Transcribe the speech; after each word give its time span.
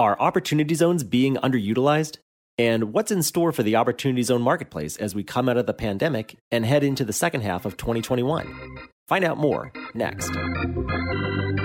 Are 0.00 0.18
opportunity 0.18 0.74
zones 0.74 1.04
being 1.04 1.36
underutilized? 1.36 2.20
And 2.56 2.94
what's 2.94 3.10
in 3.10 3.22
store 3.22 3.52
for 3.52 3.62
the 3.62 3.76
opportunity 3.76 4.22
zone 4.22 4.40
marketplace 4.40 4.96
as 4.96 5.14
we 5.14 5.22
come 5.22 5.46
out 5.46 5.58
of 5.58 5.66
the 5.66 5.74
pandemic 5.74 6.38
and 6.50 6.64
head 6.64 6.82
into 6.82 7.04
the 7.04 7.12
second 7.12 7.42
half 7.42 7.66
of 7.66 7.76
2021? 7.76 8.78
Find 9.08 9.24
out 9.26 9.36
more 9.36 9.70
next. 9.92 10.30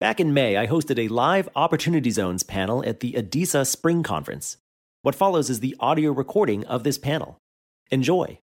Back 0.00 0.18
in 0.18 0.32
May, 0.32 0.56
I 0.56 0.66
hosted 0.66 0.98
a 0.98 1.08
live 1.08 1.46
Opportunity 1.54 2.10
Zones 2.10 2.42
panel 2.42 2.82
at 2.86 3.00
the 3.00 3.12
ADISA 3.12 3.66
Spring 3.66 4.02
Conference. 4.02 4.56
What 5.02 5.14
follows 5.14 5.50
is 5.50 5.60
the 5.60 5.76
audio 5.78 6.10
recording 6.10 6.64
of 6.64 6.84
this 6.84 6.96
panel. 6.96 7.36
Enjoy. 7.90 8.38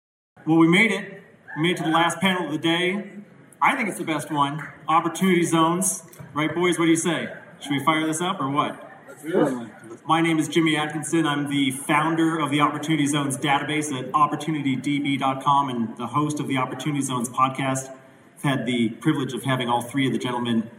Well, 0.45 0.59
we 0.59 0.67
made 0.67 0.91
it. 0.91 1.19
We 1.55 1.63
made 1.63 1.71
it 1.71 1.77
to 1.77 1.83
the 1.85 1.89
last 1.89 2.19
panel 2.19 2.45
of 2.45 2.51
the 2.51 2.59
day. 2.59 3.09
I 3.59 3.75
think 3.75 3.89
it's 3.89 3.97
the 3.97 4.05
best 4.05 4.29
one 4.31 4.61
Opportunity 4.87 5.41
Zones. 5.41 6.03
Right, 6.35 6.53
boys? 6.53 6.77
What 6.77 6.85
do 6.85 6.91
you 6.91 6.95
say? 6.95 7.27
Should 7.59 7.71
we 7.71 7.83
fire 7.83 8.05
this 8.05 8.21
up 8.21 8.39
or 8.39 8.51
what? 8.51 8.79
My 10.05 10.21
name 10.21 10.37
is 10.37 10.47
Jimmy 10.47 10.77
Atkinson. 10.77 11.25
I'm 11.25 11.49
the 11.49 11.71
founder 11.71 12.37
of 12.37 12.51
the 12.51 12.61
Opportunity 12.61 13.07
Zones 13.07 13.35
database 13.35 13.91
at 13.91 14.11
opportunitydb.com 14.11 15.69
and 15.69 15.97
the 15.97 16.05
host 16.05 16.39
of 16.39 16.47
the 16.47 16.57
Opportunity 16.57 17.01
Zones 17.01 17.29
podcast. 17.29 17.91
I've 18.35 18.43
had 18.43 18.67
the 18.67 18.89
privilege 18.89 19.33
of 19.33 19.41
having 19.41 19.69
all 19.69 19.81
three 19.81 20.05
of 20.05 20.13
the 20.13 20.19
gentlemen 20.19 20.69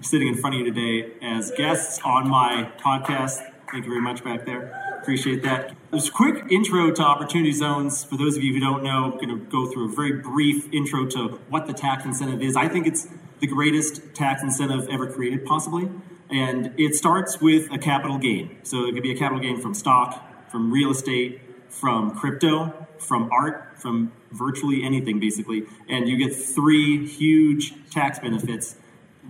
sitting 0.00 0.28
in 0.28 0.36
front 0.36 0.56
of 0.56 0.66
you 0.66 0.72
today 0.72 1.12
as 1.22 1.50
guests 1.52 2.00
on 2.04 2.28
my 2.28 2.70
podcast. 2.78 3.38
Thank 3.70 3.84
you 3.84 3.90
very 3.90 4.02
much 4.02 4.22
back 4.24 4.44
there. 4.44 4.98
Appreciate 5.00 5.42
that. 5.42 5.74
There's 5.90 6.08
a 6.08 6.12
quick 6.12 6.44
intro 6.50 6.90
to 6.90 7.02
Opportunity 7.02 7.52
Zones. 7.52 8.04
For 8.04 8.16
those 8.16 8.36
of 8.36 8.42
you 8.42 8.54
who 8.54 8.60
don't 8.60 8.82
know, 8.82 9.04
I'm 9.04 9.12
going 9.12 9.28
to 9.28 9.36
go 9.36 9.66
through 9.66 9.92
a 9.92 9.94
very 9.94 10.12
brief 10.12 10.72
intro 10.72 11.06
to 11.06 11.40
what 11.48 11.66
the 11.66 11.72
tax 11.72 12.04
incentive 12.04 12.42
is. 12.42 12.56
I 12.56 12.68
think 12.68 12.86
it's 12.86 13.08
the 13.40 13.46
greatest 13.46 14.14
tax 14.14 14.42
incentive 14.42 14.88
ever 14.90 15.10
created, 15.10 15.44
possibly. 15.44 15.90
And 16.30 16.72
it 16.78 16.94
starts 16.94 17.40
with 17.40 17.70
a 17.72 17.78
capital 17.78 18.18
gain. 18.18 18.58
So 18.62 18.86
it 18.86 18.94
could 18.94 19.02
be 19.02 19.12
a 19.12 19.18
capital 19.18 19.40
gain 19.40 19.60
from 19.60 19.74
stock, 19.74 20.50
from 20.50 20.72
real 20.72 20.90
estate, 20.90 21.40
from 21.68 22.16
crypto, 22.16 22.86
from 22.98 23.30
art, 23.32 23.74
from 23.78 24.12
virtually 24.30 24.82
anything, 24.82 25.18
basically. 25.18 25.64
And 25.88 26.08
you 26.08 26.16
get 26.16 26.34
three 26.34 27.06
huge 27.06 27.74
tax 27.90 28.18
benefits 28.18 28.76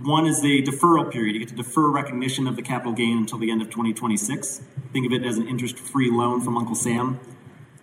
one 0.01 0.27
is 0.27 0.41
the 0.41 0.63
deferral 0.63 1.11
period. 1.11 1.35
You 1.35 1.41
get 1.41 1.49
to 1.49 1.55
defer 1.55 1.89
recognition 1.89 2.47
of 2.47 2.57
the 2.57 2.63
capital 2.63 2.93
gain 2.93 3.19
until 3.19 3.39
the 3.39 3.51
end 3.51 3.61
of 3.61 3.69
2026. 3.69 4.63
Think 4.93 5.07
of 5.07 5.13
it 5.13 5.25
as 5.25 5.39
an 5.39 5.47
interest 5.47 5.79
free 5.79 6.11
loan 6.11 6.41
from 6.41 6.57
Uncle 6.57 6.75
Sam. 6.75 7.21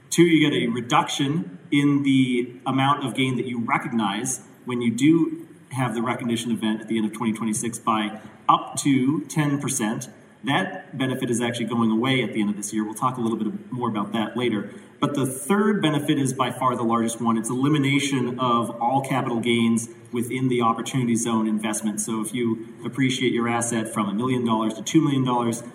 Two, 0.10 0.24
you 0.24 0.50
get 0.50 0.58
a 0.58 0.68
reduction 0.68 1.60
in 1.72 2.04
the 2.04 2.56
amount 2.66 3.06
of 3.06 3.14
gain 3.14 3.36
that 3.38 3.46
you 3.46 3.60
recognize 3.60 4.42
when 4.66 4.82
you 4.82 4.92
do 4.92 5.48
have 5.72 5.94
the 5.94 6.02
recognition 6.02 6.52
event 6.52 6.82
at 6.82 6.88
the 6.88 6.98
end 6.98 7.06
of 7.06 7.12
2026 7.12 7.80
by 7.80 8.20
up 8.48 8.76
to 8.78 9.22
10%. 9.22 10.10
That 10.44 10.98
benefit 10.98 11.30
is 11.30 11.42
actually 11.42 11.66
going 11.66 11.92
away 11.92 12.24
at 12.24 12.34
the 12.34 12.42
end 12.42 12.50
of 12.50 12.58
this 12.58 12.74
year. 12.74 12.86
We'll 12.86 12.94
talk 12.94 13.18
a 13.18 13.22
little 13.22 13.38
bit 13.38 13.72
more 13.72 13.90
about 13.90 14.14
that 14.14 14.38
later. 14.38 14.72
But 15.00 15.16
the 15.16 15.26
third 15.26 15.82
benefit 15.82 16.18
is 16.18 16.34
by 16.34 16.52
far 16.52 16.76
the 16.76 16.84
largest 16.84 17.22
one. 17.22 17.38
It's 17.38 17.50
elimination 17.50 18.40
of 18.40 18.70
all 18.82 19.02
capital 19.02 19.40
gains 19.40 19.90
within 20.12 20.48
the 20.50 20.62
opportunity 20.62 21.16
zone 21.16 21.48
investment. 21.48 22.02
So 22.02 22.22
if 22.22 22.34
you 22.34 22.68
appreciate 22.86 23.32
your 23.32 23.48
asset 23.48 23.94
from 23.94 24.10
a 24.10 24.14
million 24.14 24.46
dollars 24.46 24.74
to 24.76 24.82
$2 24.82 25.02
million, 25.02 25.26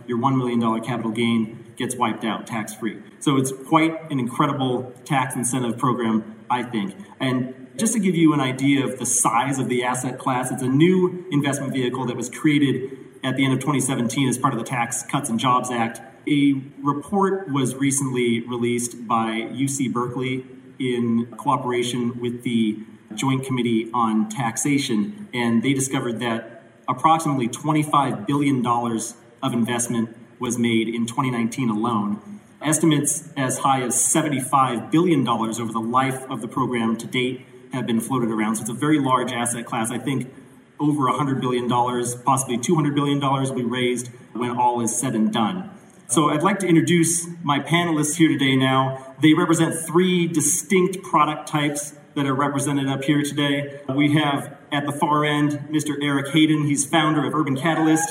your 0.06 0.19
$1 0.19 0.36
million 0.36 0.81
capital 0.82 1.12
gain 1.12 1.64
gets 1.76 1.96
wiped 1.96 2.25
out 2.25 2.46
tax 2.46 2.75
free. 2.75 3.02
So 3.20 3.36
it's 3.36 3.52
quite 3.66 4.10
an 4.10 4.19
incredible 4.19 4.92
tax 5.04 5.34
incentive 5.36 5.78
program, 5.78 6.36
I 6.50 6.62
think. 6.62 6.94
And 7.20 7.69
just 7.76 7.94
to 7.94 7.98
give 7.98 8.14
you 8.14 8.32
an 8.32 8.41
idea 8.41 8.84
of 8.84 8.98
the 8.98 9.06
size 9.06 9.58
of 9.58 9.69
the 9.69 9.84
asset 9.84 10.19
class, 10.19 10.50
it's 10.50 10.62
a 10.62 10.69
new 10.69 11.26
investment 11.31 11.72
vehicle 11.72 12.06
that 12.06 12.16
was 12.16 12.28
created 12.31 12.98
at 13.24 13.36
the 13.36 13.44
end 13.44 13.54
of 13.54 13.58
2017 13.60 14.28
as 14.28 14.38
part 14.38 14.52
of 14.52 14.58
the 14.58 14.64
Tax 14.64 15.02
Cuts 15.02 15.30
and 15.30 15.40
Jobs 15.40 15.70
Act. 15.70 16.00
A 16.28 16.62
report 16.82 17.50
was 17.50 17.74
recently 17.74 18.40
released 18.40 19.08
by 19.08 19.48
UC 19.52 19.92
Berkeley 19.92 20.46
in 20.78 21.26
cooperation 21.38 22.20
with 22.20 22.42
the 22.42 22.78
Joint 23.14 23.44
Committee 23.44 23.90
on 23.94 24.28
Taxation, 24.28 25.28
and 25.32 25.62
they 25.62 25.72
discovered 25.72 26.20
that 26.20 26.62
approximately 26.86 27.48
$25 27.48 28.26
billion 28.26 28.66
of 28.66 29.52
investment 29.52 30.16
was 30.38 30.58
made 30.58 30.88
in 30.88 31.06
2019 31.06 31.70
alone. 31.70 32.40
Estimates 32.60 33.28
as 33.36 33.58
high 33.58 33.82
as 33.82 33.94
$75 33.94 34.90
billion 34.90 35.26
over 35.26 35.72
the 35.72 35.80
life 35.80 36.22
of 36.30 36.40
the 36.40 36.48
program 36.48 36.96
to 36.96 37.06
date 37.06 37.46
have 37.72 37.86
been 37.86 38.00
floated 38.00 38.30
around. 38.30 38.56
So 38.56 38.62
it's 38.62 38.70
a 38.70 38.74
very 38.74 38.98
large 38.98 39.32
asset 39.32 39.66
class. 39.66 39.90
I 39.90 39.98
think 39.98 40.32
over 40.80 41.04
$100 41.04 41.40
billion, 41.40 41.68
possibly 41.68 42.58
$200 42.58 42.94
billion 42.94 43.20
will 43.20 43.54
be 43.54 43.64
raised 43.64 44.08
when 44.32 44.56
all 44.56 44.80
is 44.80 44.96
said 44.96 45.14
and 45.14 45.32
done. 45.32 45.70
So 46.08 46.28
I'd 46.28 46.42
like 46.42 46.58
to 46.60 46.66
introduce 46.66 47.26
my 47.42 47.60
panelists 47.60 48.16
here 48.16 48.28
today 48.28 48.56
now. 48.56 49.14
They 49.22 49.34
represent 49.34 49.74
three 49.74 50.26
distinct 50.26 51.02
product 51.02 51.48
types 51.48 51.94
that 52.14 52.26
are 52.26 52.34
represented 52.34 52.88
up 52.88 53.04
here 53.04 53.22
today. 53.22 53.80
We 53.88 54.12
have 54.14 54.56
at 54.70 54.86
the 54.86 54.92
far 54.92 55.24
end 55.24 55.52
Mr. 55.70 55.96
Eric 56.02 56.28
Hayden. 56.32 56.66
He's 56.66 56.84
founder 56.84 57.26
of 57.26 57.34
Urban 57.34 57.56
Catalyst. 57.56 58.08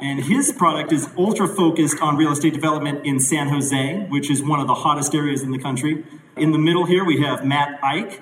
And 0.00 0.24
his 0.24 0.52
product 0.52 0.92
is 0.92 1.08
ultra 1.18 1.48
focused 1.48 2.00
on 2.00 2.16
real 2.16 2.30
estate 2.30 2.54
development 2.54 3.04
in 3.04 3.18
San 3.18 3.48
Jose, 3.48 4.06
which 4.08 4.30
is 4.30 4.42
one 4.42 4.60
of 4.60 4.68
the 4.68 4.74
hottest 4.74 5.12
areas 5.12 5.42
in 5.42 5.50
the 5.50 5.58
country. 5.58 6.04
In 6.36 6.52
the 6.52 6.58
middle 6.58 6.86
here, 6.86 7.04
we 7.04 7.20
have 7.22 7.44
Matt 7.44 7.80
Eick. 7.80 8.20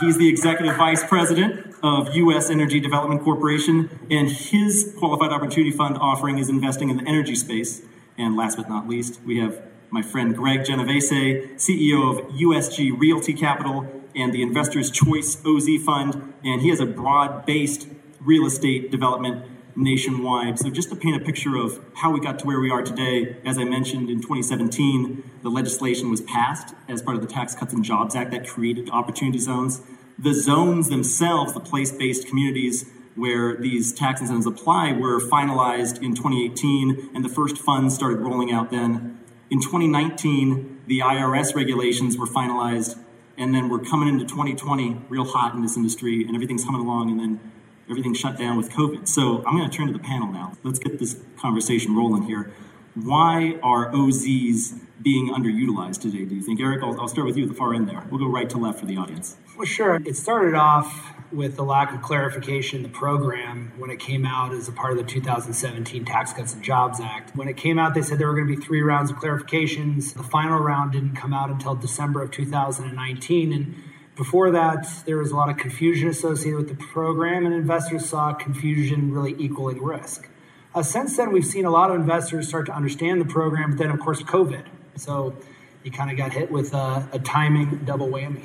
He's 0.00 0.18
the 0.18 0.28
executive 0.28 0.76
vice 0.76 1.02
president 1.02 1.69
of 1.82 2.14
U.S. 2.14 2.50
Energy 2.50 2.80
Development 2.80 3.22
Corporation, 3.22 3.88
and 4.10 4.28
his 4.30 4.94
qualified 4.98 5.32
opportunity 5.32 5.70
fund 5.70 5.96
offering 5.98 6.38
is 6.38 6.48
investing 6.48 6.90
in 6.90 6.98
the 6.98 7.08
energy 7.08 7.34
space. 7.34 7.82
And 8.18 8.36
last 8.36 8.56
but 8.56 8.68
not 8.68 8.88
least, 8.88 9.20
we 9.24 9.38
have 9.38 9.62
my 9.90 10.02
friend 10.02 10.36
Greg 10.36 10.64
Genovese, 10.64 11.10
CEO 11.56 12.10
of 12.10 12.32
USG 12.34 12.98
Realty 12.98 13.34
Capital 13.34 13.86
and 14.14 14.32
the 14.32 14.42
Investors 14.42 14.90
Choice 14.90 15.40
OZ 15.44 15.68
Fund, 15.84 16.34
and 16.44 16.60
he 16.62 16.68
has 16.68 16.80
a 16.80 16.86
broad 16.86 17.46
based 17.46 17.88
real 18.20 18.46
estate 18.46 18.90
development 18.90 19.44
nationwide. 19.76 20.58
So, 20.58 20.70
just 20.70 20.90
to 20.90 20.96
paint 20.96 21.20
a 21.20 21.24
picture 21.24 21.56
of 21.56 21.80
how 21.94 22.10
we 22.10 22.20
got 22.20 22.38
to 22.40 22.46
where 22.46 22.60
we 22.60 22.70
are 22.70 22.82
today, 22.82 23.36
as 23.44 23.58
I 23.58 23.64
mentioned 23.64 24.10
in 24.10 24.20
2017, 24.20 25.30
the 25.42 25.48
legislation 25.48 26.10
was 26.10 26.20
passed 26.20 26.74
as 26.88 27.02
part 27.02 27.16
of 27.16 27.22
the 27.22 27.28
Tax 27.28 27.54
Cuts 27.54 27.72
and 27.72 27.84
Jobs 27.84 28.14
Act 28.14 28.30
that 28.32 28.46
created 28.46 28.90
opportunity 28.90 29.38
zones. 29.38 29.80
The 30.18 30.34
zones 30.34 30.88
themselves, 30.88 31.54
the 31.54 31.60
place 31.60 31.92
based 31.92 32.26
communities 32.26 32.86
where 33.16 33.56
these 33.56 33.92
tax 33.92 34.20
incentives 34.20 34.46
apply, 34.46 34.92
were 34.92 35.20
finalized 35.20 36.02
in 36.02 36.14
2018, 36.14 37.10
and 37.14 37.24
the 37.24 37.28
first 37.28 37.58
funds 37.58 37.94
started 37.94 38.20
rolling 38.20 38.52
out 38.52 38.70
then. 38.70 39.18
In 39.50 39.60
2019, 39.60 40.82
the 40.86 41.00
IRS 41.00 41.54
regulations 41.54 42.16
were 42.16 42.26
finalized, 42.26 42.98
and 43.36 43.54
then 43.54 43.68
we're 43.68 43.80
coming 43.80 44.08
into 44.08 44.24
2020 44.24 45.02
real 45.08 45.24
hot 45.24 45.54
in 45.54 45.62
this 45.62 45.76
industry, 45.76 46.24
and 46.24 46.34
everything's 46.34 46.64
coming 46.64 46.80
along, 46.80 47.10
and 47.10 47.18
then 47.18 47.40
everything 47.88 48.14
shut 48.14 48.38
down 48.38 48.56
with 48.56 48.70
COVID. 48.70 49.08
So 49.08 49.44
I'm 49.44 49.56
going 49.56 49.68
to 49.68 49.76
turn 49.76 49.88
to 49.88 49.92
the 49.92 49.98
panel 49.98 50.30
now. 50.32 50.52
Let's 50.62 50.78
get 50.78 50.98
this 50.98 51.16
conversation 51.36 51.96
rolling 51.96 52.22
here. 52.22 52.52
Why 52.94 53.58
are 53.62 53.90
OZs 53.92 54.80
being 55.02 55.32
underutilized 55.32 56.00
today, 56.02 56.24
do 56.24 56.34
you 56.34 56.42
think? 56.42 56.60
Eric, 56.60 56.82
I'll, 56.82 57.00
I'll 57.00 57.08
start 57.08 57.26
with 57.26 57.36
you 57.36 57.44
at 57.44 57.48
the 57.48 57.54
far 57.54 57.74
end 57.74 57.88
there. 57.88 58.04
We'll 58.10 58.20
go 58.20 58.26
right 58.26 58.50
to 58.50 58.58
left 58.58 58.80
for 58.80 58.86
the 58.86 58.96
audience. 58.96 59.36
Well, 59.56 59.66
sure. 59.66 60.00
It 60.04 60.16
started 60.16 60.54
off 60.54 61.14
with 61.32 61.56
the 61.56 61.62
lack 61.62 61.94
of 61.94 62.02
clarification 62.02 62.78
in 62.78 62.82
the 62.82 62.88
program 62.88 63.72
when 63.78 63.90
it 63.90 64.00
came 64.00 64.26
out 64.26 64.52
as 64.52 64.68
a 64.68 64.72
part 64.72 64.92
of 64.92 64.98
the 64.98 65.04
2017 65.04 66.04
Tax 66.04 66.32
Cuts 66.32 66.54
and 66.54 66.62
Jobs 66.62 67.00
Act. 67.00 67.36
When 67.36 67.48
it 67.48 67.56
came 67.56 67.78
out, 67.78 67.94
they 67.94 68.02
said 68.02 68.18
there 68.18 68.26
were 68.26 68.34
going 68.34 68.48
to 68.48 68.56
be 68.56 68.62
three 68.62 68.82
rounds 68.82 69.10
of 69.10 69.18
clarifications. 69.18 70.14
The 70.14 70.22
final 70.22 70.58
round 70.58 70.92
didn't 70.92 71.14
come 71.14 71.32
out 71.32 71.50
until 71.50 71.74
December 71.76 72.22
of 72.22 72.32
2019. 72.32 73.52
And 73.52 73.76
before 74.16 74.50
that, 74.50 74.88
there 75.06 75.18
was 75.18 75.30
a 75.30 75.36
lot 75.36 75.48
of 75.48 75.56
confusion 75.56 76.08
associated 76.08 76.56
with 76.56 76.68
the 76.68 76.74
program, 76.86 77.46
and 77.46 77.54
investors 77.54 78.08
saw 78.08 78.34
confusion 78.34 79.12
really 79.12 79.36
equaling 79.38 79.82
risk. 79.82 80.28
Uh, 80.72 80.82
since 80.82 81.16
then, 81.16 81.32
we've 81.32 81.44
seen 81.44 81.64
a 81.64 81.70
lot 81.70 81.90
of 81.90 81.96
investors 81.96 82.48
start 82.48 82.66
to 82.66 82.72
understand 82.72 83.20
the 83.20 83.24
program, 83.24 83.70
but 83.70 83.78
then, 83.78 83.90
of 83.90 83.98
course, 83.98 84.22
COVID. 84.22 84.64
So 84.96 85.34
you 85.82 85.90
kind 85.90 86.10
of 86.10 86.16
got 86.16 86.32
hit 86.32 86.50
with 86.50 86.72
a, 86.74 87.08
a 87.12 87.18
timing 87.18 87.80
double 87.84 88.08
whammy. 88.08 88.44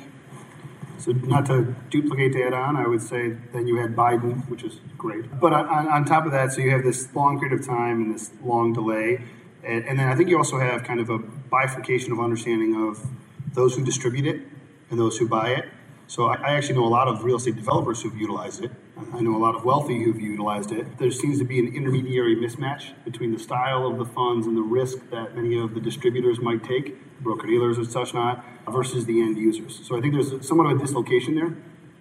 So 0.98 1.12
not 1.12 1.46
to 1.46 1.74
duplicate 1.90 2.32
the 2.32 2.42
add-on, 2.44 2.76
I 2.76 2.88
would 2.88 3.02
say 3.02 3.36
then 3.52 3.68
you 3.68 3.76
had 3.76 3.94
Biden, 3.94 4.48
which 4.48 4.64
is 4.64 4.80
great. 4.98 5.38
But 5.38 5.52
on, 5.52 5.88
on 5.88 6.04
top 6.04 6.26
of 6.26 6.32
that, 6.32 6.52
so 6.52 6.62
you 6.62 6.70
have 6.70 6.82
this 6.82 7.14
long 7.14 7.38
period 7.38 7.60
of 7.60 7.66
time 7.66 8.02
and 8.02 8.14
this 8.14 8.32
long 8.42 8.72
delay, 8.72 9.20
And, 9.66 9.84
and 9.84 9.98
then 9.98 10.08
I 10.08 10.14
think 10.14 10.30
you 10.30 10.38
also 10.38 10.58
have 10.58 10.84
kind 10.84 11.00
of 11.00 11.10
a 11.10 11.18
bifurcation 11.18 12.12
of 12.12 12.20
understanding 12.20 12.88
of 12.88 13.04
those 13.52 13.74
who 13.74 13.84
distribute 13.84 14.26
it 14.26 14.42
and 14.90 14.98
those 14.98 15.18
who 15.18 15.28
buy 15.28 15.50
it. 15.50 15.68
So 16.06 16.26
I, 16.26 16.34
I 16.36 16.54
actually 16.54 16.76
know 16.76 16.86
a 16.86 16.88
lot 16.88 17.08
of 17.08 17.24
real 17.24 17.36
estate 17.36 17.56
developers 17.56 18.02
who've 18.02 18.16
utilized 18.16 18.62
it. 18.62 18.70
I 18.96 19.20
know 19.20 19.36
a 19.36 19.38
lot 19.38 19.54
of 19.54 19.64
wealthy 19.64 20.02
who've 20.02 20.18
utilized 20.18 20.72
it. 20.72 20.96
There 20.96 21.10
seems 21.10 21.38
to 21.38 21.44
be 21.44 21.58
an 21.58 21.74
intermediary 21.74 22.34
mismatch 22.34 22.92
between 23.04 23.30
the 23.30 23.38
style 23.38 23.86
of 23.86 23.98
the 23.98 24.06
funds 24.06 24.46
and 24.46 24.56
the 24.56 24.62
risk 24.62 25.10
that 25.10 25.36
many 25.36 25.58
of 25.58 25.74
the 25.74 25.80
distributors 25.80 26.40
might 26.40 26.64
take, 26.64 26.96
broker 27.22 27.46
dealers 27.46 27.76
and 27.76 27.86
such 27.86 28.14
not, 28.14 28.42
versus 28.66 29.04
the 29.04 29.20
end 29.20 29.36
users. 29.36 29.86
So 29.86 29.98
I 29.98 30.00
think 30.00 30.14
there's 30.14 30.46
somewhat 30.46 30.70
of 30.70 30.78
a 30.78 30.80
dislocation 30.80 31.34
there 31.34 31.54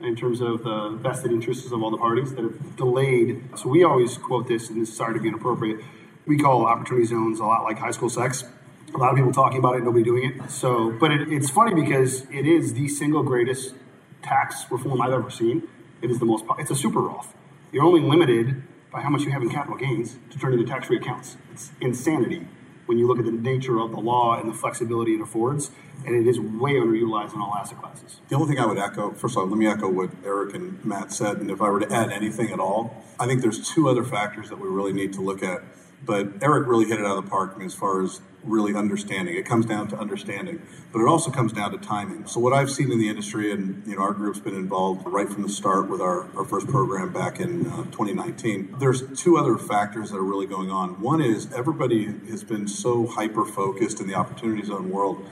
in 0.07 0.15
terms 0.15 0.39
of 0.39 0.63
the 0.63 0.97
vested 1.01 1.31
interests 1.31 1.69
of 1.69 1.83
all 1.83 1.91
the 1.91 1.97
parties 1.97 2.33
that 2.33 2.43
have 2.43 2.77
delayed. 2.77 3.43
So 3.57 3.67
we 3.67 3.83
always 3.83 4.17
quote 4.17 4.47
this, 4.47 4.69
and 4.69 4.81
this 4.81 4.89
is 4.89 4.95
sorry 4.95 5.15
to 5.15 5.19
be 5.19 5.27
inappropriate. 5.27 5.81
We 6.25 6.37
call 6.37 6.65
opportunity 6.65 7.07
zones 7.07 7.39
a 7.39 7.45
lot 7.45 7.63
like 7.63 7.77
high 7.77 7.91
school 7.91 8.09
sex. 8.09 8.45
A 8.93 8.97
lot 8.97 9.09
of 9.09 9.17
people 9.17 9.33
talking 9.33 9.59
about 9.59 9.75
it, 9.75 9.83
nobody 9.83 10.03
doing 10.03 10.31
it. 10.31 10.49
So, 10.49 10.91
but 10.91 11.11
it, 11.11 11.27
it's 11.31 11.49
funny 11.49 11.73
because 11.79 12.21
it 12.31 12.47
is 12.47 12.73
the 12.73 12.87
single 12.87 13.23
greatest 13.23 13.75
tax 14.21 14.65
reform 14.71 15.01
I've 15.01 15.11
ever 15.11 15.29
seen. 15.29 15.67
It 16.05 16.11
is 16.11 16.19
the 16.19 16.25
most. 16.25 16.45
It's 16.59 16.69
a 16.69 16.75
super 16.75 17.01
Roth. 17.01 17.33
You're 17.71 17.83
only 17.83 17.99
limited 17.99 18.61
by 18.91 19.01
how 19.01 19.09
much 19.09 19.23
you 19.23 19.31
have 19.31 19.41
in 19.41 19.49
capital 19.49 19.75
gains 19.75 20.17
to 20.29 20.37
turn 20.37 20.53
into 20.53 20.63
tax-free 20.63 20.97
accounts. 20.97 21.35
It's 21.51 21.71
insanity 21.81 22.47
when 22.85 22.99
you 22.99 23.07
look 23.07 23.17
at 23.17 23.25
the 23.25 23.31
nature 23.31 23.79
of 23.79 23.89
the 23.89 23.97
law 23.97 24.39
and 24.39 24.47
the 24.47 24.53
flexibility 24.53 25.15
it 25.15 25.21
affords, 25.21 25.71
and 26.05 26.15
it 26.15 26.29
is 26.29 26.39
way 26.39 26.73
underutilized 26.73 27.33
in 27.33 27.41
all 27.41 27.55
asset 27.55 27.81
classes. 27.81 28.19
The 28.29 28.35
only 28.35 28.49
thing 28.49 28.63
I 28.63 28.67
would 28.67 28.77
echo, 28.77 29.13
first 29.13 29.35
of 29.35 29.39
all, 29.39 29.47
let 29.47 29.57
me 29.57 29.65
echo 29.65 29.89
what 29.89 30.11
Eric 30.23 30.53
and 30.53 30.85
Matt 30.85 31.11
said, 31.11 31.37
and 31.37 31.49
if 31.49 31.59
I 31.59 31.71
were 31.71 31.79
to 31.79 31.91
add 31.91 32.11
anything 32.11 32.51
at 32.51 32.59
all, 32.59 33.03
I 33.19 33.25
think 33.25 33.41
there's 33.41 33.67
two 33.67 33.89
other 33.89 34.03
factors 34.03 34.49
that 34.49 34.59
we 34.59 34.67
really 34.67 34.93
need 34.93 35.11
to 35.13 35.21
look 35.21 35.41
at. 35.41 35.63
But 36.05 36.27
Eric 36.41 36.67
really 36.67 36.85
hit 36.85 36.99
it 36.99 37.05
out 37.05 37.17
of 37.17 37.23
the 37.23 37.29
park 37.29 37.53
I 37.55 37.57
mean, 37.57 37.67
as 37.67 37.73
far 37.73 38.03
as 38.03 38.21
really 38.45 38.75
understanding. 38.75 39.35
It 39.35 39.45
comes 39.45 39.65
down 39.65 39.87
to 39.89 39.97
understanding, 39.97 40.61
but 40.93 40.99
it 40.99 41.07
also 41.07 41.31
comes 41.31 41.51
down 41.51 41.71
to 41.71 41.77
timing. 41.77 42.27
So 42.27 42.39
what 42.39 42.53
I've 42.53 42.69
seen 42.69 42.91
in 42.91 42.99
the 42.99 43.09
industry, 43.09 43.51
and 43.51 43.85
you 43.85 43.95
know, 43.95 44.01
our 44.01 44.13
group's 44.13 44.39
been 44.39 44.55
involved 44.55 45.05
right 45.07 45.27
from 45.27 45.41
the 45.41 45.49
start 45.49 45.89
with 45.89 46.01
our, 46.01 46.27
our 46.37 46.45
first 46.45 46.67
program 46.67 47.11
back 47.11 47.39
in 47.39 47.67
uh, 47.67 47.83
2019. 47.85 48.75
There's 48.79 49.03
two 49.19 49.37
other 49.37 49.57
factors 49.57 50.11
that 50.11 50.17
are 50.17 50.23
really 50.23 50.47
going 50.47 50.69
on. 50.69 51.01
One 51.01 51.21
is 51.21 51.51
everybody 51.53 52.05
has 52.29 52.43
been 52.43 52.67
so 52.67 53.07
hyper 53.07 53.45
focused 53.45 53.99
in 53.99 54.07
the 54.07 54.15
opportunity 54.15 54.63
zone 54.63 54.89
world 54.89 55.27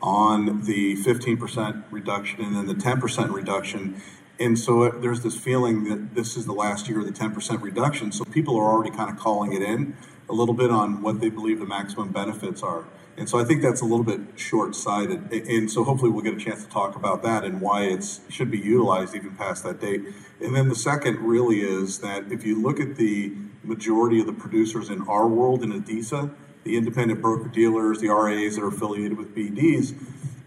on 0.00 0.64
the 0.64 0.96
15% 0.96 1.84
reduction 1.90 2.44
and 2.44 2.56
then 2.56 2.66
the 2.66 2.74
10% 2.74 3.32
reduction. 3.32 4.00
And 4.40 4.58
so 4.58 4.88
there's 4.88 5.20
this 5.20 5.36
feeling 5.36 5.84
that 5.84 6.14
this 6.16 6.36
is 6.36 6.46
the 6.46 6.52
last 6.52 6.88
year 6.88 6.98
of 6.98 7.06
the 7.06 7.12
10% 7.12 7.62
reduction. 7.62 8.10
So 8.10 8.24
people 8.24 8.56
are 8.56 8.64
already 8.64 8.90
kind 8.90 9.10
of 9.10 9.16
calling 9.16 9.52
it 9.52 9.62
in 9.62 9.96
a 10.32 10.34
little 10.34 10.54
bit 10.54 10.70
on 10.70 11.02
what 11.02 11.20
they 11.20 11.28
believe 11.28 11.60
the 11.60 11.66
maximum 11.66 12.10
benefits 12.10 12.62
are. 12.62 12.86
And 13.18 13.28
so 13.28 13.38
I 13.38 13.44
think 13.44 13.60
that's 13.60 13.82
a 13.82 13.84
little 13.84 14.04
bit 14.04 14.20
short 14.36 14.74
sighted. 14.74 15.30
And 15.30 15.70
so 15.70 15.84
hopefully 15.84 16.10
we'll 16.10 16.24
get 16.24 16.32
a 16.32 16.38
chance 16.38 16.64
to 16.64 16.70
talk 16.70 16.96
about 16.96 17.22
that 17.22 17.44
and 17.44 17.60
why 17.60 17.82
it 17.82 18.02
should 18.30 18.50
be 18.50 18.58
utilized 18.58 19.14
even 19.14 19.36
past 19.36 19.62
that 19.64 19.80
date. 19.80 20.02
And 20.40 20.56
then 20.56 20.70
the 20.70 20.74
second 20.74 21.18
really 21.18 21.60
is 21.60 21.98
that 21.98 22.32
if 22.32 22.46
you 22.46 22.60
look 22.60 22.80
at 22.80 22.96
the 22.96 23.34
majority 23.62 24.18
of 24.20 24.26
the 24.26 24.32
producers 24.32 24.88
in 24.88 25.02
our 25.02 25.28
world 25.28 25.62
in 25.62 25.70
ADISA, 25.70 26.34
the 26.64 26.76
independent 26.78 27.20
broker 27.20 27.48
dealers, 27.48 28.00
the 28.00 28.08
RAs 28.08 28.56
that 28.56 28.62
are 28.62 28.68
affiliated 28.68 29.18
with 29.18 29.36
BDs, 29.36 29.94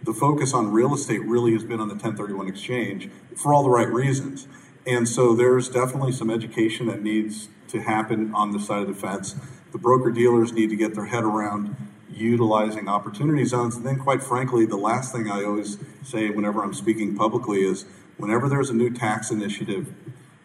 the 0.02 0.14
focus 0.14 0.54
on 0.54 0.72
real 0.72 0.96
estate 0.96 1.24
really 1.24 1.54
has 1.54 1.64
been 1.64 1.80
on 1.80 1.88
the 1.88 1.94
1031 1.94 2.48
exchange 2.48 3.10
for 3.36 3.54
all 3.54 3.64
the 3.64 3.70
right 3.70 3.92
reasons. 3.92 4.48
And 4.88 5.08
so 5.08 5.36
there's 5.36 5.70
definitely 5.70 6.12
some 6.12 6.32
education 6.32 6.88
that 6.88 7.04
needs 7.04 7.50
to 7.68 7.82
happen 7.82 8.34
on 8.34 8.52
the 8.52 8.60
side 8.60 8.82
of 8.82 8.88
the 8.88 8.94
fence. 8.94 9.36
The 9.76 9.82
broker 9.82 10.10
dealers 10.10 10.54
need 10.54 10.70
to 10.70 10.78
get 10.78 10.96
their 10.96 11.08
head 11.08 11.26
around 11.26 11.76
utilizing 12.10 12.88
opportunity 12.88 13.44
zones. 13.44 13.76
And 13.76 13.86
then, 13.86 14.00
quite 14.00 14.24
frankly, 14.24 14.66
the 14.66 14.78
last 14.78 15.12
thing 15.12 15.30
I 15.30 15.44
always 15.44 15.78
say 16.02 16.30
whenever 16.30 16.64
I'm 16.64 16.74
speaking 16.74 17.14
publicly 17.14 17.60
is 17.60 17.84
whenever 18.16 18.48
there's 18.48 18.70
a 18.70 18.74
new 18.74 18.90
tax 18.90 19.32
initiative, 19.32 19.94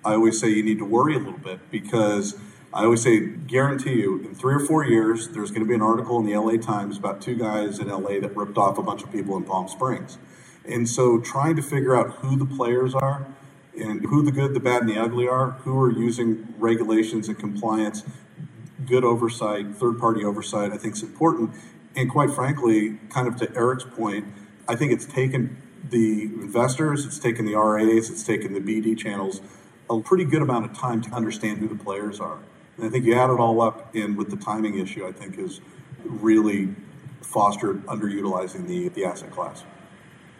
I 0.04 0.14
always 0.14 0.40
say 0.40 0.48
you 0.48 0.64
need 0.64 0.78
to 0.78 0.84
worry 0.84 1.14
a 1.14 1.20
little 1.20 1.38
bit 1.38 1.60
because 1.70 2.40
I 2.74 2.82
always 2.82 3.04
say, 3.04 3.20
guarantee 3.20 4.00
you, 4.00 4.18
in 4.18 4.34
three 4.34 4.52
or 4.52 4.58
four 4.58 4.84
years, 4.84 5.28
there's 5.28 5.52
going 5.52 5.62
to 5.62 5.68
be 5.68 5.76
an 5.76 5.82
article 5.82 6.18
in 6.18 6.26
the 6.26 6.36
LA 6.36 6.56
Times 6.56 6.98
about 6.98 7.22
two 7.22 7.36
guys 7.36 7.78
in 7.78 7.86
LA 7.86 8.18
that 8.18 8.34
ripped 8.34 8.58
off 8.58 8.78
a 8.78 8.82
bunch 8.82 9.04
of 9.04 9.12
people 9.12 9.36
in 9.36 9.44
Palm 9.44 9.68
Springs. 9.68 10.18
And 10.64 10.88
so, 10.88 11.20
trying 11.20 11.54
to 11.54 11.62
figure 11.62 11.94
out 11.94 12.16
who 12.16 12.36
the 12.36 12.46
players 12.46 12.96
are 12.96 13.28
and 13.78 14.04
who 14.06 14.24
the 14.24 14.32
good, 14.32 14.54
the 14.54 14.60
bad, 14.60 14.82
and 14.82 14.90
the 14.90 14.98
ugly 14.98 15.28
are, 15.28 15.52
who 15.62 15.80
are 15.80 15.92
using 15.92 16.52
regulations 16.58 17.28
and 17.28 17.38
compliance, 17.38 18.02
good 18.90 19.04
oversight, 19.04 19.74
third 19.76 19.98
party 19.98 20.24
oversight, 20.24 20.72
I 20.72 20.76
think 20.76 20.94
is 20.94 21.02
important. 21.02 21.52
And 21.96 22.10
quite 22.10 22.30
frankly, 22.30 22.98
kind 23.08 23.26
of 23.26 23.36
to 23.36 23.56
Eric's 23.56 23.84
point, 23.84 24.26
I 24.68 24.76
think 24.76 24.92
it's 24.92 25.06
taken 25.06 25.56
the 25.88 26.24
investors, 26.24 27.06
it's 27.06 27.18
taken 27.18 27.46
the 27.46 27.54
RAs, 27.54 28.10
it's 28.10 28.22
taken 28.22 28.52
the 28.52 28.60
BD 28.60 28.98
channels 28.98 29.40
a 29.88 30.00
pretty 30.00 30.24
good 30.24 30.42
amount 30.42 30.70
of 30.70 30.76
time 30.76 31.00
to 31.02 31.10
understand 31.10 31.58
who 31.58 31.68
the 31.68 31.74
players 31.74 32.20
are. 32.20 32.38
And 32.76 32.86
I 32.86 32.90
think 32.90 33.04
you 33.04 33.14
add 33.14 33.30
it 33.30 33.40
all 33.40 33.60
up 33.60 33.94
in 33.94 34.16
with 34.16 34.30
the 34.30 34.36
timing 34.36 34.78
issue, 34.78 35.06
I 35.06 35.12
think 35.12 35.38
is 35.38 35.60
really 36.04 36.74
fostered 37.22 37.84
underutilizing 37.86 38.66
the, 38.66 38.88
the 38.88 39.04
asset 39.04 39.30
class. 39.30 39.64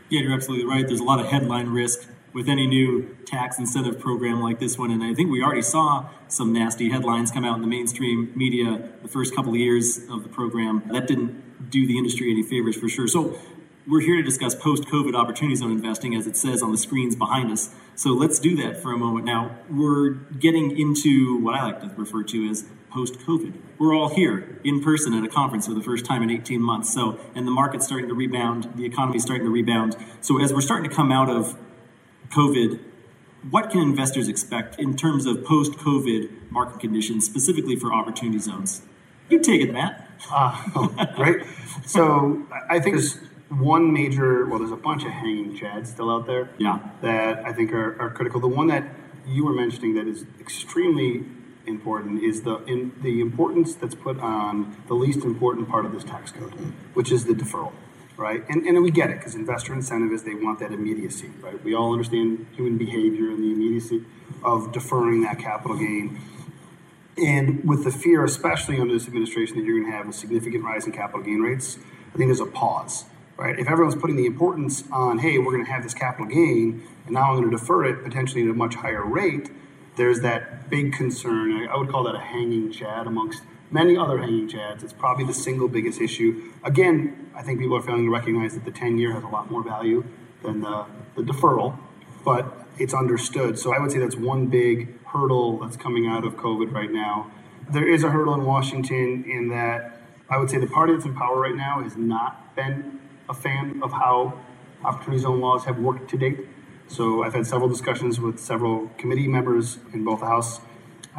Yeah, 0.09 0.21
you're 0.21 0.33
absolutely 0.33 0.67
right. 0.67 0.87
There's 0.87 1.01
a 1.01 1.05
lot 1.05 1.21
of 1.21 1.27
headline 1.27 1.69
risk 1.69 2.09
with 2.33 2.49
any 2.49 2.67
new 2.67 3.17
tax 3.27 3.59
incentive 3.59 3.99
program 3.99 4.41
like 4.41 4.61
this 4.61 4.79
one. 4.79 4.91
And 4.91 5.03
I 5.03 5.15
think 5.15 5.31
we 5.31 5.43
already 5.43 5.63
saw 5.63 6.09
some 6.29 6.53
nasty 6.53 6.91
headlines 6.91 7.31
come 7.31 7.45
out 7.45 7.57
in 7.57 7.61
the 7.61 7.67
mainstream 7.67 8.33
media 8.37 8.89
the 9.03 9.09
first 9.09 9.35
couple 9.35 9.53
of 9.53 9.59
years 9.59 9.99
of 10.11 10.23
the 10.23 10.29
program. 10.29 10.83
That 10.93 11.07
didn't 11.07 11.71
do 11.71 11.87
the 11.87 11.99
industry 11.99 12.31
any 12.31 12.43
favors 12.43 12.77
for 12.77 12.89
sure. 12.89 13.09
So 13.09 13.39
we're 13.87 14.01
here 14.01 14.17
to 14.17 14.23
discuss 14.23 14.55
post 14.55 14.85
COVID 14.85 15.15
opportunity 15.15 15.57
zone 15.57 15.73
investing, 15.73 16.15
as 16.15 16.27
it 16.27 16.37
says 16.37 16.63
on 16.63 16.71
the 16.71 16.79
screens 16.79 17.17
behind 17.17 17.51
us. 17.51 17.75
So 17.97 18.11
let's 18.11 18.39
do 18.39 18.57
that 18.57 18.81
for 18.81 18.93
a 18.93 18.99
moment. 18.99 19.27
Now, 19.27 19.59
we're 19.69 20.11
getting 20.11 20.79
into 20.79 21.39
what 21.39 21.55
I 21.55 21.65
like 21.65 21.81
to 21.81 21.89
refer 21.97 22.23
to 22.25 22.49
as 22.49 22.65
post 22.91 23.15
COVID. 23.21 23.55
We're 23.79 23.95
all 23.95 24.09
here 24.09 24.61
in 24.65 24.83
person 24.83 25.15
at 25.15 25.25
a 25.25 25.29
conference 25.29 25.67
for 25.67 25.75
the 25.75 25.83
first 25.83 26.05
time 26.05 26.23
in 26.23 26.31
18 26.31 26.61
months. 26.61 26.93
So, 26.93 27.19
and 27.35 27.47
the 27.47 27.51
market's 27.51 27.87
starting 27.87 28.09
to 28.09 28.15
rebound, 28.15 28.73
the 28.77 28.85
economy's 28.85 29.23
starting 29.23 29.47
to 29.47 29.51
rebound. 29.51 29.97
So, 30.21 30.43
as 30.43 30.53
we're 30.53 30.61
starting 30.61 30.89
to 30.89 30.95
come 30.95 31.11
out 31.11 31.29
of 31.29 31.57
COVID, 32.31 32.81
what 33.51 33.71
can 33.71 33.81
investors 33.81 34.29
expect 34.29 34.79
in 34.79 34.97
terms 34.97 35.27
of 35.27 35.45
post 35.45 35.73
COVID 35.73 36.51
market 36.51 36.81
conditions, 36.81 37.25
specifically 37.25 37.77
for 37.77 37.93
opportunity 37.93 38.39
zones? 38.39 38.83
You 39.29 39.41
take 39.41 39.63
it, 39.63 39.73
Matt. 39.73 40.09
Uh, 40.31 40.63
oh, 40.75 41.07
great. 41.17 41.43
So, 41.87 42.47
I 42.69 42.81
think 42.81 42.97
there's 42.97 43.19
one 43.49 43.93
major, 43.93 44.47
well, 44.47 44.59
there's 44.59 44.71
a 44.71 44.77
bunch 44.77 45.05
of 45.05 45.11
hanging 45.11 45.57
chads 45.57 45.89
still 45.89 46.11
out 46.11 46.27
there. 46.27 46.51
Yeah. 46.59 46.79
That 47.03 47.45
I 47.45 47.53
think 47.53 47.73
are, 47.73 48.01
are 48.01 48.11
critical. 48.11 48.41
The 48.41 48.49
one 48.49 48.67
that 48.69 48.85
you 49.27 49.45
were 49.45 49.53
mentioning 49.53 49.95
that 49.95 50.07
is 50.07 50.25
extremely 50.41 51.25
important 51.67 52.23
is 52.23 52.43
the 52.43 52.57
in, 52.65 52.93
the 53.03 53.21
importance 53.21 53.75
that's 53.75 53.95
put 53.95 54.19
on 54.19 54.77
the 54.89 54.95
least 54.95 55.25
important 55.25 55.69
part 55.69 55.85
of 55.85 55.93
this 55.93 56.05
tax 56.05 56.33
code, 56.33 56.53
which 56.95 57.13
is 57.13 57.25
the 57.27 57.35
deferral, 57.35 57.73
right? 58.21 58.45
And, 58.49 58.67
and 58.67 58.83
we 58.83 58.91
get 58.91 59.11
it 59.11 59.19
because 59.19 59.35
investor 59.35 59.73
incentive 59.73 60.13
is 60.13 60.25
they 60.25 60.35
want 60.35 60.61
that 60.61 60.73
immediacy, 60.73 61.31
right? 61.41 61.63
We 61.65 61.75
all 61.75 61.93
understand 61.93 62.47
human 62.55 62.77
behavior 62.77 63.31
and 63.31 63.43
the 63.43 63.51
immediacy 63.51 64.05
of 64.45 64.73
deferring 64.73 65.23
that 65.23 65.39
capital 65.39 65.77
gain. 65.77 66.21
And 67.17 67.67
with 67.69 67.85
the 67.85 67.91
fear, 67.91 68.25
especially 68.25 68.79
under 68.79 68.95
this 68.95 69.07
administration, 69.07 69.57
that 69.57 69.65
you're 69.65 69.81
going 69.81 69.91
to 69.91 69.97
have 69.97 70.09
a 70.09 70.13
significant 70.13 70.63
rise 70.63 70.87
in 70.87 70.93
capital 70.93 71.23
gain 71.23 71.41
rates, 71.41 71.79
I 72.15 72.19
think 72.19 72.29
there's 72.29 72.41
a 72.41 72.47
pause 72.47 73.07
right? 73.41 73.59
If 73.59 73.71
everyone's 73.71 73.97
putting 73.97 74.17
the 74.17 74.27
importance 74.27 74.85
on, 74.93 75.19
hey, 75.19 75.39
we're 75.39 75.53
going 75.53 75.65
to 75.65 75.73
have 75.73 75.83
this 75.83 75.95
capital 75.95 76.27
gain, 76.27 76.83
and 77.07 77.15
now 77.15 77.31
I'm 77.31 77.39
going 77.39 77.51
to 77.51 77.57
defer 77.57 77.87
it 77.87 78.05
potentially 78.05 78.43
at 78.43 78.51
a 78.51 78.53
much 78.53 78.75
higher 78.75 79.03
rate, 79.03 79.51
there's 79.97 80.21
that 80.21 80.69
big 80.69 80.93
concern. 80.93 81.67
I 81.67 81.77
would 81.77 81.89
call 81.89 82.05
that 82.05 82.15
a 82.15 82.21
hanging 82.21 82.71
chad 82.71 83.07
amongst 83.07 83.43
many 83.71 83.97
other 83.97 84.19
hanging 84.19 84.49
chads. 84.49 84.83
It's 84.83 84.93
probably 84.93 85.25
the 85.25 85.35
single 85.35 85.69
biggest 85.69 86.01
issue. 86.01 86.53
Again, 86.65 87.31
I 87.35 87.43
think 87.43 87.61
people 87.61 87.77
are 87.77 87.83
failing 87.83 88.05
to 88.05 88.11
recognize 88.11 88.55
that 88.55 88.65
the 88.65 88.71
10 88.71 88.99
year 88.99 89.13
has 89.13 89.23
a 89.23 89.29
lot 89.29 89.51
more 89.51 89.63
value 89.63 90.05
than 90.43 90.61
the, 90.61 90.87
the 91.17 91.23
deferral, 91.23 91.79
but 92.25 92.67
it's 92.79 92.95
understood. 92.95 93.59
So 93.59 93.75
I 93.75 93.79
would 93.79 93.93
say 93.93 93.99
that's 93.99 94.17
one 94.17 94.47
big 94.47 95.05
hurdle 95.05 95.59
that's 95.59 95.77
coming 95.77 96.07
out 96.07 96.25
of 96.25 96.37
COVID 96.37 96.73
right 96.73 96.91
now. 96.91 97.31
There 97.71 97.89
is 97.89 98.03
a 98.03 98.11
hurdle 98.11 98.35
in 98.35 98.45
Washington 98.45 99.25
in 99.29 99.49
that 99.49 100.01
I 100.29 100.39
would 100.39 100.51
say 100.51 100.59
the 100.59 100.67
party 100.67 100.93
that's 100.93 101.05
in 101.05 101.15
power 101.15 101.39
right 101.39 101.55
now 101.55 101.83
has 101.83 101.97
not 101.97 102.55
been 102.57 103.01
a 103.29 103.35
fan 103.35 103.81
of 103.83 103.93
how 103.93 104.39
opportunity 104.85 105.23
zone 105.23 105.41
laws 105.41 105.65
have 105.65 105.79
worked 105.79 106.11
to 106.11 106.19
date. 106.19 106.49
So 106.89 107.23
I've 107.23 107.35
had 107.35 107.47
several 107.47 107.69
discussions 107.69 108.19
with 108.19 108.41
several 108.41 108.89
committee 108.99 109.29
members 109.29 109.79
in 109.93 110.05
both 110.05 110.21
the 110.21 110.27
House 110.27 110.61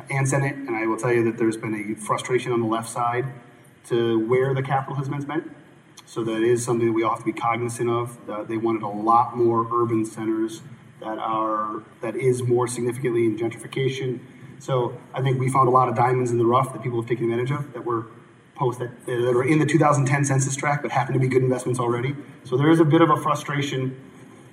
and 0.10 0.27
Senate, 0.27 0.55
and 0.55 0.75
I 0.75 0.86
will 0.86 0.98
tell 0.98 1.12
you 1.12 1.24
that 1.25 1.38
there's 1.38 1.57
been 1.57 1.74
a 1.74 1.95
frustration 1.95 2.51
on 2.51 2.62
the 2.62 2.67
left 2.67 2.89
side 2.89 3.25
to 3.88 4.19
where 4.27 4.53
the 4.53 4.62
capital 4.62 4.95
has 4.95 5.10
been 5.10 5.21
spent. 5.21 5.51
So 6.05 6.24
that 6.24 6.41
is 6.41 6.63
something 6.63 6.88
that 6.88 6.93
we 6.93 7.03
all 7.03 7.12
have 7.12 7.19
to 7.19 7.25
be 7.25 7.33
cognizant 7.33 7.89
of. 7.89 8.17
They 8.48 8.57
wanted 8.57 8.83
a 8.83 8.88
lot 8.88 9.36
more 9.38 9.67
urban 9.71 10.05
centers 10.05 10.62
that 11.00 11.17
are 11.17 11.81
that 12.01 12.15
is 12.15 12.43
more 12.43 12.67
significantly 12.67 13.25
in 13.25 13.38
gentrification. 13.38 14.19
So 14.60 14.98
I 15.13 15.21
think 15.21 15.39
we 15.39 15.50
found 15.50 15.67
a 15.67 15.71
lot 15.71 15.89
of 15.89 15.95
diamonds 15.95 16.31
in 16.31 16.38
the 16.38 16.45
rough 16.45 16.74
that 16.74 16.83
people 16.83 17.01
have 17.01 17.10
taken 17.10 17.31
advantage 17.31 17.51
of 17.51 17.74
that 17.74 17.83
were 17.83 18.07
post 18.55 18.79
that, 18.79 19.05
that 19.05 19.36
are 19.36 19.43
in 19.43 19.57
the 19.57 19.65
2010 19.65 20.25
census 20.25 20.55
tract 20.55 20.83
but 20.83 20.91
happen 20.91 21.13
to 21.13 21.19
be 21.19 21.27
good 21.27 21.41
investments 21.41 21.79
already. 21.79 22.15
So 22.43 22.57
there 22.57 22.69
is 22.69 22.79
a 22.79 22.86
bit 22.86 23.01
of 23.01 23.10
a 23.10 23.17
frustration 23.17 24.00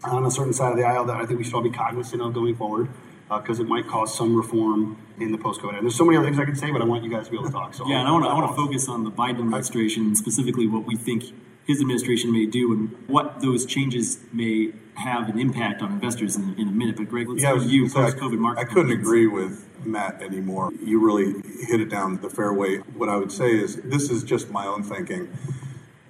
on 0.04 0.24
a 0.24 0.30
certain 0.30 0.52
side 0.52 0.70
of 0.70 0.78
the 0.78 0.84
aisle 0.84 1.04
that 1.06 1.16
I 1.16 1.26
think 1.26 1.38
we 1.38 1.44
should 1.44 1.54
all 1.54 1.60
be 1.60 1.70
cognizant 1.70 2.22
of 2.22 2.32
going 2.32 2.54
forward 2.56 2.88
because 3.28 3.60
uh, 3.60 3.62
it 3.62 3.68
might 3.68 3.86
cause 3.86 4.16
some 4.16 4.34
reform 4.34 4.96
in 5.20 5.32
the 5.32 5.38
post-COVID. 5.38 5.74
And 5.74 5.82
there's 5.82 5.96
so 5.96 6.04
many 6.04 6.16
other 6.16 6.26
things 6.26 6.38
I 6.38 6.44
could 6.44 6.58
say, 6.58 6.70
but 6.70 6.80
I 6.80 6.84
want 6.84 7.04
you 7.04 7.10
guys 7.10 7.26
to 7.26 7.30
be 7.30 7.36
able 7.36 7.46
to 7.46 7.52
talk. 7.52 7.74
So 7.74 7.86
yeah, 7.88 8.00
and 8.00 8.08
I 8.08 8.12
want 8.12 8.24
to 8.24 8.30
I 8.30 8.34
want 8.34 8.50
to 8.50 8.56
focus 8.56 8.88
on 8.88 9.04
the 9.04 9.10
Biden 9.10 9.40
administration, 9.40 10.14
specifically 10.16 10.66
what 10.66 10.84
we 10.86 10.96
think 10.96 11.24
his 11.66 11.80
administration 11.80 12.32
may 12.32 12.46
do 12.46 12.72
and 12.72 13.08
what 13.08 13.40
those 13.42 13.66
changes 13.66 14.20
may 14.32 14.72
have 14.94 15.28
an 15.28 15.38
impact 15.38 15.82
on 15.82 15.92
investors 15.92 16.34
in, 16.36 16.54
in 16.58 16.68
a 16.68 16.72
minute. 16.72 16.96
But 16.96 17.10
Greg, 17.10 17.28
let's 17.28 17.42
yeah, 17.42 17.54
you 17.54 17.88
post-COVID 17.90 18.38
market. 18.38 18.60
I 18.60 18.64
couldn't 18.64 18.92
agree 18.92 19.26
with 19.26 19.66
Matt 19.84 20.22
anymore. 20.22 20.72
You 20.82 21.04
really 21.04 21.34
hit 21.66 21.80
it 21.80 21.90
down 21.90 22.20
the 22.20 22.30
fairway. 22.30 22.78
What 22.78 23.08
I 23.08 23.16
would 23.16 23.30
say 23.30 23.50
is 23.50 23.76
this 23.76 24.10
is 24.10 24.24
just 24.24 24.50
my 24.50 24.66
own 24.66 24.82
thinking. 24.82 25.28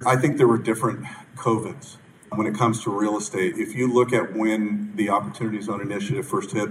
I 0.05 0.15
think 0.15 0.37
there 0.37 0.47
were 0.47 0.57
different 0.57 1.05
COVIDs 1.35 1.97
when 2.31 2.47
it 2.47 2.55
comes 2.55 2.81
to 2.83 2.89
real 2.89 3.17
estate. 3.17 3.57
If 3.57 3.75
you 3.75 3.91
look 3.91 4.13
at 4.13 4.33
when 4.33 4.95
the 4.95 5.09
Opportunity 5.09 5.61
Zone 5.61 5.81
Initiative 5.81 6.25
first 6.25 6.51
hit 6.51 6.69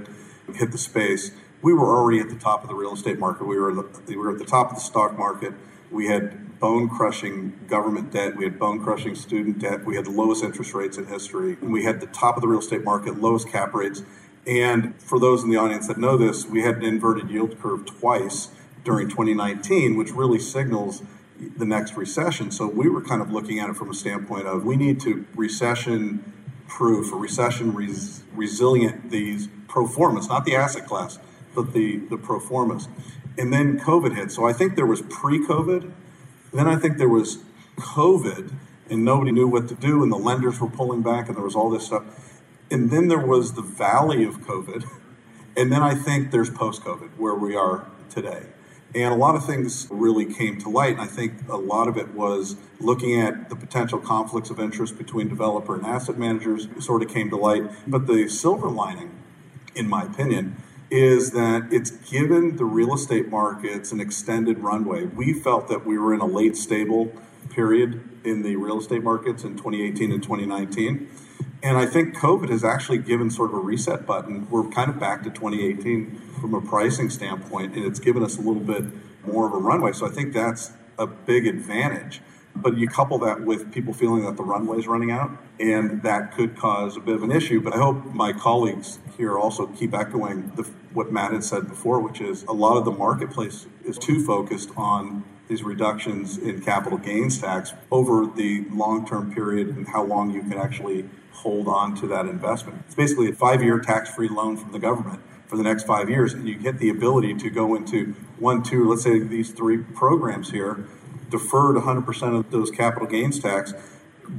hit 0.54 0.72
the 0.72 0.78
space, 0.78 1.32
we 1.62 1.72
were 1.72 1.96
already 1.96 2.20
at 2.20 2.28
the 2.28 2.36
top 2.36 2.62
of 2.62 2.68
the 2.68 2.74
real 2.74 2.94
estate 2.94 3.18
market. 3.18 3.46
We 3.46 3.58
were, 3.58 3.74
the, 3.74 3.88
we 4.06 4.16
were 4.16 4.32
at 4.32 4.38
the 4.38 4.44
top 4.44 4.70
of 4.70 4.76
the 4.76 4.82
stock 4.82 5.18
market. 5.18 5.54
We 5.90 6.06
had 6.06 6.58
bone 6.60 6.88
crushing 6.88 7.58
government 7.68 8.12
debt. 8.12 8.36
We 8.36 8.44
had 8.44 8.58
bone 8.58 8.82
crushing 8.82 9.14
student 9.14 9.58
debt. 9.58 9.84
We 9.84 9.96
had 9.96 10.04
the 10.04 10.10
lowest 10.10 10.42
interest 10.42 10.74
rates 10.74 10.98
in 10.98 11.06
history. 11.06 11.56
And 11.60 11.72
we 11.72 11.84
had 11.84 12.00
the 12.00 12.06
top 12.06 12.36
of 12.36 12.42
the 12.42 12.48
real 12.48 12.60
estate 12.60 12.84
market, 12.84 13.20
lowest 13.20 13.48
cap 13.48 13.74
rates. 13.74 14.02
And 14.46 15.00
for 15.00 15.20
those 15.20 15.42
in 15.42 15.50
the 15.50 15.56
audience 15.56 15.88
that 15.88 15.98
know 15.98 16.16
this, 16.16 16.46
we 16.46 16.62
had 16.62 16.76
an 16.76 16.84
inverted 16.84 17.30
yield 17.30 17.60
curve 17.60 17.84
twice 17.84 18.48
during 18.84 19.08
2019, 19.08 19.96
which 19.96 20.12
really 20.12 20.38
signals 20.38 21.02
the 21.38 21.66
next 21.66 21.96
recession. 21.96 22.50
So 22.50 22.66
we 22.66 22.88
were 22.88 23.02
kind 23.02 23.22
of 23.22 23.30
looking 23.30 23.58
at 23.60 23.70
it 23.70 23.76
from 23.76 23.90
a 23.90 23.94
standpoint 23.94 24.46
of 24.46 24.64
we 24.64 24.76
need 24.76 25.00
to 25.00 25.26
recession 25.34 26.32
proof 26.66 27.12
or 27.12 27.18
recession 27.18 27.74
res- 27.74 28.22
resilient 28.34 29.10
these 29.10 29.48
pro 29.68 29.86
not 29.86 30.44
the 30.44 30.56
asset 30.56 30.86
class, 30.86 31.18
but 31.54 31.72
the, 31.72 31.96
the 31.96 32.16
pro. 32.16 32.40
And 33.38 33.52
then 33.52 33.78
COVID 33.78 34.16
hit. 34.16 34.32
So 34.32 34.46
I 34.46 34.52
think 34.52 34.74
there 34.74 34.86
was 34.86 35.02
pre 35.02 35.38
COVID, 35.46 35.92
then 36.52 36.66
I 36.66 36.76
think 36.76 36.98
there 36.98 37.08
was 37.08 37.38
COVID, 37.76 38.52
and 38.90 39.04
nobody 39.04 39.30
knew 39.30 39.46
what 39.46 39.68
to 39.68 39.74
do, 39.74 40.02
and 40.02 40.10
the 40.10 40.16
lenders 40.16 40.60
were 40.60 40.68
pulling 40.68 41.02
back, 41.02 41.28
and 41.28 41.36
there 41.36 41.44
was 41.44 41.54
all 41.54 41.70
this 41.70 41.86
stuff. 41.86 42.04
And 42.70 42.90
then 42.90 43.08
there 43.08 43.24
was 43.24 43.54
the 43.54 43.62
valley 43.62 44.24
of 44.24 44.40
COVID. 44.40 44.88
And 45.56 45.72
then 45.72 45.82
I 45.82 45.94
think 45.94 46.30
there's 46.30 46.50
post 46.50 46.82
COVID, 46.82 47.16
where 47.16 47.34
we 47.34 47.56
are 47.56 47.86
today. 48.10 48.46
And 48.94 49.12
a 49.12 49.16
lot 49.16 49.34
of 49.34 49.44
things 49.44 49.86
really 49.90 50.32
came 50.32 50.58
to 50.60 50.68
light. 50.68 50.92
And 50.92 51.00
I 51.00 51.06
think 51.06 51.48
a 51.48 51.56
lot 51.56 51.88
of 51.88 51.96
it 51.96 52.14
was 52.14 52.56
looking 52.80 53.20
at 53.20 53.50
the 53.50 53.56
potential 53.56 53.98
conflicts 53.98 54.50
of 54.50 54.58
interest 54.58 54.96
between 54.96 55.28
developer 55.28 55.74
and 55.74 55.84
asset 55.84 56.18
managers 56.18 56.68
sort 56.78 57.02
of 57.02 57.08
came 57.08 57.28
to 57.30 57.36
light. 57.36 57.64
But 57.86 58.06
the 58.06 58.28
silver 58.28 58.68
lining, 58.68 59.10
in 59.74 59.88
my 59.88 60.02
opinion, 60.02 60.56
is 60.90 61.32
that 61.32 61.68
it's 61.70 61.90
given 61.90 62.56
the 62.56 62.64
real 62.64 62.94
estate 62.94 63.28
markets 63.28 63.92
an 63.92 64.00
extended 64.00 64.58
runway. 64.60 65.04
We 65.04 65.34
felt 65.34 65.68
that 65.68 65.84
we 65.84 65.98
were 65.98 66.14
in 66.14 66.20
a 66.20 66.26
late 66.26 66.56
stable 66.56 67.12
period 67.50 68.02
in 68.24 68.42
the 68.42 68.56
real 68.56 68.78
estate 68.78 69.02
markets 69.02 69.44
in 69.44 69.56
2018 69.56 70.12
and 70.12 70.22
2019. 70.22 71.08
And 71.62 71.76
I 71.76 71.86
think 71.86 72.16
COVID 72.16 72.50
has 72.50 72.64
actually 72.64 72.98
given 72.98 73.30
sort 73.30 73.50
of 73.50 73.56
a 73.56 73.60
reset 73.60 74.06
button. 74.06 74.48
We're 74.48 74.68
kind 74.68 74.90
of 74.90 74.98
back 74.98 75.24
to 75.24 75.30
2018 75.30 76.20
from 76.40 76.54
a 76.54 76.60
pricing 76.60 77.10
standpoint, 77.10 77.74
and 77.74 77.84
it's 77.84 77.98
given 77.98 78.22
us 78.22 78.36
a 78.36 78.40
little 78.40 78.62
bit 78.62 78.84
more 79.26 79.46
of 79.46 79.52
a 79.52 79.58
runway. 79.58 79.92
So 79.92 80.06
I 80.06 80.10
think 80.10 80.32
that's 80.32 80.72
a 80.98 81.06
big 81.06 81.46
advantage. 81.46 82.20
But 82.62 82.76
you 82.76 82.88
couple 82.88 83.18
that 83.18 83.42
with 83.42 83.72
people 83.72 83.92
feeling 83.92 84.24
that 84.24 84.36
the 84.36 84.42
runway 84.42 84.78
is 84.78 84.86
running 84.86 85.10
out, 85.10 85.30
and 85.60 86.02
that 86.02 86.32
could 86.32 86.56
cause 86.56 86.96
a 86.96 87.00
bit 87.00 87.14
of 87.14 87.22
an 87.22 87.30
issue. 87.30 87.60
But 87.60 87.74
I 87.74 87.78
hope 87.78 88.04
my 88.06 88.32
colleagues 88.32 88.98
here 89.16 89.38
also 89.38 89.66
keep 89.66 89.94
echoing 89.94 90.52
the, 90.56 90.62
what 90.92 91.12
Matt 91.12 91.32
had 91.32 91.44
said 91.44 91.68
before, 91.68 92.00
which 92.00 92.20
is 92.20 92.44
a 92.44 92.52
lot 92.52 92.76
of 92.76 92.84
the 92.84 92.90
marketplace 92.90 93.66
is 93.84 93.98
too 93.98 94.24
focused 94.24 94.70
on 94.76 95.24
these 95.48 95.62
reductions 95.62 96.36
in 96.36 96.60
capital 96.60 96.98
gains 96.98 97.40
tax 97.40 97.72
over 97.90 98.26
the 98.26 98.64
long 98.70 99.06
term 99.06 99.32
period 99.32 99.68
and 99.68 99.88
how 99.88 100.04
long 100.04 100.30
you 100.30 100.42
can 100.42 100.54
actually 100.54 101.08
hold 101.32 101.68
on 101.68 101.94
to 101.96 102.06
that 102.06 102.26
investment. 102.26 102.82
It's 102.86 102.94
basically 102.94 103.30
a 103.30 103.34
five 103.34 103.62
year 103.62 103.78
tax 103.78 104.10
free 104.10 104.28
loan 104.28 104.56
from 104.56 104.72
the 104.72 104.78
government 104.78 105.20
for 105.46 105.56
the 105.56 105.62
next 105.62 105.84
five 105.84 106.10
years, 106.10 106.34
and 106.34 106.46
you 106.46 106.56
get 106.56 106.78
the 106.78 106.90
ability 106.90 107.34
to 107.34 107.48
go 107.48 107.74
into 107.74 108.14
one, 108.38 108.62
two, 108.62 108.88
let's 108.88 109.02
say 109.02 109.18
these 109.18 109.50
three 109.50 109.78
programs 109.78 110.50
here, 110.50 110.84
deferred 111.30 111.76
100% 111.76 112.38
of 112.38 112.50
those 112.50 112.70
capital 112.70 113.08
gains 113.08 113.38
tax, 113.38 113.74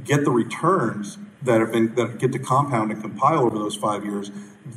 get 0.04 0.24
the 0.24 0.30
returns 0.30 1.18
that 1.42 1.60
have 1.60 1.72
been 1.72 1.94
that 1.94 2.18
get 2.18 2.32
to 2.32 2.38
compound 2.38 2.92
and 2.92 3.00
compile 3.00 3.40
over 3.40 3.58
those 3.58 3.76
five 3.76 4.04
years. 4.04 4.30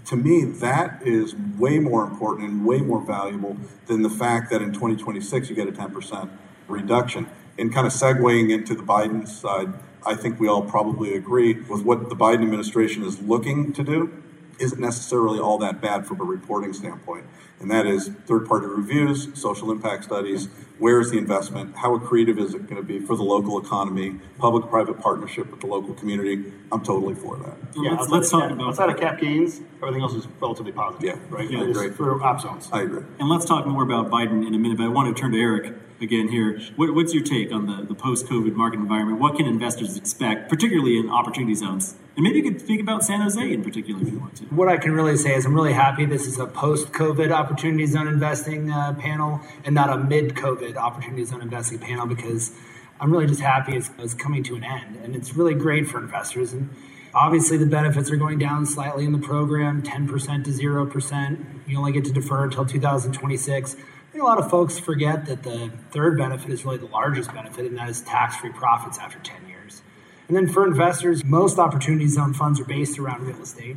To 0.06 0.16
me, 0.16 0.46
that 0.46 1.06
is 1.06 1.36
way 1.36 1.80
more 1.80 2.04
important 2.04 2.50
and 2.50 2.66
way 2.66 2.80
more 2.80 3.02
valuable 3.02 3.58
than 3.88 4.02
the 4.02 4.10
fact 4.10 4.50
that 4.52 4.62
in 4.62 4.72
2026 4.72 5.50
you 5.50 5.56
get 5.56 5.68
a 5.68 5.72
10% 5.72 6.30
reduction. 6.68 7.28
And 7.60 7.72
kind 7.72 7.86
of 7.86 7.94
segueing 7.94 8.52
into 8.52 8.74
the 8.74 8.82
Biden 8.82 9.28
side, 9.28 9.74
I 10.06 10.16
think 10.16 10.40
we 10.40 10.48
all 10.48 10.64
probably 10.64 11.16
agree 11.16 11.54
with 11.54 11.84
what 11.84 12.10
the 12.10 12.16
Biden 12.16 12.42
administration 12.44 13.04
is 13.04 13.22
looking 13.22 13.74
to 13.74 13.84
do 13.84 14.23
isn't 14.60 14.80
necessarily 14.80 15.40
all 15.40 15.58
that 15.60 15.82
bad 15.82 16.06
from 16.06 16.22
a 16.22 16.24
reporting 16.24 16.74
standpoint. 16.74 17.26
And 17.60 17.72
that 17.72 17.86
is 17.86 18.10
third 18.26 18.46
party 18.46 18.68
reviews, 18.68 19.30
social 19.40 19.72
impact 19.72 20.04
studies, 20.04 20.50
where 20.80 21.00
is 21.00 21.12
the 21.12 21.18
investment, 21.18 21.76
how 21.78 21.98
accretive 21.98 22.38
is 22.38 22.54
it 22.54 22.68
going 22.68 22.76
to 22.76 22.84
be 22.84 23.00
for 23.00 23.16
the 23.16 23.24
local 23.24 23.58
economy, 23.58 24.20
public 24.38 24.70
private 24.70 25.00
partnership 25.00 25.50
with 25.50 25.62
the 25.62 25.68
local 25.68 25.94
community. 25.94 26.52
I'm 26.72 26.84
totally 26.84 27.16
for 27.16 27.38
that. 27.38 27.56
Yeah, 27.76 27.92
let's, 27.92 28.10
let's 28.10 28.32
talk 28.32 28.44
cap, 28.44 28.52
about 28.52 28.68
outside 28.70 28.90
of 28.90 29.00
cap 29.00 29.20
gains, 29.20 29.62
everything 29.82 30.02
else 30.02 30.14
is 30.14 30.28
relatively 30.42 30.74
positive. 30.74 31.04
Yeah, 31.04 31.16
right. 31.30 31.50
Yeah, 31.50 31.72
great 31.72 31.96
for 31.96 32.22
op 32.22 32.42
zones. 32.42 32.70
I 32.74 32.82
agree. 32.82 33.04
And 33.20 33.30
let's 33.30 33.46
talk 33.46 33.66
more 33.66 33.84
about 33.84 34.10
Biden 34.10 34.46
in 34.46 34.54
a 34.54 34.58
minute, 34.58 34.78
but 34.78 34.86
I 34.86 34.90
want 34.90 35.16
to 35.16 35.22
turn 35.22 35.32
to 35.32 35.40
Eric 35.40 35.74
again 36.04 36.28
here. 36.28 36.60
What, 36.76 36.94
what's 36.94 37.14
your 37.14 37.24
take 37.24 37.52
on 37.52 37.66
the, 37.66 37.84
the 37.84 37.96
post 37.96 38.28
COVID 38.28 38.54
market 38.54 38.80
environment? 38.80 39.20
What 39.20 39.38
can 39.38 39.46
investors 39.46 39.98
expect, 39.98 40.50
particularly 40.50 40.98
in 40.98 41.10
opportunity 41.10 41.56
zones? 41.56 41.96
And 42.16 42.24
maybe 42.24 42.38
you 42.38 42.44
could 42.44 42.62
speak 42.62 42.80
about 42.80 43.04
San 43.04 43.22
Jose 43.22 43.42
in 43.42 43.64
particular 43.64 44.02
if 44.02 44.12
you 44.12 44.20
want 44.20 44.36
to. 44.38 44.44
What 44.46 44.68
I 44.70 44.78
can 44.78 44.92
really 44.92 45.18
say 45.18 45.34
is 45.34 45.46
I'm 45.46 45.56
really 45.56 45.74
happy 45.74 46.06
this 46.06 46.28
is 46.28 46.38
a 46.38 46.46
post 46.46 46.92
COVID 46.92 47.32
opportunity 47.32 47.88
zone 47.88 48.08
investing 48.08 48.70
uh, 48.70 48.94
panel 48.94 49.42
and 49.66 49.74
not 49.74 49.90
a 49.90 49.98
mid 49.98 50.36
COVID 50.36 50.76
opportunity 50.76 51.26
zone 51.26 51.42
investing 51.42 51.80
panel 51.80 52.06
because 52.06 52.52
I'm 53.00 53.12
really 53.12 53.26
just 53.26 53.42
happy 53.42 53.76
it's, 53.76 53.90
it's 53.98 54.14
coming 54.14 54.44
to 54.44 54.56
an 54.56 54.64
end. 54.64 54.98
And 54.98 55.16
it's 55.16 55.36
really 55.36 55.56
great 55.56 55.88
for 55.88 55.98
investors. 55.98 56.54
And 56.54 56.70
obviously, 57.16 57.58
the 57.58 57.66
benefits 57.66 58.12
are 58.12 58.16
going 58.16 58.38
down 58.38 58.66
slightly 58.68 59.06
in 59.06 59.12
the 59.12 59.18
program 59.18 59.82
10% 59.82 60.44
to 60.46 60.52
0%. 60.52 61.46
You 61.68 61.78
only 61.80 61.92
get 61.92 62.06
to 62.06 62.12
defer 62.12 62.44
until 62.44 62.66
2026. 62.66 63.76
Think 64.14 64.26
a 64.26 64.28
lot 64.28 64.38
of 64.38 64.48
folks 64.48 64.78
forget 64.78 65.26
that 65.26 65.42
the 65.42 65.72
third 65.90 66.20
benefit 66.20 66.52
is 66.52 66.64
really 66.64 66.78
the 66.78 66.86
largest 66.86 67.34
benefit, 67.34 67.66
and 67.66 67.76
that 67.80 67.90
is 67.90 68.02
tax 68.02 68.36
free 68.36 68.52
profits 68.52 69.00
after 69.00 69.18
10 69.18 69.48
years. 69.48 69.82
And 70.28 70.38
then 70.38 70.48
for 70.48 70.68
investors, 70.68 71.24
most 71.26 71.58
opportunity 71.58 72.08
zone 72.08 72.36
funds 72.36 72.60
are 72.60 72.64
based 72.64 73.00
around 73.00 73.26
real 73.26 73.42
estate. 73.42 73.76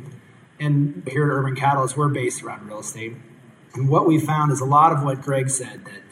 And 0.59 1.01
here 1.07 1.23
at 1.23 1.33
Urban 1.35 1.55
Catalyst, 1.55 1.97
we're 1.97 2.09
based 2.09 2.43
around 2.43 2.67
real 2.67 2.81
estate. 2.81 3.15
And 3.73 3.89
what 3.89 4.05
we 4.05 4.19
found 4.19 4.51
is 4.51 4.61
a 4.61 4.65
lot 4.65 4.91
of 4.91 5.01
what 5.01 5.23
Greg 5.23 5.49
said 5.49 5.85
that 5.85 6.03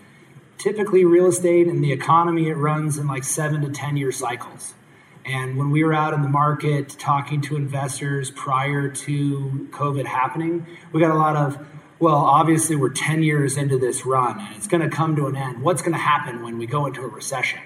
typically 0.57 1.05
real 1.05 1.27
estate 1.27 1.67
and 1.67 1.83
the 1.83 1.91
economy, 1.91 2.49
it 2.49 2.55
runs 2.55 2.97
in 2.97 3.05
like 3.05 3.23
seven 3.23 3.61
to 3.61 3.69
10 3.69 3.95
year 3.95 4.11
cycles. 4.11 4.73
And 5.23 5.55
when 5.55 5.69
we 5.69 5.83
were 5.83 5.93
out 5.93 6.15
in 6.15 6.23
the 6.23 6.29
market 6.29 6.89
talking 6.97 7.41
to 7.41 7.55
investors 7.55 8.31
prior 8.31 8.89
to 8.89 9.69
COVID 9.69 10.07
happening, 10.07 10.65
we 10.91 10.99
got 10.99 11.11
a 11.11 11.19
lot 11.19 11.35
of, 11.35 11.63
well, 11.99 12.17
obviously 12.17 12.75
we're 12.75 12.89
10 12.89 13.23
years 13.23 13.57
into 13.57 13.77
this 13.77 14.05
run 14.05 14.39
and 14.39 14.55
it's 14.55 14.67
going 14.67 14.81
to 14.81 14.93
come 14.93 15.15
to 15.15 15.27
an 15.27 15.35
end. 15.35 15.61
What's 15.61 15.81
going 15.81 15.93
to 15.93 15.97
happen 15.97 16.43
when 16.43 16.57
we 16.57 16.65
go 16.65 16.85
into 16.85 17.01
a 17.01 17.07
recession? 17.07 17.59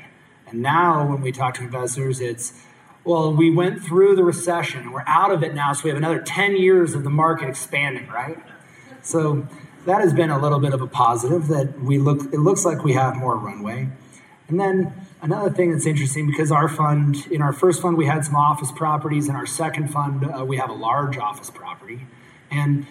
And 0.48 0.62
now 0.62 1.08
when 1.08 1.22
we 1.22 1.32
talk 1.32 1.56
to 1.56 1.64
investors, 1.64 2.20
it's, 2.20 2.54
well, 3.04 3.34
we 3.34 3.50
went 3.50 3.84
through 3.84 4.16
the 4.16 4.24
recession 4.24 4.82
and 4.82 4.94
we're 4.94 5.04
out 5.08 5.32
of 5.32 5.44
it 5.44 5.54
now, 5.54 5.74
so 5.74 5.84
we 5.86 5.90
have 5.90 5.98
another 5.98 6.20
10 6.20 6.58
years 6.58 6.94
of 6.94 7.04
the 7.04 7.10
market 7.10 7.50
expanding, 7.50 8.08
right? 8.08 8.38
So 9.02 9.48
that 9.86 10.02
has 10.02 10.14
been 10.14 10.30
a 10.30 10.40
little 10.40 10.60
bit 10.60 10.74
of 10.74 10.82
a 10.82 10.88
positive 10.88 11.48
that 11.48 11.80
we 11.82 11.98
look, 11.98 12.34
it 12.34 12.40
looks 12.40 12.66
like 12.66 12.84
we 12.84 12.94
have 12.94 13.16
more 13.16 13.36
runway. 13.36 13.90
And 14.48 14.60
then 14.60 14.94
another 15.22 15.50
thing 15.50 15.72
that's 15.72 15.86
interesting 15.86 16.28
because 16.28 16.52
our 16.52 16.68
fund, 16.68 17.28
in 17.32 17.42
our 17.42 17.54
first 17.54 17.82
fund, 17.82 17.98
we 17.98 18.06
had 18.06 18.26
some 18.26 18.36
office 18.36 18.72
properties. 18.72 19.30
In 19.30 19.36
our 19.36 19.46
second 19.46 19.92
fund, 19.92 20.26
uh, 20.26 20.44
we 20.44 20.58
have 20.58 20.70
a 20.70 20.74
large 20.74 21.18
office 21.18 21.50
property. 21.50 22.02
And 22.52 22.88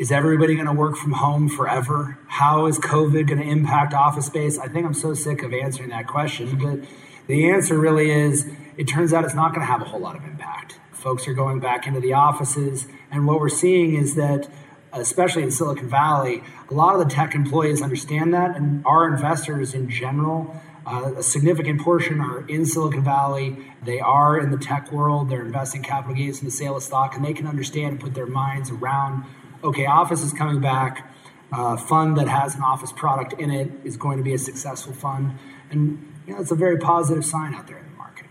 is 0.00 0.10
everybody 0.10 0.54
going 0.54 0.66
to 0.66 0.72
work 0.72 0.96
from 0.96 1.12
home 1.12 1.46
forever? 1.46 2.18
How 2.26 2.64
is 2.64 2.78
COVID 2.78 3.26
going 3.28 3.38
to 3.38 3.46
impact 3.46 3.92
office 3.92 4.24
space? 4.24 4.58
I 4.58 4.66
think 4.66 4.86
I'm 4.86 4.94
so 4.94 5.12
sick 5.12 5.42
of 5.42 5.52
answering 5.52 5.90
that 5.90 6.06
question, 6.06 6.56
but 6.56 6.88
the 7.26 7.50
answer 7.50 7.78
really 7.78 8.10
is 8.10 8.50
it 8.78 8.88
turns 8.88 9.12
out 9.12 9.26
it's 9.26 9.34
not 9.34 9.50
going 9.52 9.60
to 9.60 9.70
have 9.70 9.82
a 9.82 9.84
whole 9.84 10.00
lot 10.00 10.16
of 10.16 10.24
impact. 10.24 10.80
Folks 10.90 11.28
are 11.28 11.34
going 11.34 11.60
back 11.60 11.86
into 11.86 12.00
the 12.00 12.14
offices, 12.14 12.88
and 13.10 13.26
what 13.26 13.40
we're 13.40 13.50
seeing 13.50 13.94
is 13.94 14.14
that 14.14 14.48
especially 14.94 15.42
in 15.42 15.50
Silicon 15.50 15.88
Valley, 15.88 16.42
a 16.70 16.74
lot 16.74 16.94
of 16.94 17.00
the 17.06 17.14
tech 17.14 17.34
employees 17.34 17.82
understand 17.82 18.32
that, 18.32 18.56
and 18.56 18.82
our 18.86 19.06
investors 19.06 19.74
in 19.74 19.90
general 19.90 20.40
Uh, 20.86 21.12
a 21.18 21.22
significant 21.22 21.78
portion 21.78 22.20
are 22.20 22.40
in 22.48 22.64
Silicon 22.64 23.04
Valley. 23.04 23.48
They 23.84 24.00
are 24.00 24.40
in 24.40 24.50
the 24.50 24.56
tech 24.56 24.90
world. 24.90 25.28
They're 25.28 25.44
investing 25.44 25.82
capital 25.82 26.16
gains 26.16 26.38
in 26.40 26.46
the 26.46 26.50
sale 26.50 26.74
of 26.74 26.82
stock, 26.82 27.14
and 27.14 27.22
they 27.22 27.34
can 27.34 27.46
understand 27.46 27.88
and 27.92 28.00
put 28.00 28.14
their 28.14 28.26
minds 28.26 28.70
around 28.70 29.24
okay, 29.62 29.86
office 29.86 30.22
is 30.22 30.32
coming 30.32 30.60
back. 30.60 31.12
A 31.52 31.76
fund 31.76 32.16
that 32.16 32.28
has 32.28 32.54
an 32.54 32.62
office 32.62 32.92
product 32.92 33.32
in 33.32 33.50
it 33.50 33.70
is 33.82 33.96
going 33.96 34.18
to 34.18 34.24
be 34.24 34.32
a 34.32 34.38
successful 34.38 34.92
fund. 34.92 35.36
And 35.70 36.14
you 36.26 36.34
know, 36.34 36.40
it's 36.40 36.52
a 36.52 36.56
very 36.56 36.78
positive 36.78 37.24
sign 37.24 37.54
out 37.54 37.66
there 37.66 37.78
in 37.78 37.84
the 37.84 37.96
market. 37.96 38.26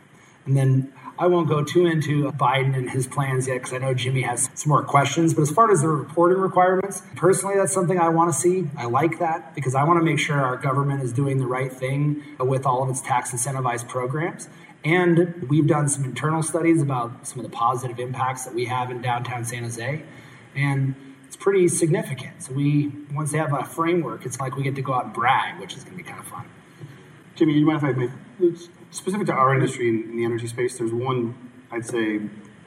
And 0.45 0.55
then 0.55 0.93
I 1.17 1.27
won't 1.27 1.49
go 1.49 1.65
too 1.65 1.85
into 1.85 2.31
Biden 2.31 2.77
and 2.77 2.89
his 2.89 3.05
plans 3.05 3.45
yet 3.45 3.55
because 3.55 3.73
I 3.73 3.79
know 3.79 3.93
Jimmy 3.93 4.21
has 4.21 4.49
some 4.53 4.69
more 4.69 4.83
questions. 4.83 5.33
But 5.33 5.41
as 5.41 5.51
far 5.51 5.69
as 5.69 5.81
the 5.81 5.89
reporting 5.89 6.37
requirements, 6.37 7.03
personally, 7.17 7.55
that's 7.57 7.73
something 7.73 7.99
I 7.99 8.07
want 8.07 8.33
to 8.33 8.39
see. 8.39 8.69
I 8.77 8.85
like 8.85 9.19
that 9.19 9.53
because 9.53 9.75
I 9.75 9.83
want 9.83 9.99
to 9.99 10.05
make 10.05 10.17
sure 10.17 10.39
our 10.39 10.55
government 10.55 11.03
is 11.03 11.11
doing 11.11 11.37
the 11.39 11.45
right 11.45 11.73
thing 11.73 12.23
with 12.39 12.65
all 12.65 12.83
of 12.83 12.89
its 12.89 13.01
tax 13.01 13.33
incentivized 13.33 13.89
programs. 13.89 14.47
And 14.85 15.45
we've 15.49 15.67
done 15.67 15.89
some 15.89 16.05
internal 16.05 16.41
studies 16.41 16.81
about 16.81 17.27
some 17.27 17.39
of 17.39 17.43
the 17.43 17.55
positive 17.55 17.99
impacts 17.99 18.45
that 18.45 18.55
we 18.55 18.65
have 18.65 18.89
in 18.89 19.01
downtown 19.01 19.43
San 19.43 19.63
Jose. 19.63 20.01
And 20.55 20.95
pretty 21.39 21.67
significant. 21.69 22.43
So 22.43 22.53
we, 22.53 22.91
once 23.13 23.31
they 23.31 23.37
have 23.37 23.53
a 23.53 23.63
framework, 23.63 24.25
it's 24.25 24.39
like 24.39 24.55
we 24.55 24.63
get 24.63 24.75
to 24.75 24.81
go 24.81 24.93
out 24.93 25.05
and 25.05 25.13
brag, 25.13 25.59
which 25.59 25.75
is 25.75 25.83
going 25.83 25.97
to 25.97 26.03
be 26.03 26.07
kind 26.07 26.19
of 26.19 26.27
fun. 26.27 26.45
Jimmy, 27.35 27.53
you 27.53 27.65
mind 27.65 27.77
if 27.77 27.83
I 27.83 27.91
make 27.93 28.57
specific 28.91 29.27
to 29.27 29.33
our 29.33 29.53
industry 29.53 29.87
in, 29.87 30.03
in 30.03 30.17
the 30.17 30.25
energy 30.25 30.47
space? 30.47 30.77
There's 30.77 30.91
one, 30.91 31.35
I'd 31.71 31.85
say, 31.85 32.19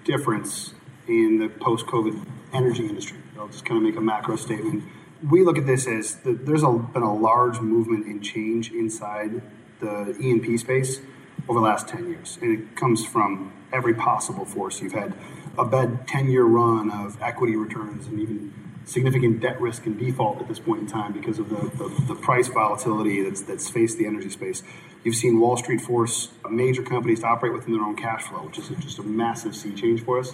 difference 0.04 0.74
in 1.06 1.38
the 1.38 1.48
post-COVID 1.48 2.26
energy 2.54 2.86
industry. 2.86 3.18
I'll 3.38 3.48
just 3.48 3.64
kind 3.64 3.76
of 3.76 3.84
make 3.84 3.96
a 3.96 4.00
macro 4.00 4.36
statement. 4.36 4.84
We 5.28 5.44
look 5.44 5.58
at 5.58 5.66
this 5.66 5.86
as 5.86 6.16
the, 6.16 6.32
there's 6.32 6.62
a, 6.62 6.70
been 6.70 7.02
a 7.02 7.14
large 7.14 7.60
movement 7.60 8.06
in 8.06 8.22
change 8.22 8.72
inside 8.72 9.42
the 9.80 10.16
E&P 10.18 10.56
space 10.56 11.00
over 11.48 11.58
the 11.58 11.64
last 11.64 11.88
10 11.88 12.08
years, 12.08 12.38
and 12.40 12.58
it 12.58 12.76
comes 12.76 13.04
from 13.04 13.52
every 13.72 13.94
possible 13.94 14.44
force. 14.44 14.80
You've 14.80 14.92
had 14.92 15.14
a 15.58 15.64
bad 15.64 16.06
10-year 16.06 16.44
run 16.44 16.90
of 16.90 17.20
equity 17.20 17.56
returns 17.56 18.06
and 18.06 18.20
even 18.20 18.61
significant 18.84 19.40
debt 19.40 19.60
risk 19.60 19.86
and 19.86 19.98
default 19.98 20.40
at 20.40 20.48
this 20.48 20.58
point 20.58 20.80
in 20.80 20.86
time 20.86 21.12
because 21.12 21.38
of 21.38 21.48
the, 21.48 21.56
the, 21.76 22.04
the, 22.08 22.14
price 22.14 22.48
volatility 22.48 23.22
that's, 23.22 23.42
that's 23.42 23.68
faced 23.68 23.98
the 23.98 24.06
energy 24.06 24.30
space. 24.30 24.62
You've 25.04 25.14
seen 25.14 25.40
Wall 25.40 25.56
Street 25.56 25.80
force 25.80 26.28
major 26.48 26.82
companies 26.82 27.20
to 27.20 27.26
operate 27.26 27.52
within 27.52 27.72
their 27.72 27.82
own 27.82 27.96
cash 27.96 28.24
flow, 28.24 28.40
which 28.46 28.58
is 28.58 28.68
just 28.80 28.98
a 28.98 29.02
massive 29.02 29.54
sea 29.54 29.72
change 29.72 30.02
for 30.02 30.18
us. 30.18 30.32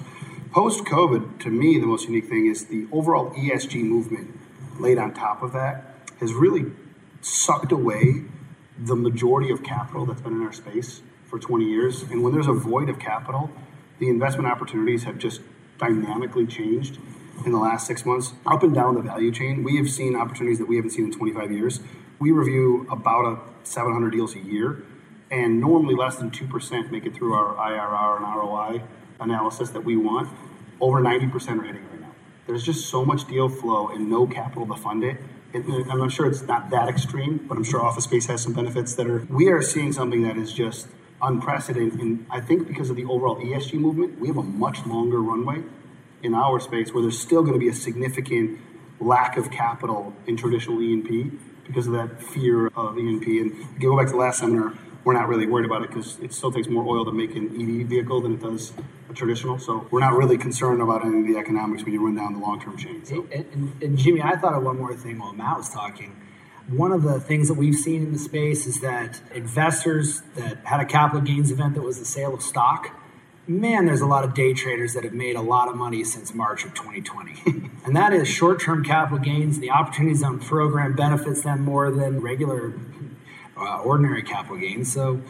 Post 0.51 0.85
COVID, 0.85 1.41
to 1.41 1.51
me, 1.51 1.79
the 1.79 1.87
most 1.87 2.07
unique 2.07 2.27
thing 2.27 2.47
is 2.47 2.67
the 2.67 2.87
overall 2.91 3.31
ESG 3.33 3.83
movement 3.83 4.39
laid 4.79 4.99
on 4.99 5.13
top 5.13 5.43
of 5.43 5.53
that 5.53 5.95
has 6.21 6.33
really 6.33 6.67
sucked 7.21 7.73
away 7.73 8.23
the 8.79 8.97
majority 8.97 9.51
of 9.51 9.63
capital 9.63 10.07
that's 10.07 10.21
been 10.21 10.35
in 10.35 10.43
our 10.43 10.53
space 10.53 11.03
for 11.27 11.39
20 11.39 11.65
years. 11.67 12.03
And 12.03 12.23
when 12.23 12.33
there's 12.33 12.47
a 12.47 12.53
void 12.53 12.89
of 12.89 12.99
capital, 12.99 13.51
the 13.99 14.09
investment 14.09 14.49
opportunities 14.49 15.05
have 15.05 15.19
just 15.19 15.41
dynamically 15.79 16.47
changed 16.47 16.99
in 17.45 17.53
the 17.53 17.59
last 17.59 17.87
six 17.87 18.05
months, 18.05 18.33
up 18.47 18.63
and 18.63 18.75
down 18.75 18.95
the 18.95 19.03
value 19.03 19.31
chain, 19.33 19.63
we 19.63 19.77
have 19.77 19.91
seen 19.91 20.17
opportunities 20.17 20.59
that 20.59 20.67
we 20.67 20.77
haven't 20.77 20.91
seen 20.91 21.07
in 21.07 21.13
25 21.13 21.53
years. 21.53 21.81
We 22.19 22.33
review 22.33 22.87
about 22.91 23.25
a 23.25 23.39
700 23.65 24.11
deals 24.11 24.35
a 24.35 24.41
year, 24.41 24.83
and 25.31 25.61
normally 25.61 25.95
less 25.95 26.17
than 26.17 26.31
2% 26.31 26.91
make 26.91 27.07
it 27.07 27.15
through 27.15 27.35
our 27.35 27.55
IRR 27.55 28.17
and 28.17 28.37
ROI 28.37 28.83
analysis 29.21 29.71
that 29.71 29.85
we 29.85 29.97
want. 29.97 30.29
Over 30.81 31.01
90% 31.01 31.59
are 31.59 31.63
hitting 31.63 31.89
right 31.91 32.01
now. 32.01 32.13
There's 32.47 32.65
just 32.65 32.89
so 32.89 33.05
much 33.05 33.27
deal 33.29 33.49
flow 33.49 33.89
and 33.89 34.09
no 34.09 34.27
capital 34.27 34.67
to 34.67 34.75
fund 34.75 35.05
it. 35.05 35.19
And 35.55 35.65
I'm 35.91 35.99
not 35.99 36.13
sure 36.13 36.27
it's 36.27 36.43
not 36.43 36.71
that 36.71 36.89
extreme, 36.89 37.39
but 37.49 37.57
I'm 37.57 37.65
sure 37.65 37.83
office 37.83 38.05
space 38.05 38.27
has 38.27 38.43
some 38.43 38.53
benefits 38.53 38.95
that 38.95 39.07
are. 39.07 39.27
We 39.31 39.49
are 39.49 39.63
seeing 39.63 39.93
something 39.93 40.23
that 40.23 40.37
is 40.37 40.53
just 40.53 40.89
unprecedented. 41.23 42.01
And 42.01 42.27
I 42.31 42.41
think 42.41 42.69
because 42.69 42.91
of 42.91 42.97
the 42.97 43.05
overall 43.07 43.37
ESG 43.37 43.75
movement, 43.75 44.21
we 44.21 44.29
have 44.29 44.37
a 44.37 44.43
much 44.43 44.85
longer 44.87 45.21
runway 45.21 45.63
in 46.23 46.35
our 46.35 46.61
space 46.61 46.93
where 46.93 47.03
there's 47.03 47.19
still 47.19 47.43
going 47.43 47.55
to 47.55 47.59
be 47.59 47.69
a 47.69 47.75
significant 47.75 48.59
lack 49.01 49.37
of 49.37 49.51
capital 49.51 50.13
in 50.27 50.37
traditional 50.37 50.81
E&P 50.83 51.31
because 51.67 51.87
of 51.87 51.93
that 51.93 52.23
fear 52.23 52.69
of 52.69 52.99
E&P. 52.99 53.41
And 53.41 53.81
go 53.81 53.97
back 53.97 54.07
to 54.07 54.13
the 54.13 54.19
last 54.19 54.41
seminar, 54.41 54.75
we're 55.05 55.13
not 55.13 55.29
really 55.29 55.47
worried 55.47 55.67
about 55.67 55.83
it 55.83 55.89
because 55.89 56.19
it 56.21 56.33
still 56.33 56.51
takes 56.51 56.69
more 56.69 56.85
oil 56.85 57.05
to 57.05 57.13
make 57.13 57.37
an 57.37 57.49
EV 57.49 57.87
vehicle 57.87 58.21
than 58.21 58.35
it 58.35 58.41
does 58.41 58.73
a 59.09 59.15
traditional. 59.15 59.59
So 59.59 59.87
we're 59.91 60.01
not 60.01 60.15
really 60.15 60.39
concerned 60.39 60.83
about 60.83 61.05
any 61.05 61.21
of 61.21 61.27
the 61.27 61.39
economics 61.39 61.85
when 61.85 61.93
you 61.93 62.05
run 62.05 62.17
down 62.17 62.33
the 62.33 62.41
long-term 62.41 62.77
chain. 62.77 63.05
So. 63.05 63.27
And, 63.33 63.47
and, 63.53 63.83
and 63.83 63.99
Jimmy, 63.99 64.23
I 64.23 64.37
thought 64.37 64.55
of 64.55 64.63
one 64.63 64.79
more 64.79 64.95
thing 64.95 65.19
while 65.19 65.33
Matt 65.33 65.57
was 65.57 65.69
talking. 65.69 66.17
One 66.69 66.93
of 66.93 67.03
the 67.03 67.19
things 67.21 67.49
that 67.49 67.55
we've 67.55 67.75
seen 67.75 68.03
in 68.03 68.13
the 68.13 68.19
space 68.19 68.67
is 68.67 68.81
that 68.81 69.21
investors 69.35 70.23
that 70.35 70.59
had 70.65 70.81
a 70.81 70.85
capital 70.85 71.23
gains 71.23 71.51
event 71.51 71.75
that 71.75 71.83
was 71.83 71.99
the 71.99 72.05
sale 72.05 72.35
of 72.35 72.43
stock– 72.43 72.95
man, 73.49 73.87
there's 73.87 74.03
a 74.03 74.07
lot 74.07 74.25
of 74.25 74.35
day 74.35 74.53
traders 74.53 74.95
that 74.95 75.05
have 75.05 75.15
made 75.15 75.35
a 75.35 75.41
lot 75.41 75.69
of 75.69 75.77
money 75.77 76.05
since 76.05 76.35
March 76.35 76.65
of 76.65 76.75
2020. 76.75 77.71
and 77.85 77.97
that 77.97 78.13
is 78.13 78.29
short 78.29 78.61
term 78.61 78.85
capital 78.85 79.19
gains. 79.19 79.59
The 79.59 79.71
Opportunity 79.71 80.15
Zone 80.15 80.39
program 80.39 80.95
benefits 80.95 81.43
them 81.43 81.65
more 81.65 81.91
than 81.91 82.21
regular, 82.21 82.75
uh, 83.57 83.81
ordinary 83.81 84.23
capital 84.23 84.59
gains. 84.59 84.93
So, 84.93 85.23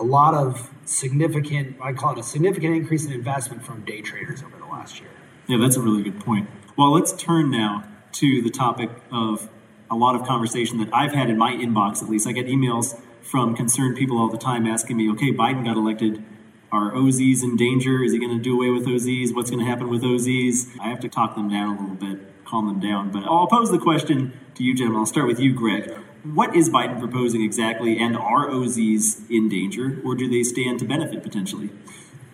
a 0.00 0.04
lot 0.04 0.34
of 0.34 0.70
significant, 0.84 1.76
I 1.80 1.92
call 1.92 2.12
it 2.12 2.18
a 2.18 2.22
significant 2.22 2.74
increase 2.74 3.06
in 3.06 3.12
investment 3.12 3.64
from 3.64 3.84
day 3.84 4.00
traders 4.00 4.42
over 4.42 4.56
the 4.56 4.64
last 4.64 4.98
year. 4.98 5.10
Yeah, 5.46 5.58
that's 5.58 5.76
a 5.76 5.80
really 5.80 6.02
good 6.02 6.18
point. 6.18 6.48
Well, 6.76 6.92
let's 6.92 7.12
turn 7.12 7.50
now 7.50 7.84
to 8.12 8.42
the 8.42 8.50
topic 8.50 8.90
of 9.12 9.48
a 9.88 9.94
lot 9.94 10.16
of 10.16 10.26
conversation 10.26 10.78
that 10.78 10.88
I've 10.92 11.12
had 11.12 11.30
in 11.30 11.38
my 11.38 11.52
inbox, 11.52 12.02
at 12.02 12.08
least. 12.08 12.26
I 12.26 12.32
get 12.32 12.46
emails 12.46 13.00
from 13.22 13.54
concerned 13.54 13.96
people 13.96 14.18
all 14.18 14.28
the 14.28 14.38
time 14.38 14.66
asking 14.66 14.96
me, 14.96 15.08
okay, 15.10 15.32
Biden 15.32 15.64
got 15.64 15.76
elected 15.76 16.24
are 16.72 16.92
OZs 16.92 17.42
in 17.42 17.56
danger? 17.56 18.02
Is 18.02 18.12
he 18.12 18.18
going 18.18 18.36
to 18.36 18.42
do 18.42 18.54
away 18.54 18.70
with 18.70 18.86
OZs? 18.86 19.34
What's 19.34 19.50
going 19.50 19.64
to 19.64 19.70
happen 19.70 19.88
with 19.88 20.02
OZs? 20.02 20.78
I 20.80 20.88
have 20.88 21.00
to 21.00 21.08
talk 21.08 21.34
them 21.34 21.48
down 21.48 21.76
a 21.76 21.80
little 21.80 21.96
bit, 21.96 22.44
calm 22.44 22.66
them 22.66 22.80
down. 22.80 23.10
But 23.10 23.24
I'll 23.24 23.46
pose 23.46 23.70
the 23.70 23.78
question 23.78 24.32
to 24.56 24.64
you, 24.64 24.74
gentlemen. 24.74 25.00
I'll 25.00 25.06
start 25.06 25.26
with 25.26 25.38
you, 25.38 25.54
Greg. 25.54 25.92
What 26.34 26.56
is 26.56 26.68
Biden 26.68 26.98
proposing 26.98 27.42
exactly, 27.42 27.98
and 27.98 28.16
are 28.16 28.48
OZs 28.48 29.30
in 29.30 29.48
danger, 29.48 30.00
or 30.04 30.16
do 30.16 30.28
they 30.28 30.42
stand 30.42 30.80
to 30.80 30.84
benefit 30.84 31.22
potentially? 31.22 31.70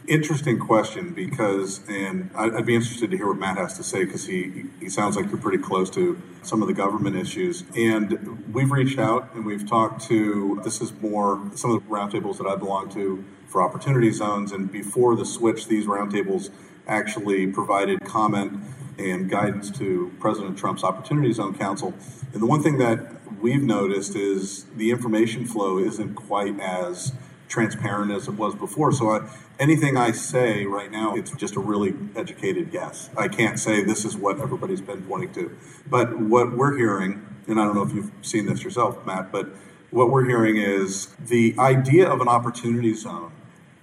Interesting 0.09 0.59
question 0.59 1.12
because, 1.12 1.87
and 1.88 2.31
I'd 2.35 2.66
be 2.66 2.75
interested 2.75 3.11
to 3.11 3.16
hear 3.16 3.29
what 3.29 3.37
Matt 3.37 3.59
has 3.59 3.77
to 3.77 3.85
say 3.85 4.05
because 4.05 4.27
he, 4.27 4.64
he 4.81 4.88
sounds 4.88 5.14
like 5.14 5.27
you're 5.27 5.38
pretty 5.38 5.62
close 5.62 5.90
to 5.90 6.21
some 6.42 6.61
of 6.61 6.68
the 6.68 6.75
government 6.75 7.16
issues. 7.16 7.64
And 7.77 8.53
we've 8.53 8.73
reached 8.73 8.99
out 8.99 9.33
and 9.35 9.47
we've 9.47 9.68
talked 9.68 10.03
to, 10.09 10.61
this 10.64 10.81
is 10.81 10.92
more 11.01 11.40
some 11.55 11.71
of 11.71 11.85
the 11.85 11.88
roundtables 11.88 12.38
that 12.38 12.47
I 12.47 12.57
belong 12.57 12.88
to 12.95 13.25
for 13.53 13.62
opportunity 13.62 14.11
zones. 14.11 14.51
And 14.51 14.73
before 14.73 15.15
the 15.15 15.27
switch, 15.27 15.69
these 15.69 15.87
roundtables 15.87 16.51
actually 16.88 17.47
provided 17.47 18.01
comment 18.05 18.61
and 18.99 19.31
guidance 19.31 19.71
to 19.79 20.12
President 20.19 20.59
Trump's 20.59 20.83
Opportunity 20.83 21.33
Zone 21.33 21.55
Council. 21.57 21.95
And 22.33 22.43
the 22.43 22.47
one 22.47 22.62
thing 22.62 22.79
that 22.79 23.07
we've 23.41 23.62
noticed 23.62 24.17
is 24.17 24.65
the 24.77 24.91
information 24.91 25.45
flow 25.45 25.79
isn't 25.79 26.15
quite 26.15 26.59
as 26.61 27.12
transparent 27.49 28.11
as 28.11 28.29
it 28.29 28.35
was 28.35 28.55
before. 28.55 28.93
So 28.93 29.11
I, 29.11 29.29
anything 29.59 29.97
I 29.97 30.12
say 30.12 30.65
right 30.65 30.91
now, 30.91 31.15
it's 31.15 31.31
just 31.33 31.57
a 31.57 31.61
really 31.61 31.95
educated 32.17 32.71
guess. 32.71 33.11
I 33.17 33.29
can't 33.29 33.59
say 33.59 33.85
this 33.85 34.05
is 34.07 34.17
what 34.17 34.41
everybody's 34.41 34.81
been 34.81 35.03
pointing 35.03 35.33
to. 35.35 35.57
But 35.87 36.19
what 36.19 36.57
we're 36.57 36.77
hearing, 36.77 37.27
and 37.47 37.61
I 37.61 37.65
don't 37.65 37.75
know 37.75 37.83
if 37.83 37.93
you've 37.93 38.11
seen 38.23 38.47
this 38.47 38.65
yourself, 38.65 39.05
Matt, 39.05 39.31
but 39.31 39.51
what 39.91 40.11
we're 40.11 40.25
hearing 40.25 40.57
is 40.57 41.09
the 41.19 41.55
idea 41.59 42.09
of 42.09 42.23
an 42.23 42.29
opportunity 42.29 42.95
zone 42.95 43.32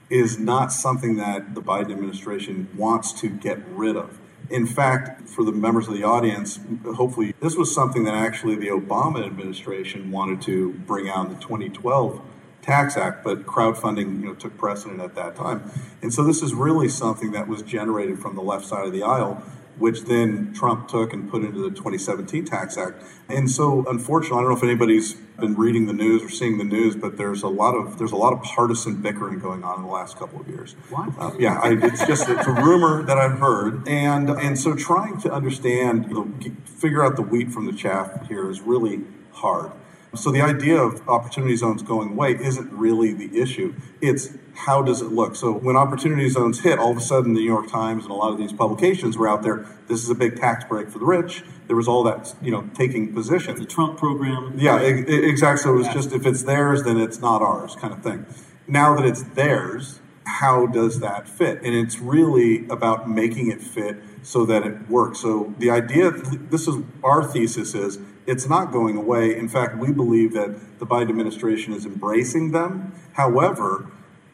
is 0.09 0.39
not 0.39 0.71
something 0.71 1.17
that 1.17 1.55
the 1.55 1.61
Biden 1.61 1.91
administration 1.91 2.67
wants 2.75 3.13
to 3.21 3.29
get 3.29 3.59
rid 3.69 3.95
of. 3.95 4.19
In 4.49 4.65
fact, 4.65 5.29
for 5.29 5.43
the 5.43 5.51
members 5.51 5.87
of 5.87 5.93
the 5.93 6.03
audience, 6.03 6.59
hopefully 6.95 7.35
this 7.39 7.55
was 7.55 7.73
something 7.73 8.03
that 8.05 8.15
actually 8.15 8.55
the 8.55 8.69
Obama 8.69 9.23
administration 9.23 10.09
wanted 10.11 10.41
to 10.43 10.73
bring 10.87 11.07
out 11.07 11.27
in 11.27 11.33
the 11.35 11.39
2012 11.39 12.21
Tax 12.61 12.97
Act, 12.97 13.23
but 13.23 13.45
crowdfunding 13.45 14.21
you 14.21 14.27
know, 14.27 14.33
took 14.33 14.57
precedent 14.57 15.01
at 15.01 15.15
that 15.15 15.35
time. 15.35 15.71
And 16.01 16.13
so 16.13 16.23
this 16.23 16.41
is 16.41 16.53
really 16.53 16.89
something 16.89 17.31
that 17.31 17.47
was 17.47 17.61
generated 17.61 18.19
from 18.19 18.35
the 18.35 18.41
left 18.41 18.65
side 18.65 18.85
of 18.85 18.91
the 18.91 19.03
aisle 19.03 19.43
which 19.79 20.01
then 20.03 20.53
Trump 20.53 20.87
took 20.87 21.13
and 21.13 21.29
put 21.29 21.43
into 21.43 21.61
the 21.61 21.69
2017 21.69 22.45
Tax 22.45 22.77
Act. 22.77 23.01
And 23.27 23.49
so, 23.49 23.85
unfortunately, 23.87 24.37
I 24.37 24.41
don't 24.41 24.51
know 24.51 24.57
if 24.57 24.63
anybody's 24.63 25.13
been 25.13 25.55
reading 25.55 25.87
the 25.87 25.93
news 25.93 26.23
or 26.23 26.29
seeing 26.29 26.57
the 26.57 26.63
news, 26.63 26.95
but 26.95 27.17
there's 27.17 27.43
a 27.43 27.47
lot 27.47 27.75
of 27.75 27.97
there's 27.97 28.11
a 28.11 28.17
lot 28.17 28.33
of 28.33 28.41
partisan 28.43 29.01
bickering 29.01 29.39
going 29.39 29.63
on 29.63 29.79
in 29.79 29.85
the 29.85 29.91
last 29.91 30.17
couple 30.17 30.41
of 30.41 30.47
years. 30.47 30.73
What? 30.89 31.09
Uh, 31.17 31.31
yeah, 31.39 31.59
I, 31.61 31.77
it's 31.81 32.05
just 32.05 32.27
it's 32.29 32.47
a 32.47 32.51
rumor 32.51 33.03
that 33.03 33.17
I've 33.17 33.39
heard, 33.39 33.87
and 33.87 34.29
and 34.29 34.59
so 34.59 34.75
trying 34.75 35.19
to 35.21 35.31
understand, 35.31 36.05
the, 36.05 36.51
figure 36.65 37.03
out 37.03 37.15
the 37.15 37.21
wheat 37.21 37.51
from 37.51 37.65
the 37.65 37.73
chaff 37.73 38.27
here 38.27 38.49
is 38.49 38.61
really 38.61 39.01
hard. 39.31 39.71
So 40.15 40.31
the 40.31 40.41
idea 40.41 40.77
of 40.81 41.07
opportunity 41.07 41.55
zones 41.55 41.83
going 41.83 42.11
away 42.11 42.31
isn't 42.31 42.71
really 42.73 43.13
the 43.13 43.39
issue. 43.39 43.75
It's 44.01 44.29
how 44.55 44.81
does 44.81 45.01
it 45.01 45.11
look? 45.11 45.35
So 45.35 45.51
when 45.51 45.77
opportunity 45.77 46.27
zones 46.29 46.61
hit, 46.61 46.79
all 46.79 46.91
of 46.91 46.97
a 46.97 47.01
sudden 47.01 47.33
the 47.33 47.41
New 47.41 47.45
York 47.45 47.69
Times 47.69 48.03
and 48.03 48.11
a 48.11 48.15
lot 48.15 48.31
of 48.31 48.37
these 48.39 48.51
publications 48.51 49.17
were 49.17 49.27
out 49.29 49.43
there. 49.43 49.65
This 49.87 50.03
is 50.03 50.09
a 50.09 50.15
big 50.15 50.35
tax 50.37 50.65
break 50.65 50.89
for 50.89 50.99
the 50.99 51.05
rich. 51.05 51.43
There 51.67 51.75
was 51.75 51.87
all 51.87 52.03
that, 52.03 52.33
you 52.41 52.51
know, 52.51 52.69
taking 52.73 53.13
position. 53.13 53.55
The 53.55 53.65
Trump 53.65 53.99
program. 53.99 54.53
Yeah, 54.57 54.81
e- 54.81 55.05
e- 55.07 55.29
exactly. 55.29 55.63
So 55.63 55.73
it 55.73 55.77
was 55.77 55.87
just 55.89 56.11
if 56.11 56.25
it's 56.25 56.43
theirs, 56.43 56.83
then 56.83 56.99
it's 56.99 57.19
not 57.19 57.41
ours, 57.41 57.75
kind 57.75 57.93
of 57.93 58.01
thing. 58.01 58.25
Now 58.67 58.95
that 58.95 59.05
it's 59.05 59.21
theirs, 59.21 59.99
how 60.25 60.65
does 60.65 60.99
that 60.99 61.27
fit? 61.29 61.61
And 61.63 61.75
it's 61.75 61.99
really 61.99 62.67
about 62.69 63.09
making 63.09 63.51
it 63.51 63.61
fit 63.61 63.97
so 64.23 64.45
that 64.45 64.65
it 64.65 64.89
works. 64.89 65.19
So 65.19 65.53
the 65.59 65.69
idea, 65.69 66.11
this 66.11 66.67
is 66.67 66.77
our 67.03 67.23
thesis 67.23 67.73
is 67.75 67.99
it's 68.29 68.47
not 68.47 68.71
going 68.71 68.95
away. 68.95 69.35
In 69.35 69.49
fact, 69.49 69.77
we 69.77 69.91
believe 69.91 70.33
that 70.33 70.79
the 70.79 70.85
Biden 70.85 71.09
administration 71.09 71.73
is 71.73 71.85
embracing 71.85 72.51
them. 72.51 72.93
However, 73.13 73.87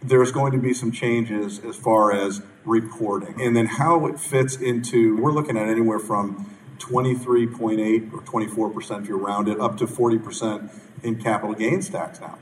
there's 0.04 0.32
going 0.32 0.52
to 0.52 0.58
be 0.58 0.74
some 0.74 0.92
changes 0.92 1.60
as 1.64 1.78
far 1.78 2.12
as 2.12 2.42
reporting 2.66 3.42
and 3.42 3.56
then 3.56 3.66
how 3.66 4.06
it 4.06 4.20
fits 4.20 4.56
into 4.56 5.16
we're 5.18 5.32
looking 5.32 5.58
at 5.58 5.68
anywhere 5.68 6.00
from 6.00 6.56
23.8 6.78 8.14
or 8.14 8.22
24% 8.22 9.02
if 9.02 9.08
you 9.08 9.18
round 9.18 9.48
it 9.48 9.60
up 9.60 9.78
to 9.78 9.88
40% 9.88 10.70
in 11.02 11.22
capital 11.22 11.56
gains 11.56 11.90
tax 11.90 12.20
now. 12.20 12.38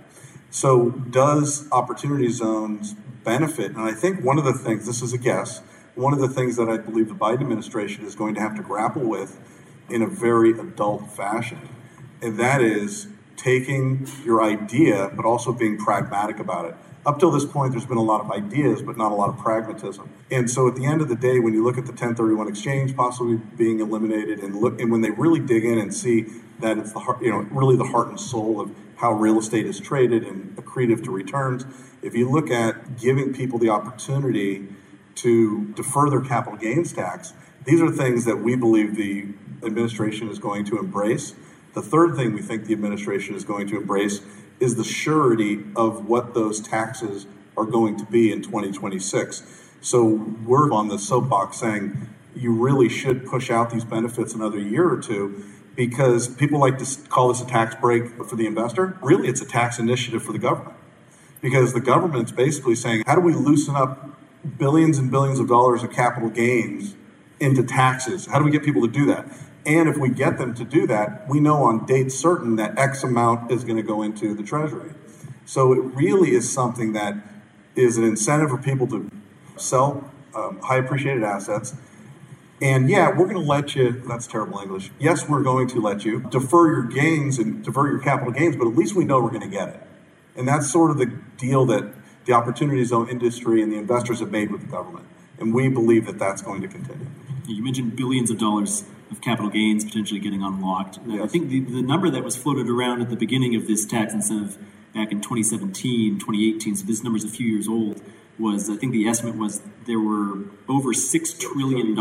So 0.49 0.89
does 0.89 1.71
opportunity 1.71 2.29
zones 2.29 2.95
benefit? 3.23 3.71
And 3.71 3.81
I 3.81 3.93
think 3.93 4.23
one 4.23 4.37
of 4.37 4.43
the 4.43 4.53
things, 4.53 4.85
this 4.85 5.01
is 5.01 5.13
a 5.13 5.17
guess, 5.17 5.61
one 5.95 6.13
of 6.13 6.19
the 6.19 6.27
things 6.27 6.55
that 6.55 6.67
I 6.67 6.77
believe 6.77 7.09
the 7.09 7.15
Biden 7.15 7.41
administration 7.41 8.05
is 8.05 8.15
going 8.15 8.33
to 8.35 8.41
have 8.41 8.55
to 8.55 8.63
grapple 8.63 9.03
with 9.03 9.39
in 9.89 10.01
a 10.01 10.07
very 10.07 10.51
adult 10.51 11.09
fashion, 11.11 11.69
and 12.21 12.39
that 12.39 12.61
is 12.61 13.07
taking 13.35 14.07
your 14.23 14.41
idea, 14.41 15.11
but 15.15 15.25
also 15.25 15.51
being 15.51 15.77
pragmatic 15.77 16.39
about 16.39 16.65
it. 16.65 16.75
Up 17.05 17.19
till 17.19 17.31
this 17.31 17.43
point, 17.43 17.73
there's 17.73 17.85
been 17.85 17.97
a 17.97 18.03
lot 18.03 18.21
of 18.21 18.31
ideas, 18.31 18.81
but 18.81 18.95
not 18.95 19.11
a 19.11 19.15
lot 19.15 19.27
of 19.27 19.37
pragmatism. 19.37 20.09
And 20.31 20.49
so, 20.49 20.69
at 20.69 20.75
the 20.75 20.85
end 20.85 21.01
of 21.01 21.09
the 21.09 21.15
day, 21.15 21.39
when 21.39 21.53
you 21.53 21.61
look 21.61 21.77
at 21.77 21.85
the 21.85 21.91
1031 21.91 22.47
exchange 22.47 22.95
possibly 22.95 23.35
being 23.57 23.81
eliminated, 23.81 24.39
and 24.39 24.55
look, 24.55 24.79
and 24.79 24.89
when 24.89 25.01
they 25.01 25.11
really 25.11 25.41
dig 25.41 25.65
in 25.65 25.77
and 25.77 25.93
see 25.93 26.27
that 26.59 26.77
it's 26.77 26.93
the 26.93 26.99
heart, 26.99 27.21
you 27.21 27.29
know, 27.29 27.39
really 27.51 27.75
the 27.75 27.83
heart 27.83 28.07
and 28.07 28.17
soul 28.17 28.61
of 28.61 28.71
how 28.95 29.11
real 29.11 29.37
estate 29.37 29.65
is 29.65 29.81
traded 29.81 30.23
and 30.23 30.55
accretive 30.55 31.03
to 31.03 31.11
returns. 31.11 31.65
If 32.01 32.15
you 32.15 32.29
look 32.29 32.49
at 32.49 32.97
giving 32.97 33.33
people 33.33 33.59
the 33.59 33.69
opportunity 33.69 34.69
to 35.15 35.65
defer 35.73 36.09
their 36.09 36.21
capital 36.21 36.57
gains 36.57 36.93
tax, 36.93 37.33
these 37.65 37.81
are 37.81 37.91
things 37.91 38.25
that 38.25 38.37
we 38.37 38.55
believe 38.55 38.95
the 38.95 39.27
administration 39.63 40.29
is 40.29 40.39
going 40.39 40.65
to 40.65 40.77
embrace. 40.77 41.33
The 41.73 41.81
third 41.81 42.15
thing 42.15 42.33
we 42.33 42.41
think 42.41 42.65
the 42.65 42.73
administration 42.73 43.35
is 43.35 43.43
going 43.43 43.67
to 43.67 43.77
embrace 43.77 44.21
is 44.59 44.75
the 44.75 44.83
surety 44.83 45.63
of 45.75 46.07
what 46.07 46.33
those 46.33 46.59
taxes 46.59 47.25
are 47.57 47.65
going 47.65 47.97
to 47.97 48.05
be 48.05 48.31
in 48.31 48.41
2026. 48.41 49.43
So 49.81 50.05
we're 50.45 50.71
on 50.71 50.87
the 50.87 50.97
soapbox 50.97 51.57
saying 51.57 52.09
you 52.35 52.51
really 52.53 52.89
should 52.89 53.25
push 53.25 53.49
out 53.49 53.69
these 53.69 53.85
benefits 53.85 54.33
another 54.33 54.59
year 54.59 54.89
or 54.89 54.99
two 54.99 55.43
because 55.75 56.27
people 56.27 56.59
like 56.59 56.77
to 56.77 56.97
call 57.09 57.29
this 57.29 57.41
a 57.41 57.45
tax 57.45 57.75
break 57.75 58.23
for 58.25 58.35
the 58.35 58.45
investor. 58.45 58.97
Really, 59.01 59.27
it's 59.27 59.41
a 59.41 59.45
tax 59.45 59.79
initiative 59.79 60.23
for 60.23 60.31
the 60.31 60.39
government 60.39 60.75
because 61.41 61.73
the 61.73 61.81
government's 61.81 62.31
basically 62.31 62.75
saying, 62.75 63.03
how 63.05 63.15
do 63.15 63.21
we 63.21 63.33
loosen 63.33 63.75
up 63.75 64.09
billions 64.57 64.97
and 64.97 65.09
billions 65.09 65.39
of 65.39 65.47
dollars 65.47 65.83
of 65.83 65.91
capital 65.91 66.29
gains 66.29 66.95
into 67.39 67.63
taxes? 67.63 68.25
How 68.25 68.39
do 68.39 68.45
we 68.45 68.51
get 68.51 68.63
people 68.63 68.81
to 68.81 68.87
do 68.87 69.05
that? 69.07 69.27
And 69.65 69.87
if 69.87 69.97
we 69.97 70.09
get 70.09 70.37
them 70.37 70.53
to 70.55 70.65
do 70.65 70.85
that, 70.87 71.27
we 71.29 71.39
know 71.39 71.63
on 71.63 71.85
date 71.85 72.11
certain 72.11 72.57
that 72.57 72.77
X 72.77 73.03
amount 73.03 73.51
is 73.51 73.63
going 73.63 73.77
to 73.77 73.83
go 73.83 74.01
into 74.01 74.33
the 74.33 74.43
Treasury. 74.43 74.91
So 75.45 75.73
it 75.73 75.79
really 75.79 76.31
is 76.31 76.51
something 76.51 76.93
that 76.93 77.15
is 77.75 77.97
an 77.97 78.03
incentive 78.03 78.49
for 78.49 78.57
people 78.57 78.87
to 78.87 79.09
sell 79.57 80.11
um, 80.35 80.59
high 80.59 80.77
appreciated 80.77 81.23
assets. 81.23 81.75
And 82.61 82.89
yeah, 82.89 83.09
we're 83.09 83.25
going 83.25 83.35
to 83.35 83.39
let 83.39 83.75
you, 83.75 84.03
that's 84.07 84.27
terrible 84.27 84.59
English. 84.59 84.91
Yes, 84.99 85.27
we're 85.27 85.43
going 85.43 85.67
to 85.69 85.81
let 85.81 86.05
you 86.05 86.21
defer 86.29 86.67
your 86.67 86.83
gains 86.83 87.39
and 87.39 87.63
defer 87.63 87.89
your 87.89 87.99
capital 87.99 88.31
gains, 88.31 88.55
but 88.55 88.67
at 88.67 88.75
least 88.75 88.95
we 88.95 89.05
know 89.05 89.21
we're 89.21 89.29
going 89.29 89.41
to 89.41 89.47
get 89.47 89.69
it. 89.69 89.81
And 90.35 90.47
that's 90.47 90.71
sort 90.71 90.91
of 90.91 90.97
the 90.97 91.07
deal 91.37 91.65
that 91.67 91.93
the 92.25 92.33
opportunity 92.33 92.83
zone 92.85 93.09
industry 93.09 93.61
and 93.61 93.71
the 93.71 93.77
investors 93.77 94.19
have 94.19 94.31
made 94.31 94.51
with 94.51 94.61
the 94.61 94.67
government. 94.67 95.05
And 95.39 95.53
we 95.53 95.67
believe 95.67 96.05
that 96.05 96.19
that's 96.19 96.41
going 96.41 96.61
to 96.61 96.67
continue. 96.67 97.07
You 97.47 97.63
mentioned 97.63 97.95
billions 97.95 98.29
of 98.31 98.37
dollars 98.37 98.83
of 99.11 99.21
capital 99.21 99.49
gains 99.49 99.85
potentially 99.85 100.19
getting 100.19 100.43
unlocked. 100.43 100.99
Yes. 101.05 101.21
I 101.23 101.27
think 101.27 101.49
the, 101.49 101.59
the 101.59 101.81
number 101.81 102.09
that 102.09 102.23
was 102.23 102.35
floated 102.35 102.69
around 102.69 103.01
at 103.01 103.09
the 103.09 103.15
beginning 103.15 103.55
of 103.55 103.67
this 103.67 103.85
tax 103.85 104.13
incentive 104.13 104.57
back 104.93 105.11
in 105.11 105.21
2017, 105.21 106.19
2018, 106.19 106.75
so 106.75 106.85
this 106.85 107.03
number 107.03 107.17
is 107.17 107.23
a 107.23 107.29
few 107.29 107.47
years 107.47 107.67
old, 107.67 108.01
was 108.39 108.69
I 108.69 108.75
think 108.75 108.91
the 108.91 109.07
estimate 109.07 109.35
was 109.35 109.61
there 109.85 109.99
were 109.99 110.45
over 110.67 110.89
$6 110.89 111.39
trillion 111.39 111.97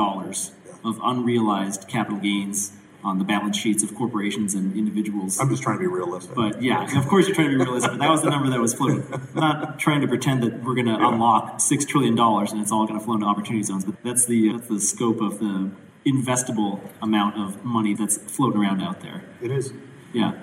of 0.85 1.01
unrealized 1.03 1.89
capital 1.89 2.19
gains 2.19 2.73
on 3.05 3.19
the 3.19 3.25
balance 3.25 3.57
sheets 3.57 3.83
of 3.83 3.95
corporations 3.95 4.55
and 4.55 4.77
individuals. 4.77 5.41
I'm 5.41 5.49
just 5.49 5.63
trying 5.63 5.77
to 5.77 5.81
be 5.81 5.87
realistic. 5.87 6.35
But 6.35 6.63
yeah, 6.63 6.99
of 6.99 7.09
course 7.09 7.27
you're 7.27 7.35
trying 7.35 7.51
to 7.51 7.59
be 7.59 7.65
realistic. 7.65 7.93
But 7.93 8.01
that 8.01 8.11
was 8.11 8.23
the 8.23 8.31
number 8.31 8.51
that 8.51 8.61
was 8.61 8.75
floated. 8.75 9.05
I'm 9.13 9.35
not 9.35 9.79
trying 9.79 10.01
to 10.03 10.09
pretend 10.09 10.43
that 10.43 10.63
we're 10.63 10.75
going 10.75 10.87
to 10.87 10.93
yeah. 10.93 11.09
unlock 11.09 11.61
six 11.61 11.85
trillion 11.85 12.15
dollars 12.15 12.53
and 12.53 12.61
it's 12.61 12.73
all 12.73 12.87
going 12.87 12.99
to 12.99 13.05
flow 13.05 13.15
into 13.15 13.27
opportunity 13.27 13.63
zones. 13.63 13.85
But 13.85 13.97
that's 14.03 14.27
the 14.27 14.53
that's 14.53 14.69
the 14.69 14.81
scope 14.81 15.21
of 15.21 15.39
the 15.39 15.71
investable 16.07 16.81
amount 17.01 17.39
of 17.39 17.65
money 17.65 17.95
that's 17.95 18.17
floating 18.17 18.61
around 18.61 18.83
out 18.83 19.01
there. 19.01 19.23
It 19.41 19.51
is. 19.51 19.73
Yeah. 20.13 20.35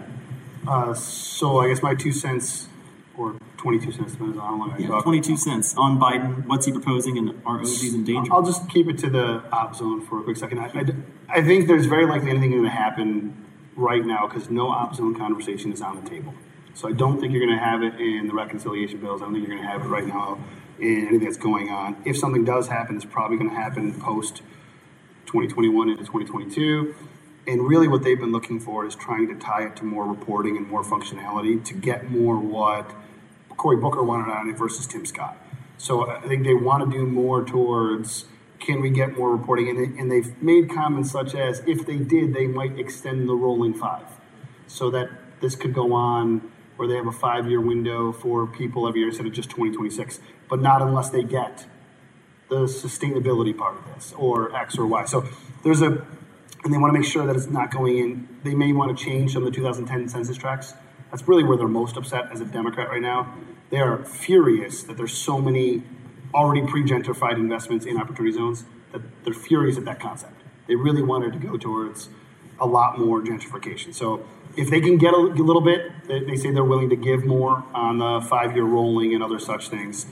Uh, 0.68 0.94
so 0.94 1.60
I 1.60 1.68
guess 1.68 1.82
my 1.82 1.96
two 1.96 2.12
cents, 2.12 2.68
or 3.20 3.36
22 3.58 3.92
cents, 3.92 4.14
depends 4.14 4.38
on 4.38 4.44
how 4.44 4.58
long 4.58 4.72
I 4.72 4.78
yeah, 4.78 4.88
talk. 4.88 5.04
22 5.04 5.36
cents 5.38 5.76
on 5.78 6.00
Biden. 6.00 6.46
What's 6.48 6.66
he 6.66 6.72
proposing 6.72 7.18
and 7.18 7.30
are 7.46 7.60
OZs 7.60 7.94
in 7.94 8.04
danger? 8.06 8.32
I'll 8.34 8.46
just 8.46 8.70
keep 8.70 8.88
it 8.88 8.98
to 9.00 9.10
the 9.10 9.44
op 9.52 9.76
zone 9.76 10.06
for 10.06 10.22
a 10.22 10.24
quick 10.24 10.38
second. 10.38 10.60
I, 10.60 10.68
I, 10.68 11.40
I 11.40 11.42
think 11.44 11.68
there's 11.68 11.86
very 11.86 12.06
likely 12.06 12.30
anything 12.30 12.52
going 12.52 12.64
to 12.64 12.70
happen 12.70 13.46
right 13.76 14.06
now 14.06 14.28
because 14.28 14.50
no 14.50 14.70
op 14.70 14.96
zone 14.96 15.16
conversation 15.16 15.74
is 15.74 15.82
on 15.82 16.02
the 16.02 16.10
table. 16.10 16.34
So 16.74 16.88
I 16.88 16.94
don't 16.94 17.20
think 17.20 17.34
you're 17.34 17.46
going 17.46 17.58
to 17.58 17.64
have 17.64 17.84
it 17.84 18.00
in 18.00 18.28
the 18.28 18.34
reconciliation 18.34 19.00
bills. 19.00 19.22
I 19.22 19.26
don't 19.26 19.34
think 19.34 19.46
you're 19.46 19.58
going 19.58 19.68
to 19.68 19.72
have 19.72 19.86
it 19.86 19.90
right 19.90 20.08
now 20.08 20.40
in 20.80 21.08
anything 21.08 21.26
that's 21.26 21.38
going 21.38 21.70
on. 21.70 21.98
If 22.06 22.18
something 22.18 22.46
does 22.46 22.70
happen, 22.70 22.96
it's 22.96 23.06
probably 23.06 23.38
going 23.38 23.50
to 23.50 23.56
happen 23.56 23.94
post 24.00 24.38
2021 25.26 25.90
into 25.90 26.04
2022. 26.04 26.96
And 27.48 27.68
really, 27.68 27.88
what 27.88 28.04
they've 28.04 28.20
been 28.20 28.32
looking 28.32 28.60
for 28.60 28.86
is 28.86 28.96
trying 28.96 29.28
to 29.28 29.36
tie 29.36 29.66
it 29.66 29.76
to 29.78 29.84
more 29.84 30.06
reporting 30.06 30.56
and 30.56 30.68
more 30.68 30.84
functionality 30.84 31.64
to 31.66 31.74
get 31.74 32.12
more 32.12 32.38
what 32.38 32.92
Cory 33.60 33.78
Booker 33.78 34.02
wanted 34.02 34.32
on 34.32 34.50
it 34.50 34.58
versus 34.58 34.88
Tim 34.88 35.06
Scott. 35.06 35.38
So 35.78 36.10
I 36.10 36.22
think 36.22 36.44
they 36.44 36.54
want 36.54 36.90
to 36.90 36.98
do 36.98 37.06
more 37.06 37.44
towards 37.44 38.26
can 38.60 38.82
we 38.82 38.90
get 38.90 39.18
more 39.18 39.32
reporting? 39.32 39.70
And, 39.70 39.78
they, 39.80 40.00
and 40.00 40.12
they've 40.12 40.42
made 40.42 40.70
comments 40.70 41.12
such 41.12 41.36
as 41.36 41.62
if 41.66 41.86
they 41.86 41.98
did, 41.98 42.34
they 42.34 42.48
might 42.48 42.78
extend 42.78 43.30
the 43.30 43.36
rolling 43.36 43.74
five 43.74 44.06
so 44.68 44.90
that 44.92 45.10
this 45.42 45.56
could 45.56 45.74
go 45.74 45.94
on 45.94 46.52
where 46.76 46.88
they 46.88 46.96
have 46.96 47.08
a 47.08 47.12
five 47.12 47.50
year 47.50 47.62
window 47.62 48.12
for 48.12 48.48
people 48.48 48.88
every 48.88 49.02
year 49.02 49.10
instead 49.10 49.26
of 49.26 49.34
just 49.34 49.50
2026, 49.50 50.20
but 50.50 50.62
not 50.62 50.82
unless 50.82 51.10
they 51.10 51.24
get 51.24 51.66
the 52.50 52.64
sustainability 52.66 53.56
part 53.56 53.78
of 53.78 53.86
this 53.94 54.14
or 54.18 54.56
X 54.56 54.78
or 54.78 54.86
Y. 54.86 55.06
So 55.06 55.26
there's 55.64 55.82
a, 55.82 56.06
and 56.64 56.74
they 56.74 56.78
want 56.78 56.94
to 56.94 57.00
make 57.00 57.08
sure 57.08 57.26
that 57.26 57.36
it's 57.36 57.48
not 57.48 57.72
going 57.72 57.98
in. 57.98 58.30
They 58.44 58.56
may 58.56 58.74
want 58.74 58.98
to 58.98 59.04
change 59.04 59.34
some 59.34 59.44
of 59.44 59.52
the 59.52 59.56
2010 59.56 60.10
census 60.10 60.38
tracts. 60.38 60.74
That's 61.12 61.28
really 61.28 61.44
where 61.44 61.58
they're 61.58 61.68
most 61.68 61.98
upset 61.98 62.32
as 62.32 62.42
a 62.42 62.46
Democrat 62.46 62.90
right 62.90 63.02
now. 63.02 63.34
They 63.70 63.78
are 63.78 64.04
furious 64.04 64.84
that 64.84 64.98
there's 64.98 65.14
so 65.14 65.40
many 65.40 65.84
already 66.34 66.66
pre-gentrified 66.66 67.36
investments 67.36 67.86
in 67.86 67.98
opportunity 67.98 68.36
zones 68.36 68.66
that 68.92 69.02
they're 69.24 69.34
furious 69.34 69.78
at 69.78 69.86
that 69.86 70.00
concept. 70.00 70.42
They 70.68 70.76
really 70.76 71.02
wanted 71.02 71.34
to 71.34 71.40
go 71.40 71.58
towards 71.58 72.10
a 72.60 72.66
lot 72.66 73.00
more 73.00 73.22
gentrification. 73.22 73.94
So 73.94 74.26
if 74.58 74.70
they 74.70 74.82
can 74.82 74.98
get 74.98 75.14
a, 75.14 75.18
little 75.18 75.62
bit, 75.62 75.92
they 76.08 76.36
say 76.36 76.52
they're 76.52 76.64
willing 76.64 76.90
to 76.90 76.96
give 76.96 77.24
more 77.24 77.64
on 77.74 78.00
the 78.00 78.26
five-year 78.28 78.64
rolling 78.64 79.14
and 79.14 79.24
other 79.24 79.40
such 79.40 79.70
things 79.70 80.06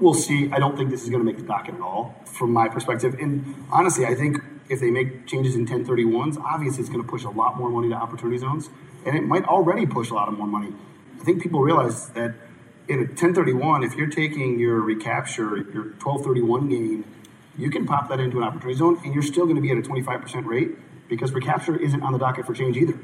we'll 0.00 0.14
see. 0.14 0.50
I 0.52 0.58
don't 0.58 0.76
think 0.76 0.90
this 0.90 1.02
is 1.02 1.10
going 1.10 1.20
to 1.20 1.24
make 1.24 1.38
the 1.38 1.46
docket 1.46 1.74
at 1.74 1.80
all, 1.80 2.14
from 2.26 2.52
my 2.52 2.68
perspective. 2.68 3.14
And 3.20 3.66
honestly, 3.70 4.06
I 4.06 4.14
think 4.14 4.38
if 4.68 4.80
they 4.80 4.90
make 4.90 5.26
changes 5.26 5.54
in 5.54 5.66
1031s, 5.66 6.38
obviously 6.38 6.80
it's 6.80 6.90
going 6.90 7.02
to 7.02 7.08
push 7.08 7.24
a 7.24 7.30
lot 7.30 7.56
more 7.56 7.70
money 7.70 7.88
to 7.88 7.94
opportunity 7.94 8.38
zones, 8.38 8.68
and 9.04 9.16
it 9.16 9.22
might 9.22 9.44
already 9.44 9.86
push 9.86 10.10
a 10.10 10.14
lot 10.14 10.28
of 10.28 10.36
more 10.36 10.46
money. 10.46 10.72
I 11.20 11.24
think 11.24 11.42
people 11.42 11.60
realize 11.60 12.08
that 12.10 12.34
in 12.88 12.98
a 12.98 13.02
1031, 13.02 13.82
if 13.82 13.94
you're 13.94 14.06
taking 14.06 14.58
your 14.58 14.80
recapture, 14.80 15.56
your 15.56 15.84
1231 15.98 16.68
gain, 16.68 17.04
you 17.58 17.70
can 17.70 17.86
pop 17.86 18.08
that 18.08 18.20
into 18.20 18.38
an 18.38 18.44
opportunity 18.44 18.78
zone, 18.78 19.00
and 19.04 19.14
you're 19.14 19.22
still 19.22 19.44
going 19.44 19.56
to 19.56 19.62
be 19.62 19.70
at 19.70 19.78
a 19.78 19.82
25% 19.82 20.44
rate 20.44 20.70
because 21.08 21.32
recapture 21.32 21.76
isn't 21.76 22.02
on 22.02 22.12
the 22.12 22.18
docket 22.18 22.46
for 22.46 22.54
change 22.54 22.76
either. 22.76 22.98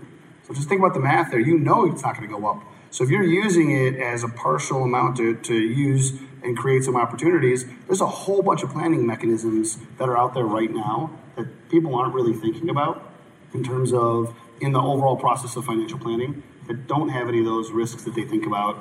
So 0.47 0.55
just 0.55 0.69
think 0.69 0.81
about 0.81 0.95
the 0.95 1.01
math 1.01 1.31
there. 1.31 1.41
You 1.41 1.59
know 1.59 1.87
it's 1.87 2.03
not 2.03 2.17
going 2.17 2.29
to 2.29 2.37
go 2.37 2.47
up. 2.47 2.63
So 2.91 3.05
if 3.05 3.11
you're 3.11 3.23
using 3.23 3.71
it 3.71 3.97
as 3.97 4.23
a 4.23 4.29
partial 4.29 4.85
amount 4.85 5.17
to, 5.17 5.37
to 5.37 5.55
use 5.55 6.13
and 6.43 6.57
create 6.57 6.85
some 6.85 6.97
opportunities, 6.97 7.65
there's 7.87 8.01
a 8.01 8.07
whole 8.07 8.43
bunch 8.43 8.63
of 8.63 8.71
planning 8.71 9.07
mechanisms 9.07 9.79
that 9.99 10.09
are 10.09 10.19
out 10.19 10.35
there 10.35 10.45
right 10.45 10.71
now 10.71 11.11
that 11.37 11.71
people 11.71 11.95
aren't 11.95 12.13
really 12.13 12.35
thinking 12.35 12.69
about 12.69 13.11
in 13.55 13.65
terms 13.65 13.93
of 13.93 14.35
in 14.61 14.73
the 14.73 14.81
overall 14.81 15.17
process 15.17 15.57
of 15.57 15.65
financial 15.65 15.99
planning 15.99 16.43
that 16.69 16.87
don't 16.87 17.09
have 17.09 17.29
any 17.29 17.39
of 17.39 17.45
those 17.47 17.71
risks 17.71 18.05
that 18.05 18.15
they 18.15 18.25
think 18.25 18.47
about 18.47 18.77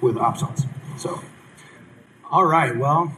with 0.00 0.16
options. 0.16 0.66
So, 0.98 1.20
all 2.30 2.44
right. 2.44 2.76
Well, 2.76 3.16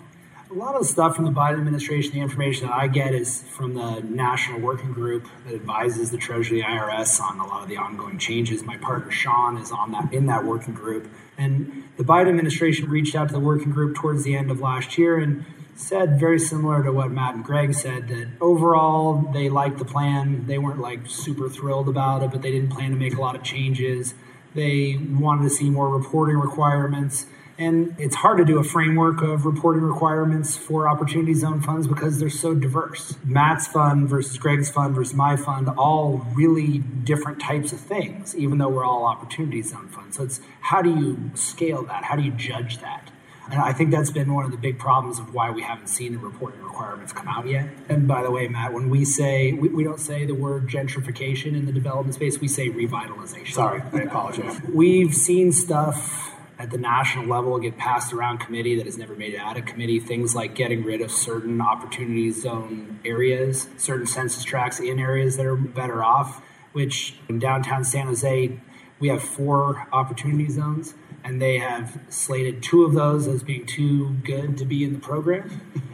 a 0.50 0.54
lot 0.54 0.74
of 0.74 0.82
the 0.82 0.88
stuff 0.88 1.16
from 1.16 1.24
the 1.24 1.30
Biden 1.30 1.58
administration, 1.60 2.12
the 2.12 2.20
information 2.20 2.66
that 2.66 2.74
I 2.74 2.86
get 2.86 3.14
is 3.14 3.42
from 3.42 3.74
the 3.74 4.00
national 4.00 4.60
working 4.60 4.92
group 4.92 5.26
that 5.46 5.54
advises 5.54 6.10
the 6.10 6.18
Treasury, 6.18 6.60
the 6.60 6.66
IRS 6.66 7.20
on 7.20 7.40
a 7.40 7.46
lot 7.46 7.62
of 7.62 7.68
the 7.68 7.78
ongoing 7.78 8.18
changes. 8.18 8.62
My 8.62 8.76
partner 8.76 9.10
Sean 9.10 9.56
is 9.56 9.72
on 9.72 9.92
that 9.92 10.12
in 10.12 10.26
that 10.26 10.44
working 10.44 10.74
group, 10.74 11.08
and 11.38 11.84
the 11.96 12.04
Biden 12.04 12.28
administration 12.28 12.90
reached 12.90 13.14
out 13.14 13.28
to 13.28 13.34
the 13.34 13.40
working 13.40 13.70
group 13.70 13.96
towards 13.96 14.24
the 14.24 14.36
end 14.36 14.50
of 14.50 14.60
last 14.60 14.98
year 14.98 15.18
and 15.18 15.46
said 15.74 16.20
very 16.20 16.38
similar 16.38 16.82
to 16.84 16.92
what 16.92 17.10
Matt 17.10 17.34
and 17.34 17.44
Greg 17.44 17.74
said 17.74 18.08
that 18.08 18.28
overall 18.40 19.30
they 19.32 19.48
liked 19.48 19.78
the 19.78 19.84
plan. 19.84 20.46
They 20.46 20.58
weren't 20.58 20.80
like 20.80 21.06
super 21.06 21.48
thrilled 21.48 21.88
about 21.88 22.22
it, 22.22 22.30
but 22.30 22.42
they 22.42 22.50
didn't 22.50 22.70
plan 22.70 22.90
to 22.90 22.96
make 22.96 23.14
a 23.14 23.20
lot 23.20 23.34
of 23.34 23.42
changes. 23.42 24.14
They 24.54 24.98
wanted 24.98 25.44
to 25.44 25.50
see 25.50 25.70
more 25.70 25.88
reporting 25.88 26.36
requirements. 26.36 27.26
And 27.58 27.94
it's 27.98 28.16
hard 28.16 28.38
to 28.38 28.44
do 28.44 28.58
a 28.58 28.64
framework 28.64 29.22
of 29.22 29.46
reporting 29.46 29.82
requirements 29.82 30.56
for 30.56 30.88
opportunity 30.88 31.34
zone 31.34 31.60
funds 31.60 31.86
because 31.86 32.18
they're 32.18 32.30
so 32.30 32.54
diverse. 32.54 33.16
Matt's 33.24 33.66
fund 33.66 34.08
versus 34.08 34.36
Greg's 34.38 34.70
fund 34.70 34.94
versus 34.94 35.14
my 35.14 35.36
fund, 35.36 35.68
all 35.68 36.26
really 36.34 36.78
different 36.78 37.40
types 37.40 37.72
of 37.72 37.78
things, 37.80 38.34
even 38.36 38.58
though 38.58 38.68
we're 38.68 38.84
all 38.84 39.04
opportunity 39.04 39.62
zone 39.62 39.88
funds. 39.88 40.16
So 40.16 40.24
it's 40.24 40.40
how 40.60 40.82
do 40.82 40.90
you 40.90 41.30
scale 41.34 41.82
that? 41.84 42.04
How 42.04 42.16
do 42.16 42.22
you 42.22 42.32
judge 42.32 42.78
that? 42.78 43.10
And 43.50 43.61
I 43.61 43.72
think 43.72 43.90
that's 43.90 44.11
been 44.11 44.33
one 44.33 44.44
of 44.44 44.50
the 44.50 44.57
big 44.57 44.78
problems 44.78 45.18
of 45.18 45.35
why 45.35 45.50
we 45.50 45.62
haven't 45.62 45.88
seen 45.88 46.12
the 46.12 46.18
reporting 46.18 46.62
requirements 46.62 47.12
come 47.12 47.28
out 47.28 47.46
yet. 47.46 47.68
And 47.88 48.07
by 48.07 48.22
the 48.22 48.31
way, 48.31 48.48
Matt, 48.48 48.72
when 48.72 48.88
we 48.88 49.05
say, 49.05 49.52
we, 49.52 49.68
we 49.68 49.85
don't 49.85 50.00
say 50.00 50.24
the 50.24 50.35
word 50.35 50.68
gentrification 50.68 51.57
in 51.57 51.66
the 51.66 51.72
development 51.72 52.14
space, 52.14 52.40
we 52.40 52.48
say 52.48 52.68
revitalization. 52.68 53.52
Sorry, 53.52 53.83
I 53.92 54.02
apologize. 54.02 54.61
We've 54.72 55.14
seen 55.14 55.52
stuff 55.52 56.33
at 56.59 56.70
the 56.70 56.78
national 56.78 57.26
level 57.26 57.59
get 57.59 57.76
passed 57.76 58.12
around 58.12 58.38
committee 58.38 58.76
that 58.76 58.87
has 58.87 58.96
never 58.96 59.16
made 59.16 59.35
it 59.35 59.40
out 59.40 59.57
of 59.57 59.66
committee. 59.66 59.98
Things 59.98 60.35
like 60.35 60.55
getting 60.55 60.85
rid 60.85 61.00
of 61.00 61.11
certain 61.11 61.61
opportunity 61.61 62.31
zone 62.31 63.00
areas, 63.05 63.68
certain 63.76 64.07
census 64.07 64.44
tracts 64.44 64.78
in 64.78 65.00
areas 65.00 65.37
that 65.37 65.46
are 65.46 65.57
better 65.57 66.05
off, 66.05 66.40
which 66.72 67.16
in 67.28 67.40
downtown 67.40 67.83
San 67.83 68.07
Jose, 68.07 68.61
we 69.00 69.09
have 69.09 69.22
four 69.22 69.88
opportunity 69.92 70.48
zones 70.48 70.94
and 71.24 71.40
they 71.40 71.58
have 71.58 71.98
slated 72.08 72.62
two 72.62 72.85
of 72.85 72.94
those 72.94 73.26
as 73.26 73.42
being 73.42 73.66
too 73.66 74.11
good 74.24 74.58
to 74.58 74.64
be 74.64 74.85
in 74.85 74.92
the 74.94 74.98
program, 74.98 75.48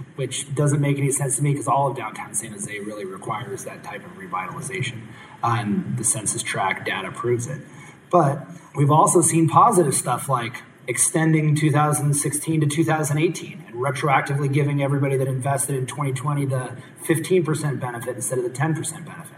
which 0.17 0.55
doesn't 0.55 0.81
make 0.81 0.99
any 0.99 1.11
sense 1.11 1.37
to 1.37 1.43
me 1.43 1.53
because 1.53 1.69
all 1.69 1.91
of 1.91 1.97
downtown 1.97 2.35
San 2.35 2.53
Jose 2.53 2.79
really 2.81 3.05
requires 3.05 3.65
that 3.65 3.85
type 3.85 4.05
of 4.05 4.13
revitalization, 4.13 5.03
uh, 5.43 5.57
and 5.61 5.97
the 5.97 6.05
census 6.05 6.43
tract 6.43 6.87
data 6.87 7.11
proves 7.11 7.47
it. 7.47 7.61
But 8.11 8.47
we've 8.75 8.91
also 8.91 9.21
seen 9.21 9.49
positive 9.49 9.95
stuff 9.95 10.29
like 10.29 10.63
extending 10.87 11.55
2016 11.55 12.63
to 12.63 12.67
2018 12.67 13.65
and 13.67 13.77
retroactively 13.77 14.51
giving 14.51 14.83
everybody 14.83 15.19
that 15.19 15.29
invested 15.29 15.77
in 15.77 15.87
2020 15.87 16.47
the 16.47 16.77
15% 17.05 17.79
benefit 17.79 18.17
instead 18.17 18.39
of 18.39 18.45
the 18.45 18.51
10% 18.51 19.05
benefit. 19.05 19.38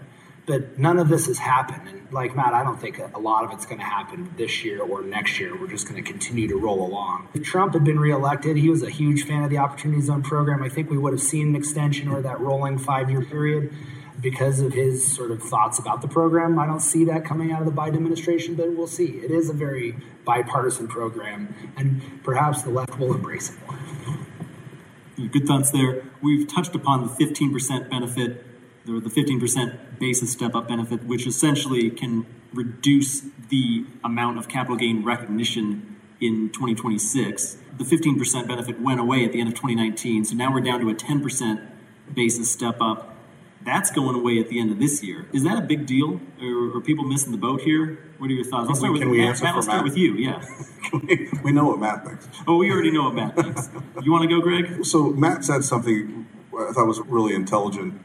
But 0.51 0.81
none 0.81 0.99
of 0.99 1.09
this 1.09 1.27
has 1.27 1.39
happened. 1.39 1.87
And 1.87 2.13
like 2.13 2.35
Matt, 2.35 2.55
I 2.55 2.65
don't 2.65 2.81
think 2.81 2.99
a 2.99 3.21
lot 3.21 3.45
of 3.45 3.53
it's 3.53 3.65
going 3.67 3.79
to 3.79 3.85
happen 3.85 4.35
this 4.37 4.65
year 4.65 4.83
or 4.83 5.01
next 5.01 5.39
year. 5.39 5.57
We're 5.57 5.69
just 5.69 5.89
going 5.89 6.03
to 6.03 6.11
continue 6.11 6.49
to 6.49 6.57
roll 6.57 6.85
along. 6.85 7.29
If 7.35 7.45
Trump 7.45 7.75
had 7.75 7.85
been 7.85 8.01
reelected, 8.01 8.57
he 8.57 8.69
was 8.69 8.83
a 8.83 8.91
huge 8.91 9.23
fan 9.23 9.45
of 9.45 9.51
the 9.51 9.59
Opportunity 9.59 10.03
Zone 10.03 10.25
program. 10.25 10.61
I 10.65 10.69
think 10.69 10.91
we 10.91 10.99
would 10.99 11.13
have 11.13 11.23
seen 11.23 11.51
an 11.51 11.55
extension 11.55 12.09
or 12.09 12.21
that 12.23 12.41
rolling 12.41 12.79
five 12.79 13.09
year 13.09 13.25
period 13.25 13.73
because 14.21 14.59
of 14.59 14.73
his 14.73 15.15
sort 15.15 15.31
of 15.31 15.41
thoughts 15.41 15.79
about 15.79 16.03
the 16.03 16.09
program. 16.09 16.59
I 16.59 16.67
don't 16.67 16.81
see 16.81 17.05
that 17.05 17.25
coming 17.25 17.53
out 17.53 17.61
of 17.61 17.67
the 17.67 17.73
Biden 17.73 17.95
administration, 17.95 18.57
but 18.57 18.73
we'll 18.73 18.89
see. 18.89 19.05
It 19.05 19.31
is 19.31 19.51
a 19.51 19.55
very 19.55 19.97
bipartisan 20.25 20.89
program, 20.89 21.55
and 21.77 22.03
perhaps 22.25 22.63
the 22.63 22.71
left 22.71 22.99
will 22.99 23.15
embrace 23.15 23.51
it 23.51 23.57
more. 23.69 25.29
Good 25.29 25.47
thoughts 25.47 25.71
there. 25.71 26.03
We've 26.21 26.49
touched 26.49 26.75
upon 26.75 27.07
the 27.07 27.13
15% 27.25 27.89
benefit 27.89 28.50
the, 28.91 29.01
the 29.01 29.11
15% 29.11 29.99
basis 29.99 30.33
step 30.33 30.55
up 30.55 30.69
benefit, 30.69 31.05
which 31.05 31.27
essentially 31.27 31.91
can 31.91 32.27
reduce 32.53 33.23
the 33.49 33.85
amount 34.03 34.39
of 34.39 34.49
capital 34.49 34.77
gain 34.77 35.05
recognition 35.05 35.97
in 36.21 36.51
2026. 36.51 37.59
The 37.79 37.85
15% 37.85 38.49
benefit 38.49 38.81
went 38.81 39.01
away 39.01 39.25
at 39.25 39.33
the 39.33 39.41
end 39.41 39.49
of 39.49 39.55
2019, 39.55 40.25
so 40.25 40.35
now 40.35 40.53
we're 40.53 40.61
down 40.61 40.81
to 40.81 40.91
a 40.91 40.95
10% 40.95 41.67
basis 42.15 42.51
step 42.51 42.81
up. 42.81 43.17
That's 43.63 43.91
going 43.91 44.17
away 44.17 44.39
at 44.39 44.49
the 44.49 44.59
end 44.59 44.71
of 44.71 44.79
this 44.79 45.03
year. 45.03 45.27
Is 45.35 45.45
that 45.45 45.59
a 45.59 45.61
big 45.61 45.85
deal? 45.87 46.21
Or 46.41 46.79
are 46.79 46.81
people 46.81 47.05
missing 47.05 47.31
the 47.31 47.39
boat 47.39 47.61
here? 47.61 47.99
What 48.17 48.31
are 48.31 48.33
your 48.33 48.45
thoughts? 48.45 48.71
I'll 48.71 48.75
start 48.75 48.93
with, 48.95 49.05
we 49.05 49.19
Matt. 49.19 49.43
Matt, 49.43 49.55
I'll 49.55 49.63
start 49.63 49.79
Matt? 49.79 49.85
with 49.85 49.99
you, 49.99 50.15
yeah. 50.15 50.43
we, 50.93 51.29
we 51.45 51.53
know 51.53 51.67
what 51.67 51.79
Matt 51.79 52.05
thinks. 52.07 52.27
Oh, 52.47 52.57
we 52.57 52.71
already 52.73 52.91
know 52.91 53.05
what 53.05 53.15
Matt 53.15 53.37
thinks. 53.37 53.69
You 54.03 54.13
want 54.13 54.23
to 54.23 54.29
go, 54.29 54.41
Greg? 54.41 54.85
So 54.85 55.11
Matt 55.11 55.45
said 55.45 55.63
something 55.63 56.27
I 56.59 56.73
thought 56.73 56.87
was 56.87 57.01
really 57.01 57.35
intelligent 57.35 58.01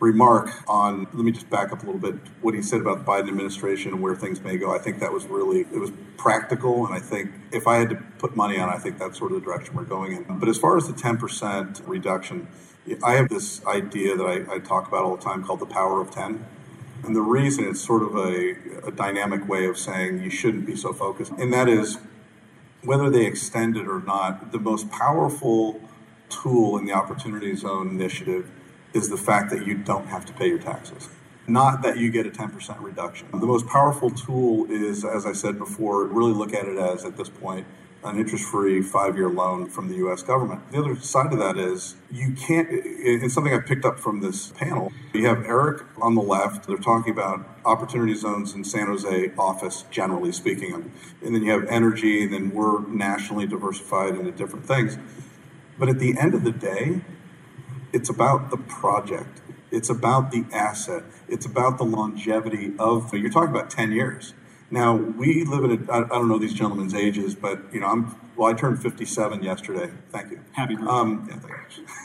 remark 0.00 0.50
on, 0.66 1.06
let 1.12 1.24
me 1.24 1.30
just 1.30 1.48
back 1.50 1.72
up 1.72 1.82
a 1.82 1.86
little 1.86 2.00
bit, 2.00 2.14
what 2.40 2.54
he 2.54 2.62
said 2.62 2.80
about 2.80 2.98
the 2.98 3.04
Biden 3.04 3.28
administration 3.28 3.92
and 3.92 4.02
where 4.02 4.16
things 4.16 4.40
may 4.40 4.56
go. 4.56 4.74
I 4.74 4.78
think 4.78 4.98
that 5.00 5.12
was 5.12 5.26
really, 5.26 5.60
it 5.60 5.78
was 5.78 5.92
practical. 6.16 6.86
And 6.86 6.94
I 6.94 6.98
think 6.98 7.30
if 7.52 7.66
I 7.66 7.76
had 7.76 7.90
to 7.90 7.96
put 8.18 8.34
money 8.34 8.58
on, 8.58 8.70
I 8.70 8.78
think 8.78 8.98
that's 8.98 9.18
sort 9.18 9.32
of 9.32 9.40
the 9.40 9.44
direction 9.44 9.74
we're 9.74 9.84
going 9.84 10.12
in. 10.12 10.38
But 10.38 10.48
as 10.48 10.56
far 10.56 10.78
as 10.78 10.86
the 10.86 10.94
10% 10.94 11.82
reduction, 11.86 12.48
I 13.04 13.12
have 13.12 13.28
this 13.28 13.64
idea 13.66 14.16
that 14.16 14.24
I, 14.24 14.54
I 14.54 14.58
talk 14.58 14.88
about 14.88 15.04
all 15.04 15.16
the 15.16 15.22
time 15.22 15.44
called 15.44 15.60
the 15.60 15.66
power 15.66 16.00
of 16.00 16.10
10. 16.10 16.44
And 17.04 17.14
the 17.14 17.20
reason 17.20 17.64
it's 17.64 17.80
sort 17.80 18.02
of 18.02 18.16
a, 18.16 18.86
a 18.86 18.90
dynamic 18.90 19.46
way 19.46 19.66
of 19.66 19.78
saying 19.78 20.22
you 20.22 20.30
shouldn't 20.30 20.66
be 20.66 20.76
so 20.76 20.94
focused. 20.94 21.32
And 21.32 21.52
that 21.52 21.68
is 21.68 21.98
whether 22.82 23.10
they 23.10 23.26
extend 23.26 23.76
it 23.76 23.86
or 23.86 24.00
not, 24.00 24.52
the 24.52 24.58
most 24.58 24.90
powerful 24.90 25.80
tool 26.30 26.78
in 26.78 26.86
the 26.86 26.92
Opportunity 26.92 27.54
Zone 27.54 27.88
initiative 27.88 28.50
is 28.92 29.08
the 29.08 29.16
fact 29.16 29.50
that 29.50 29.66
you 29.66 29.76
don't 29.76 30.06
have 30.06 30.26
to 30.26 30.32
pay 30.32 30.48
your 30.48 30.58
taxes, 30.58 31.08
not 31.46 31.82
that 31.82 31.98
you 31.98 32.10
get 32.10 32.26
a 32.26 32.30
10% 32.30 32.82
reduction. 32.82 33.28
The 33.32 33.46
most 33.46 33.66
powerful 33.66 34.10
tool 34.10 34.70
is, 34.70 35.04
as 35.04 35.26
I 35.26 35.32
said 35.32 35.58
before, 35.58 36.04
really 36.04 36.32
look 36.32 36.54
at 36.54 36.66
it 36.66 36.78
as, 36.78 37.04
at 37.04 37.16
this 37.16 37.28
point, 37.28 37.66
an 38.02 38.18
interest 38.18 38.44
free 38.44 38.80
five 38.80 39.16
year 39.16 39.28
loan 39.28 39.66
from 39.66 39.88
the 39.88 39.96
US 40.06 40.22
government. 40.22 40.70
The 40.72 40.78
other 40.78 40.96
side 40.96 41.32
of 41.32 41.38
that 41.38 41.58
is 41.58 41.96
you 42.10 42.32
can't, 42.32 42.68
it's 42.70 43.34
something 43.34 43.52
I 43.52 43.58
picked 43.58 43.84
up 43.84 43.98
from 43.98 44.20
this 44.20 44.48
panel. 44.52 44.90
You 45.12 45.26
have 45.26 45.44
Eric 45.44 45.84
on 46.00 46.14
the 46.14 46.22
left, 46.22 46.66
they're 46.66 46.78
talking 46.78 47.12
about 47.12 47.46
opportunity 47.64 48.14
zones 48.14 48.54
in 48.54 48.64
San 48.64 48.86
Jose 48.86 49.32
office, 49.38 49.84
generally 49.90 50.32
speaking. 50.32 50.90
And 51.22 51.34
then 51.34 51.42
you 51.42 51.50
have 51.50 51.66
energy, 51.68 52.24
and 52.24 52.32
then 52.32 52.50
we're 52.52 52.80
nationally 52.88 53.46
diversified 53.46 54.14
into 54.14 54.30
different 54.30 54.64
things. 54.64 54.96
But 55.78 55.88
at 55.88 55.98
the 55.98 56.18
end 56.18 56.34
of 56.34 56.44
the 56.44 56.52
day, 56.52 57.02
it's 57.92 58.08
about 58.08 58.50
the 58.50 58.56
project. 58.56 59.40
It's 59.70 59.88
about 59.88 60.32
the 60.32 60.44
asset. 60.52 61.04
It's 61.28 61.46
about 61.46 61.78
the 61.78 61.84
longevity 61.84 62.72
of. 62.78 63.14
You're 63.14 63.30
talking 63.30 63.50
about 63.50 63.70
ten 63.70 63.92
years. 63.92 64.34
Now 64.70 64.94
we 64.94 65.44
live 65.44 65.64
in 65.64 65.88
a. 65.88 65.92
I 65.92 66.08
don't 66.08 66.28
know 66.28 66.38
these 66.38 66.54
gentlemen's 66.54 66.94
ages, 66.94 67.34
but 67.34 67.72
you 67.72 67.80
know 67.80 67.86
I'm. 67.88 68.16
Well, 68.36 68.48
I 68.50 68.54
turned 68.54 68.80
57 68.80 69.42
yesterday. 69.42 69.90
Thank 70.10 70.30
you. 70.30 70.40
Happy 70.52 70.74
birthday. 70.74 70.90
Um, 70.90 71.26
yeah, 71.28 71.38
thank 71.38 71.76
you. 71.76 71.86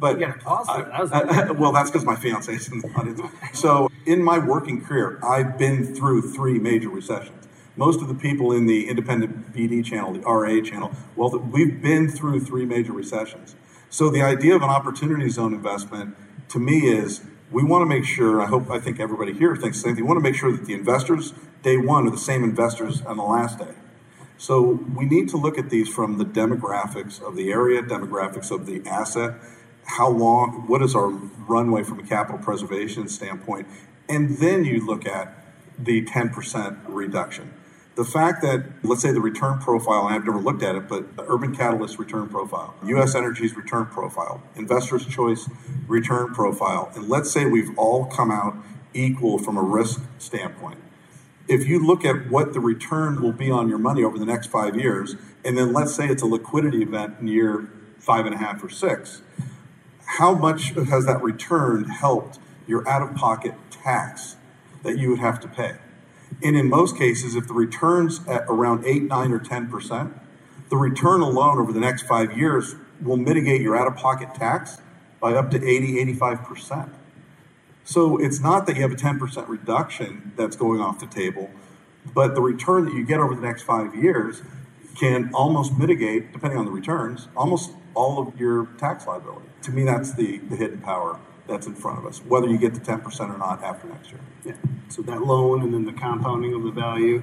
But 0.00 0.20
yeah, 0.20 0.34
that. 0.44 1.56
well, 1.58 1.72
that's 1.72 1.90
because 1.90 2.04
my 2.04 2.14
fiance 2.14 2.52
is 2.54 2.68
in 2.70 2.78
the 2.80 2.88
audience. 2.90 3.20
So, 3.52 3.90
in 4.06 4.22
my 4.22 4.38
working 4.38 4.84
career, 4.84 5.18
I've 5.24 5.58
been 5.58 5.92
through 5.92 6.32
three 6.32 6.58
major 6.60 6.88
recessions. 6.88 7.48
Most 7.76 8.00
of 8.00 8.06
the 8.08 8.14
people 8.14 8.52
in 8.52 8.66
the 8.66 8.88
independent 8.88 9.52
BD 9.52 9.84
channel, 9.84 10.12
the 10.12 10.20
RA 10.20 10.60
channel, 10.62 10.92
well, 11.16 11.36
we've 11.38 11.82
been 11.82 12.08
through 12.08 12.40
three 12.40 12.64
major 12.64 12.92
recessions. 12.92 13.56
So 13.90 14.10
the 14.10 14.22
idea 14.22 14.54
of 14.54 14.62
an 14.62 14.68
opportunity 14.68 15.28
zone 15.30 15.54
investment 15.54 16.14
to 16.50 16.58
me 16.58 16.88
is 16.88 17.22
we 17.50 17.64
want 17.64 17.82
to 17.82 17.86
make 17.86 18.04
sure, 18.04 18.42
I 18.42 18.46
hope, 18.46 18.70
I 18.70 18.78
think 18.78 19.00
everybody 19.00 19.32
here 19.32 19.56
thinks 19.56 19.78
the 19.78 19.88
same 19.88 19.94
thing. 19.96 20.04
We 20.04 20.08
want 20.08 20.18
to 20.18 20.30
make 20.30 20.38
sure 20.38 20.52
that 20.52 20.66
the 20.66 20.74
investors, 20.74 21.32
day 21.62 21.78
one, 21.78 22.06
are 22.06 22.10
the 22.10 22.18
same 22.18 22.44
investors 22.44 23.00
on 23.02 23.16
the 23.16 23.22
last 23.22 23.58
day. 23.58 23.72
So 24.36 24.60
we 24.94 25.06
need 25.06 25.30
to 25.30 25.38
look 25.38 25.58
at 25.58 25.70
these 25.70 25.88
from 25.88 26.18
the 26.18 26.24
demographics 26.24 27.20
of 27.20 27.34
the 27.34 27.50
area, 27.50 27.82
demographics 27.82 28.50
of 28.50 28.66
the 28.66 28.86
asset, 28.86 29.34
how 29.84 30.10
long, 30.10 30.66
what 30.68 30.82
is 30.82 30.94
our 30.94 31.08
runway 31.08 31.82
from 31.82 31.98
a 31.98 32.02
capital 32.02 32.38
preservation 32.38 33.08
standpoint, 33.08 33.66
and 34.08 34.36
then 34.36 34.64
you 34.64 34.84
look 34.84 35.06
at 35.06 35.34
the 35.78 36.04
10% 36.04 36.78
reduction 36.88 37.54
the 37.98 38.04
fact 38.04 38.42
that, 38.42 38.64
let's 38.84 39.02
say, 39.02 39.10
the 39.10 39.20
return 39.20 39.58
profile, 39.58 40.06
I've 40.06 40.24
never 40.24 40.38
looked 40.38 40.62
at 40.62 40.76
it, 40.76 40.86
but 40.88 41.16
the 41.16 41.24
Urban 41.28 41.52
Catalyst 41.52 41.98
return 41.98 42.28
profile, 42.28 42.72
U.S. 42.84 43.16
Energy's 43.16 43.56
return 43.56 43.86
profile, 43.86 44.40
Investors' 44.54 45.04
Choice 45.04 45.50
return 45.88 46.32
profile, 46.32 46.92
and 46.94 47.08
let's 47.08 47.28
say 47.28 47.44
we've 47.44 47.76
all 47.76 48.04
come 48.04 48.30
out 48.30 48.56
equal 48.94 49.36
from 49.36 49.56
a 49.56 49.62
risk 49.62 50.00
standpoint. 50.18 50.78
If 51.48 51.66
you 51.66 51.84
look 51.84 52.04
at 52.04 52.30
what 52.30 52.52
the 52.52 52.60
return 52.60 53.20
will 53.20 53.32
be 53.32 53.50
on 53.50 53.68
your 53.68 53.78
money 53.78 54.04
over 54.04 54.16
the 54.16 54.26
next 54.26 54.46
five 54.46 54.76
years, 54.76 55.16
and 55.44 55.58
then 55.58 55.72
let's 55.72 55.92
say 55.92 56.06
it's 56.06 56.22
a 56.22 56.26
liquidity 56.26 56.82
event 56.82 57.16
in 57.20 57.26
year 57.26 57.68
five 57.98 58.26
and 58.26 58.34
a 58.36 58.38
half 58.38 58.62
or 58.62 58.68
six, 58.68 59.22
how 60.04 60.34
much 60.34 60.68
has 60.68 61.04
that 61.06 61.20
return 61.20 61.82
helped 61.86 62.38
your 62.68 62.88
out 62.88 63.02
of 63.02 63.16
pocket 63.16 63.54
tax 63.72 64.36
that 64.84 64.98
you 64.98 65.10
would 65.10 65.18
have 65.18 65.40
to 65.40 65.48
pay? 65.48 65.78
And 66.42 66.56
in 66.56 66.68
most 66.68 66.96
cases, 66.96 67.34
if 67.34 67.48
the 67.48 67.54
return's 67.54 68.26
at 68.26 68.44
around 68.48 68.84
8, 68.84 69.04
9, 69.04 69.32
or 69.32 69.40
10%, 69.40 70.12
the 70.70 70.76
return 70.76 71.20
alone 71.20 71.58
over 71.58 71.72
the 71.72 71.80
next 71.80 72.02
five 72.02 72.36
years 72.36 72.76
will 73.00 73.16
mitigate 73.16 73.60
your 73.60 73.76
out 73.76 73.86
of 73.86 73.96
pocket 73.96 74.34
tax 74.34 74.78
by 75.20 75.34
up 75.34 75.50
to 75.50 75.56
80, 75.56 76.14
85%. 76.18 76.90
So 77.84 78.18
it's 78.18 78.40
not 78.40 78.66
that 78.66 78.76
you 78.76 78.82
have 78.82 78.92
a 78.92 78.96
10% 78.96 79.48
reduction 79.48 80.32
that's 80.36 80.56
going 80.56 80.80
off 80.80 81.00
the 81.00 81.06
table, 81.06 81.50
but 82.14 82.34
the 82.34 82.42
return 82.42 82.84
that 82.84 82.94
you 82.94 83.04
get 83.04 83.18
over 83.18 83.34
the 83.34 83.40
next 83.40 83.62
five 83.62 83.94
years 83.94 84.42
can 84.94 85.30
almost 85.32 85.78
mitigate, 85.78 86.32
depending 86.32 86.58
on 86.58 86.64
the 86.64 86.70
returns, 86.70 87.28
almost 87.36 87.70
all 87.94 88.18
of 88.18 88.38
your 88.38 88.66
tax 88.78 89.06
liability. 89.06 89.46
To 89.62 89.72
me, 89.72 89.84
that's 89.84 90.12
the, 90.12 90.38
the 90.38 90.56
hidden 90.56 90.80
power 90.80 91.18
that's 91.48 91.66
in 91.66 91.74
front 91.74 91.98
of 91.98 92.06
us, 92.06 92.18
whether 92.18 92.46
you 92.46 92.58
get 92.58 92.74
the 92.74 92.80
10% 92.80 93.34
or 93.34 93.38
not 93.38 93.62
after 93.64 93.88
next 93.88 94.10
year. 94.10 94.20
Yeah. 94.44 94.52
So 94.88 95.02
that 95.02 95.22
loan 95.22 95.62
and 95.62 95.72
then 95.74 95.86
the 95.86 95.92
compounding 95.92 96.54
of 96.54 96.62
the 96.62 96.70
value. 96.70 97.22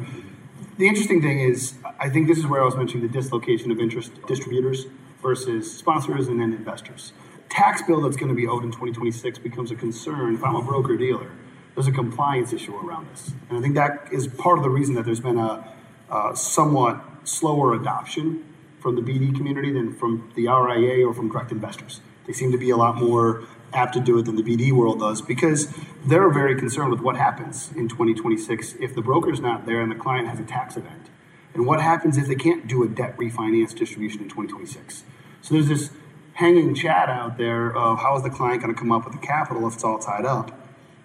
The 0.78 0.88
interesting 0.88 1.22
thing 1.22 1.40
is, 1.40 1.76
I 2.00 2.10
think 2.10 2.28
this 2.28 2.38
is 2.38 2.48
where 2.48 2.62
I 2.62 2.66
was 2.66 2.76
mentioning 2.76 3.08
the 3.08 3.14
dislocation 3.14 3.72
of 3.72 3.80
interest 3.80 4.12
distributors 4.28 4.88
versus 5.22 5.72
sponsors 5.78 6.28
and 6.28 6.42
then 6.42 6.54
investors. 6.54 7.14
Tax 7.50 7.82
bill 7.84 8.02
that's 8.02 8.18
going 8.18 8.30
to 8.30 8.36
be 8.36 8.48
owed 8.48 8.64
in 8.64 8.72
2026 8.72 9.40
becomes 9.40 9.72
a 9.72 9.76
concern 9.76 10.36
if 10.36 10.44
I'm 10.44 10.56
a 10.56 10.62
broker 10.62 10.98
dealer. 10.98 11.32
There's 11.76 11.88
a 11.88 11.92
compliance 11.92 12.52
issue 12.52 12.76
around 12.76 13.10
this. 13.10 13.32
And 13.50 13.58
I 13.58 13.62
think 13.62 13.76
that 13.76 14.10
is 14.12 14.28
part 14.28 14.58
of 14.58 14.64
the 14.64 14.70
reason 14.70 14.96
that 14.96 15.06
there's 15.06 15.20
been 15.20 15.38
a, 15.38 15.74
a 16.10 16.36
somewhat 16.36 17.04
slower 17.24 17.74
adoption 17.74 18.44
from 18.80 18.96
the 18.96 19.02
BD 19.02 19.36
community 19.36 19.72
than 19.72 19.94
from 19.94 20.32
the 20.36 20.48
RIA 20.48 21.08
or 21.08 21.14
from 21.14 21.30
direct 21.32 21.52
investors. 21.52 22.02
They 22.28 22.34
seem 22.34 22.52
to 22.52 22.58
be 22.58 22.70
a 22.70 22.78
lot 22.78 22.96
more 22.96 23.44
apt 23.76 23.94
to 23.94 24.00
do 24.00 24.18
it 24.18 24.24
than 24.24 24.36
the 24.36 24.44
BD 24.44 24.72
world 24.72 25.00
does 25.00 25.22
because 25.22 25.74
they're 26.06 26.30
very 26.30 26.56
concerned 26.56 26.92
with 26.92 27.02
what 27.02 27.18
happens 27.18 27.72
in 27.76 27.88
2026 27.88 28.76
if 28.80 28.96
the 28.96 29.02
broker's 29.02 29.40
not 29.40 29.66
there 29.66 29.82
and 29.82 29.92
the 29.92 29.96
client 29.96 30.28
has 30.28 30.40
a 30.40 30.44
tax 30.44 30.78
event. 30.78 31.10
And 31.54 31.66
what 31.66 31.82
happens 31.82 32.18
if 32.18 32.28
they 32.28 32.36
can't 32.36 32.68
do 32.68 32.84
a 32.84 32.88
debt 32.88 33.16
refinance 33.18 33.76
distribution 33.76 34.22
in 34.22 34.30
2026? 34.30 35.04
So 35.42 35.54
there's 35.54 35.68
this 35.68 35.92
hanging 36.34 36.76
chat 36.76 37.10
out 37.10 37.38
there 37.38 37.76
of 37.76 38.00
how 38.00 38.18
is 38.18 38.24
the 38.24 38.30
client 38.30 38.62
going 38.62 38.74
to 38.74 38.80
come 38.80 38.92
up 38.92 39.06
with 39.06 39.14
the 39.14 39.26
capital 39.26 39.66
if 39.68 39.76
it's 39.76 39.84
all 39.84 40.00
tied 40.00 40.26
up, 40.26 40.52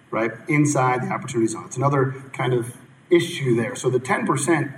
right? 0.09 0.31
Inside 0.47 1.03
the 1.03 1.07
opportunity 1.07 1.47
zone. 1.47 1.65
It's 1.65 1.77
another 1.77 2.11
kind 2.33 2.53
of 2.53 2.75
issue 3.09 3.55
there. 3.55 3.75
So 3.75 3.89
the 3.89 3.99
10%, 3.99 4.73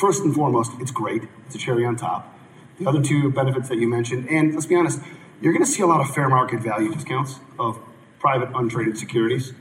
first 0.00 0.24
and 0.24 0.34
foremost, 0.34 0.72
it's 0.80 0.90
great. 0.90 1.22
It's 1.46 1.54
a 1.54 1.58
cherry 1.58 1.84
on 1.84 1.96
top. 1.96 2.34
The 2.78 2.86
other 2.88 3.02
two 3.02 3.30
benefits 3.30 3.68
that 3.68 3.78
you 3.78 3.88
mentioned, 3.88 4.28
and 4.28 4.52
let's 4.54 4.66
be 4.66 4.74
honest, 4.74 5.00
you're 5.40 5.52
going 5.52 5.64
to 5.64 5.70
see 5.70 5.82
a 5.82 5.86
lot 5.86 6.00
of 6.00 6.12
fair 6.14 6.28
market 6.28 6.60
value 6.60 6.92
discounts 6.92 7.38
of 7.58 7.78
private 8.18 8.50
untraded 8.54 8.98
securities 8.98 9.52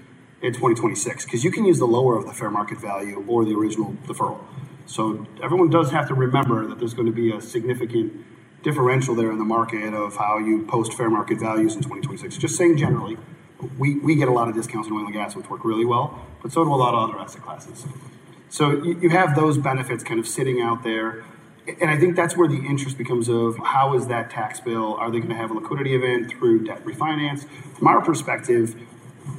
in 0.42 0.54
2026 0.54 1.26
because 1.26 1.44
you 1.44 1.52
can 1.52 1.66
use 1.66 1.80
the 1.80 1.86
lower 1.86 2.18
of 2.18 2.26
the 2.26 2.34
fair 2.34 2.50
market 2.50 2.80
value 2.80 3.24
or 3.28 3.46
the 3.46 3.54
original 3.54 3.94
deferral. 4.06 4.40
So 4.86 5.28
everyone 5.44 5.70
does 5.70 5.92
have 5.92 6.08
to 6.08 6.13
remember 6.13 6.66
that 6.68 6.80
there's 6.80 6.94
going 6.94 7.08
to 7.08 7.12
be 7.13 7.32
a 7.32 7.42
significant 7.42 8.26
differential 8.63 9.13
there 9.16 9.32
in 9.32 9.38
the 9.38 9.46
market 9.46 9.94
of 9.94 10.16
how 10.16 10.38
you 10.38 10.66
post 10.66 10.94
fair 10.94 11.10
market 11.10 11.40
values 11.40 11.76
in 11.76 11.82
2026. 11.82 12.38
Just 12.38 12.56
saying 12.56 12.78
generally, 12.78 13.18
we, 13.78 14.00
we 14.00 14.16
get 14.16 14.28
a 14.28 14.32
lot 14.32 14.48
of 14.48 14.56
discounts 14.56 14.88
in 14.88 14.94
oil 14.94 15.06
and 15.06 15.13
gas, 15.13 15.36
which 15.36 15.50
work 15.50 15.63
really 15.63 15.86
well, 15.86 16.26
but 16.42 16.52
so 16.52 16.63
do 16.63 16.74
a 16.74 16.76
lot 16.76 16.94
of 16.94 17.10
other 17.10 17.20
asset 17.20 17.42
classes. 17.42 17.86
So 18.50 18.72
you, 18.84 19.00
you 19.00 19.10
have 19.10 19.36
those 19.36 19.58
benefits 19.58 20.04
kind 20.04 20.20
of 20.20 20.28
sitting 20.28 20.62
out 20.62 20.84
there 20.84 21.24
and 21.67 21.89
I 21.89 21.97
think 21.97 22.15
that's 22.15 22.38
where 22.38 22.47
the 22.47 22.65
interest 22.65 22.97
becomes 22.97 23.27
of 23.27 23.58
how 23.58 23.93
is 23.93 24.08
that 24.08 24.30
tax 24.30 24.60
bill? 24.60 24.95
Are 24.95 25.12
they 25.12 25.17
going 25.17 25.30
to 25.30 25.36
have 25.36 25.51
a 25.51 25.53
liquidity 25.53 25.95
event 25.95 26.32
through 26.32 26.63
debt 26.63 26.84
refinance? 26.86 27.45
From 27.77 27.88
our 27.88 28.01
perspective, 28.01 28.75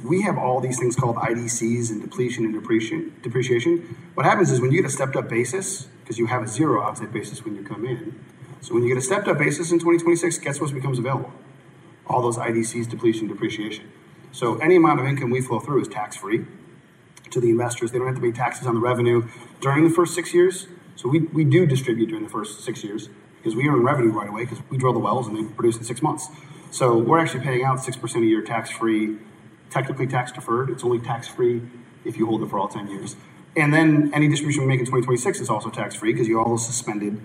we 0.03 0.21
have 0.21 0.37
all 0.37 0.59
these 0.61 0.77
things 0.77 0.95
called 0.95 1.15
IDCs 1.15 1.89
and 1.89 2.01
depletion 2.01 2.45
and 2.45 2.53
depreciation. 2.53 3.97
What 4.13 4.25
happens 4.25 4.51
is 4.51 4.61
when 4.61 4.71
you 4.71 4.81
get 4.81 4.87
a 4.87 4.93
stepped 4.93 5.15
up 5.15 5.27
basis, 5.27 5.87
because 6.01 6.19
you 6.19 6.27
have 6.27 6.43
a 6.43 6.47
zero 6.47 6.83
outside 6.83 7.11
basis 7.11 7.43
when 7.43 7.55
you 7.55 7.63
come 7.63 7.85
in. 7.85 8.23
So 8.61 8.73
when 8.73 8.83
you 8.83 8.89
get 8.89 8.97
a 8.97 9.01
stepped 9.01 9.27
up 9.27 9.37
basis 9.37 9.71
in 9.71 9.79
2026, 9.79 10.37
guess 10.39 10.61
what 10.61 10.71
becomes 10.73 10.99
available? 10.99 11.33
All 12.07 12.21
those 12.21 12.37
IDCs, 12.37 12.89
depletion, 12.89 13.27
depreciation. 13.27 13.91
So 14.31 14.57
any 14.57 14.75
amount 14.75 14.99
of 14.99 15.07
income 15.07 15.31
we 15.31 15.41
flow 15.41 15.59
through 15.59 15.81
is 15.81 15.87
tax 15.87 16.15
free 16.15 16.45
to 17.31 17.39
the 17.39 17.49
investors. 17.49 17.91
They 17.91 17.97
don't 17.97 18.07
have 18.07 18.15
to 18.15 18.21
pay 18.21 18.31
taxes 18.31 18.67
on 18.67 18.75
the 18.75 18.81
revenue 18.81 19.27
during 19.61 19.83
the 19.83 19.89
first 19.89 20.13
six 20.13 20.33
years 20.33 20.67
so 20.99 21.07
we, 21.07 21.19
we 21.19 21.45
do 21.45 21.65
distribute 21.65 22.07
during 22.07 22.25
the 22.25 22.29
first 22.29 22.59
six 22.59 22.83
years 22.83 23.07
because 23.37 23.55
we 23.55 23.69
earn 23.69 23.83
revenue 23.83 24.11
right 24.11 24.27
away 24.27 24.43
because 24.43 24.59
we 24.69 24.77
drill 24.77 24.91
the 24.91 24.99
wells 24.99 25.27
and 25.27 25.37
they 25.37 25.43
produce 25.53 25.77
in 25.77 25.85
six 25.85 26.01
months. 26.01 26.27
So 26.71 26.97
we're 26.97 27.19
actually 27.19 27.45
paying 27.45 27.63
out 27.63 27.77
6% 27.77 28.15
a 28.21 28.25
year 28.25 28.41
tax 28.41 28.69
free, 28.69 29.15
technically 29.69 30.07
tax 30.07 30.33
deferred. 30.33 30.69
It's 30.69 30.83
only 30.83 30.99
tax 30.99 31.25
free 31.29 31.61
if 32.03 32.17
you 32.17 32.25
hold 32.25 32.43
it 32.43 32.49
for 32.49 32.59
all 32.59 32.67
10 32.67 32.89
years. 32.89 33.15
And 33.55 33.73
then 33.73 34.11
any 34.13 34.27
distribution 34.27 34.63
we 34.63 34.67
make 34.67 34.81
in 34.81 34.87
2026 34.87 35.39
is 35.39 35.49
also 35.49 35.69
tax 35.69 35.95
free 35.95 36.11
because 36.11 36.27
you 36.27 36.37
all 36.37 36.57
suspended 36.57 37.17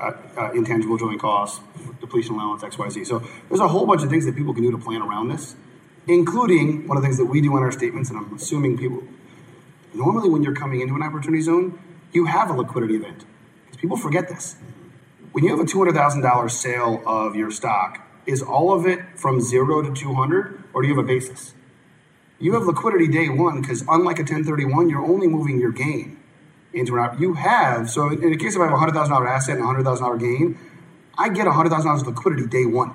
uh, 0.00 0.14
uh, 0.36 0.50
intangible 0.50 0.96
drilling 0.96 1.20
costs, 1.20 1.60
depletion 2.00 2.34
allowance, 2.34 2.64
XYZ. 2.64 3.06
So 3.06 3.22
there's 3.48 3.60
a 3.60 3.68
whole 3.68 3.86
bunch 3.86 4.02
of 4.02 4.10
things 4.10 4.26
that 4.26 4.34
people 4.34 4.52
can 4.52 4.64
do 4.64 4.72
to 4.72 4.78
plan 4.78 5.00
around 5.00 5.28
this, 5.28 5.54
including 6.08 6.88
one 6.88 6.96
of 6.96 7.04
the 7.04 7.06
things 7.06 7.18
that 7.18 7.26
we 7.26 7.40
do 7.40 7.56
in 7.56 7.62
our 7.62 7.70
statements, 7.70 8.10
and 8.10 8.18
I'm 8.18 8.34
assuming 8.34 8.76
people 8.76 9.04
normally 9.94 10.28
when 10.28 10.42
you're 10.42 10.56
coming 10.56 10.80
into 10.80 10.96
an 10.96 11.04
opportunity 11.04 11.40
zone, 11.40 11.78
you 12.12 12.26
have 12.26 12.50
a 12.50 12.52
liquidity 12.52 12.96
event. 12.96 13.24
Because 13.64 13.80
people 13.80 13.96
forget 13.96 14.28
this. 14.28 14.56
When 15.32 15.44
you 15.44 15.50
have 15.50 15.60
a 15.60 15.64
$200,000 15.64 16.50
sale 16.50 17.02
of 17.06 17.34
your 17.34 17.50
stock, 17.50 18.06
is 18.26 18.42
all 18.42 18.72
of 18.72 18.86
it 18.86 19.00
from 19.16 19.40
zero 19.40 19.82
to 19.82 19.92
200, 19.92 20.62
or 20.72 20.82
do 20.82 20.88
you 20.88 20.94
have 20.94 21.04
a 21.04 21.06
basis? 21.06 21.54
You 22.38 22.54
have 22.54 22.64
liquidity 22.64 23.08
day 23.08 23.28
one 23.28 23.60
because 23.60 23.82
unlike 23.82 24.18
a 24.18 24.22
1031, 24.22 24.90
you're 24.90 25.04
only 25.04 25.26
moving 25.26 25.58
your 25.58 25.72
gain 25.72 26.18
into 26.72 26.98
an 26.98 27.20
You 27.20 27.34
have, 27.34 27.90
so 27.90 28.08
in 28.08 28.30
the 28.30 28.36
case 28.36 28.56
of 28.56 28.62
I 28.62 28.68
have 28.68 28.74
a 28.74 28.92
$100,000 28.92 29.28
asset 29.28 29.58
and 29.58 29.64
a 29.64 29.82
$100,000 29.82 30.20
gain, 30.20 30.58
I 31.16 31.28
get 31.28 31.46
$100,000 31.46 32.00
of 32.00 32.06
liquidity 32.06 32.46
day 32.46 32.66
one. 32.66 32.94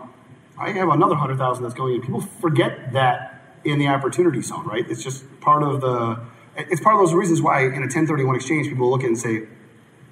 I 0.57 0.71
have 0.71 0.89
another 0.89 1.15
100000 1.15 1.63
that's 1.63 1.75
going 1.75 1.95
in. 1.95 2.01
People 2.01 2.21
forget 2.21 2.93
that 2.93 3.41
in 3.63 3.79
the 3.79 3.87
opportunity 3.87 4.41
zone, 4.41 4.65
right? 4.65 4.85
It's 4.89 5.03
just 5.03 5.23
part 5.39 5.61
of 5.63 5.81
the 5.81 6.19
it's 6.57 6.81
part 6.81 6.95
of 6.95 7.01
those 7.01 7.13
reasons 7.13 7.41
why 7.41 7.61
in 7.61 7.77
a 7.77 7.89
1031 7.89 8.35
exchange, 8.35 8.67
people 8.67 8.89
look 8.89 9.01
at 9.01 9.07
and 9.07 9.17
say, 9.17 9.43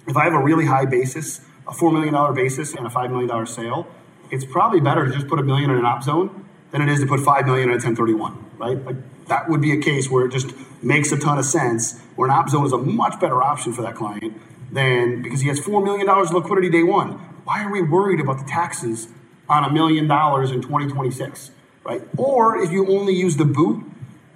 if 0.08 0.16
I 0.16 0.24
have 0.24 0.34
a 0.34 0.40
really 0.40 0.66
high 0.66 0.86
basis, 0.86 1.42
a 1.68 1.72
$4 1.72 1.92
million 1.92 2.36
basis 2.36 2.76
and 2.76 2.86
a 2.86 2.90
$5 2.90 3.10
million 3.10 3.46
sale, 3.48 3.88
it's 4.32 4.46
probably 4.46 4.80
better 4.80 5.06
to 5.06 5.12
just 5.12 5.28
put 5.28 5.40
a 5.40 5.44
million 5.44 5.72
in 5.72 5.78
an 5.78 5.86
op 5.86 6.04
zone 6.04 6.46
than 6.72 6.82
it 6.82 6.90
is 6.90 7.00
to 7.00 7.08
put 7.08 7.20
5 7.20 7.46
million 7.46 7.70
in 7.70 7.72
a 7.72 7.84
1031, 7.84 8.46
right? 8.58 8.84
Like 8.86 8.96
that 9.28 9.50
would 9.50 9.62
be 9.62 9.72
a 9.72 9.82
case 9.82 10.10
where 10.10 10.26
it 10.26 10.32
just 10.32 10.54
makes 10.84 11.12
a 11.12 11.18
ton 11.18 11.38
of 11.38 11.46
sense, 11.46 12.00
where 12.16 12.30
an 12.30 12.36
op 12.36 12.50
zone 12.50 12.66
is 12.66 12.74
a 12.74 12.78
much 12.78 13.20
better 13.20 13.42
option 13.42 13.74
for 13.74 13.82
that 13.82 13.96
client 13.96 14.40
than 14.72 15.22
because 15.22 15.42
he 15.42 15.48
has 15.48 15.60
$4 15.60 15.84
million 15.84 16.08
liquidity 16.08 16.70
day 16.70 16.84
one. 16.84 17.12
Why 17.46 17.64
are 17.64 17.72
we 17.72 17.82
worried 17.82 18.20
about 18.20 18.40
the 18.40 18.46
taxes 18.46 19.08
on 19.48 19.64
a 19.64 19.72
million 19.72 20.08
dollars 20.08 20.52
in 20.52 20.62
2026, 20.62 21.52
right? 21.84 22.02
Or 22.18 22.58
if 22.58 22.72
you 22.72 22.88
only 22.88 23.14
use 23.14 23.38
the 23.38 23.46
boot 23.46 23.84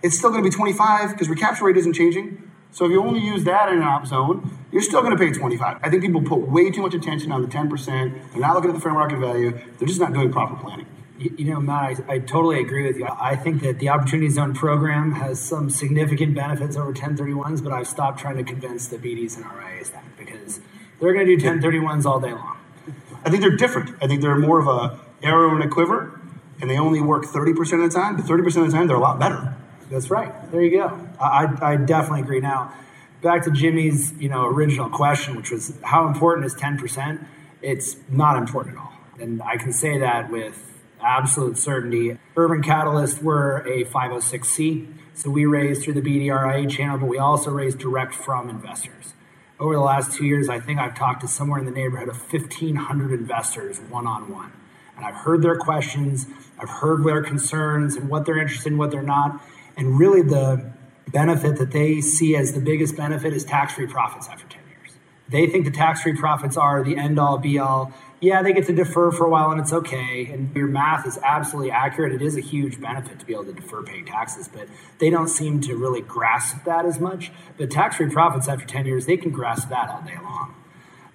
it's 0.02 0.18
still 0.18 0.30
going 0.30 0.44
to 0.44 0.50
be 0.50 0.56
25 0.56 1.12
because 1.12 1.30
recapture 1.30 1.66
rate 1.66 1.78
isn't 1.78 1.94
changing. 1.94 2.50
So 2.72 2.86
if 2.86 2.92
you 2.92 3.02
only 3.02 3.22
use 3.22 3.44
that 3.46 3.70
in 3.70 3.80
an 3.80 3.84
op 3.84 4.06
zone, 4.06 4.58
you're 4.72 4.82
still 4.82 5.02
going 5.02 5.16
to 5.16 5.18
pay 5.18 5.32
25. 5.32 5.80
I 5.82 5.90
think 5.90 6.04
people 6.04 6.22
put 6.22 6.42
way 6.42 6.70
too 6.70 6.82
much 6.82 6.94
attention 6.94 7.32
on 7.32 7.42
the 7.42 7.48
10%. 7.48 7.86
They're 8.32 8.42
not 8.42 8.56
looking 8.56 8.70
at 8.70 8.76
the 8.76 8.80
fair 8.82 8.94
market 8.94 9.18
value. 9.18 9.52
They're 9.78 9.88
just 9.88 10.00
not 10.00 10.14
doing 10.14 10.32
proper 10.32 10.56
planning. 10.56 10.86
You 11.18 11.46
know, 11.46 11.60
Matt, 11.60 12.02
I, 12.08 12.14
I, 12.14 12.20
totally 12.20 12.62
agree 12.62 12.88
with 12.88 12.96
you. 12.96 13.06
I 13.06 13.36
think 13.36 13.62
that 13.64 13.80
the 13.80 13.90
Opportunity 13.90 14.30
Zone 14.30 14.54
program 14.54 15.12
has 15.14 15.38
some 15.38 15.70
significant 15.70 16.34
benefits 16.34 16.78
over 16.78 16.94
1031s, 16.94 17.62
but 17.62 17.74
I've 17.74 17.88
stopped 17.88 18.22
trying 18.22 18.38
to 18.38 18.44
convince 18.44 18.88
the 18.88 18.98
BDs 18.98 19.36
and 19.36 19.46
RIAs 19.46 19.90
that 19.90 20.04
because 20.18 20.62
they're 21.02 21.14
going 21.14 21.26
to 21.28 21.36
do 21.36 21.46
1031s 21.46 22.06
all 22.06 22.22
day 22.22 22.32
long. 22.32 22.58
I 23.26 23.30
think 23.30 23.42
they're 23.42 23.58
different. 23.58 24.02
I 24.02 24.08
think 24.08 24.22
they're 24.22 24.38
more 24.38 24.60
of 24.60 24.68
a 24.68 24.98
arrow 25.22 25.54
in 25.58 25.62
a 25.62 25.68
quiver, 25.68 26.22
and 26.62 26.70
they 26.70 26.78
only 26.78 27.02
work 27.02 27.26
30% 27.26 27.84
of 27.84 27.92
the 27.92 28.00
time. 28.00 28.16
But 28.16 28.26
30% 28.26 28.46
of 28.46 28.54
the 28.68 28.72
time, 28.72 28.88
they're 28.88 28.96
a 28.96 29.02
lot 29.02 29.20
better. 29.20 29.58
That's 29.90 30.12
right. 30.12 30.52
There 30.52 30.62
you 30.62 30.78
go. 30.78 31.08
I, 31.20 31.48
I 31.62 31.76
definitely 31.76 32.22
agree. 32.22 32.40
Now, 32.40 32.74
back 33.22 33.44
to 33.46 33.52
Jimmy's 33.52 34.14
you 34.20 34.30
know 34.30 34.46
original 34.46 34.90
question, 34.90 35.36
which 35.36 35.52
was 35.52 35.74
how 35.84 36.08
important 36.08 36.46
is 36.46 36.54
ten 36.54 36.78
percent? 36.78 37.22
It's 37.62 37.98
not 38.10 38.38
important 38.38 38.76
at 38.76 38.82
all, 38.82 38.94
and 39.20 39.42
I 39.42 39.58
can 39.58 39.74
say 39.74 39.98
that 39.98 40.32
with 40.32 40.70
absolute 41.02 41.58
certainty. 41.58 42.18
Urban 42.36 42.62
Catalyst 42.62 43.22
were 43.24 43.64
a 43.66 43.86
506c, 43.86 44.88
so 45.14 45.30
we 45.30 45.46
raised 45.46 45.84
through 45.84 45.94
the 45.94 46.02
BDRIA 46.02 46.70
channel, 46.70 46.98
but 46.98 47.08
we 47.08 47.18
also 47.18 47.52
raised 47.52 47.80
direct 47.80 48.14
from 48.14 48.50
investors. 48.50 49.14
Over 49.60 49.76
the 49.76 49.82
last 49.82 50.14
two 50.14 50.26
years, 50.26 50.48
I 50.48 50.60
think 50.60 50.80
I've 50.80 50.96
talked 50.96 51.22
to 51.22 51.28
somewhere 51.28 51.60
in 51.60 51.66
the 51.66 51.72
neighborhood 51.72 52.10
of 52.10 52.18
1,500 52.32 53.12
investors 53.12 53.80
one 53.90 54.08
on 54.08 54.32
one. 54.32 54.52
And 54.96 55.06
I've 55.06 55.16
heard 55.16 55.42
their 55.42 55.58
questions, 55.58 56.28
I've 56.58 56.70
heard 56.70 57.04
their 57.04 57.22
concerns 57.24 57.96
and 57.96 58.10
what 58.10 58.26
they're 58.26 58.38
interested 58.38 58.72
in, 58.72 58.78
what 58.78 58.92
they're 58.92 59.02
not. 59.02 59.42
And 59.80 59.98
really, 59.98 60.22
the 60.22 60.74
benefit 61.08 61.58
that 61.58 61.72
they 61.72 62.02
see 62.02 62.36
as 62.36 62.52
the 62.52 62.60
biggest 62.60 62.98
benefit 62.98 63.32
is 63.32 63.46
tax 63.46 63.74
free 63.74 63.88
profits 63.88 64.28
after 64.28 64.46
10 64.46 64.62
years. 64.68 64.98
They 65.30 65.48
think 65.48 65.64
the 65.64 65.72
tax 65.72 66.02
free 66.02 66.18
profits 66.18 66.58
are 66.58 66.84
the 66.84 66.98
end 66.98 67.18
all 67.18 67.38
be 67.38 67.58
all. 67.58 67.94
yeah, 68.20 68.44
they 68.44 68.52
get 68.52 68.66
to 68.66 68.74
defer 68.74 69.10
for 69.10 69.26
a 69.26 69.30
while 69.30 69.52
and 69.52 69.62
it's 69.62 69.72
okay. 69.72 70.26
And 70.26 70.54
your 70.54 70.68
math 70.68 71.08
is 71.08 71.18
absolutely 71.24 71.72
accurate. 71.72 72.12
It 72.12 72.22
is 72.22 72.36
a 72.36 72.42
huge 72.42 72.82
benefit 72.82 73.22
to 73.22 73.26
be 73.26 73.32
able 73.32 73.46
to 73.46 73.54
defer 73.54 73.82
paying 73.82 74.06
taxes, 74.06 74.50
but 74.50 74.68
they 74.98 75.10
don't 75.10 75.30
seem 75.30 75.62
to 75.62 75.78
really 75.78 76.02
grasp 76.02 76.66
that 76.66 76.86
as 76.86 77.00
much. 77.00 77.32
But 77.58 77.72
tax 77.72 77.96
free 77.96 78.10
profits 78.10 78.50
after 78.50 78.66
10 78.66 78.86
years, 78.86 79.06
they 79.06 79.16
can 79.16 79.32
grasp 79.32 79.70
that 79.70 79.90
all 79.90 80.02
day 80.02 80.18
long. 80.22 80.59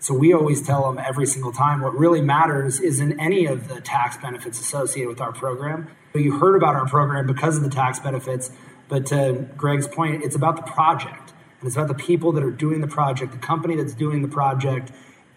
So 0.04 0.12
we 0.12 0.34
always 0.34 0.60
tell 0.60 0.82
them 0.82 1.02
every 1.02 1.24
single 1.24 1.50
time 1.50 1.80
what 1.80 1.96
really 1.96 2.20
matters 2.20 2.78
isn't 2.78 3.18
any 3.18 3.46
of 3.46 3.68
the 3.68 3.80
tax 3.80 4.18
benefits 4.18 4.60
associated 4.60 5.08
with 5.08 5.18
our 5.18 5.32
program. 5.32 5.88
You 6.14 6.36
heard 6.40 6.56
about 6.56 6.74
our 6.74 6.86
program 6.86 7.26
because 7.26 7.56
of 7.56 7.62
the 7.62 7.70
tax 7.70 8.00
benefits, 8.00 8.50
but 8.86 9.06
to 9.06 9.48
Greg's 9.56 9.88
point, 9.88 10.22
it's 10.22 10.36
about 10.36 10.56
the 10.56 10.70
project. 10.70 11.32
And 11.58 11.66
it's 11.66 11.76
about 11.76 11.88
the 11.88 11.94
people 11.94 12.32
that 12.32 12.44
are 12.44 12.50
doing 12.50 12.82
the 12.82 12.86
project, 12.86 13.32
the 13.32 13.38
company 13.38 13.76
that's 13.76 13.94
doing 13.94 14.20
the 14.20 14.28
project. 14.28 14.92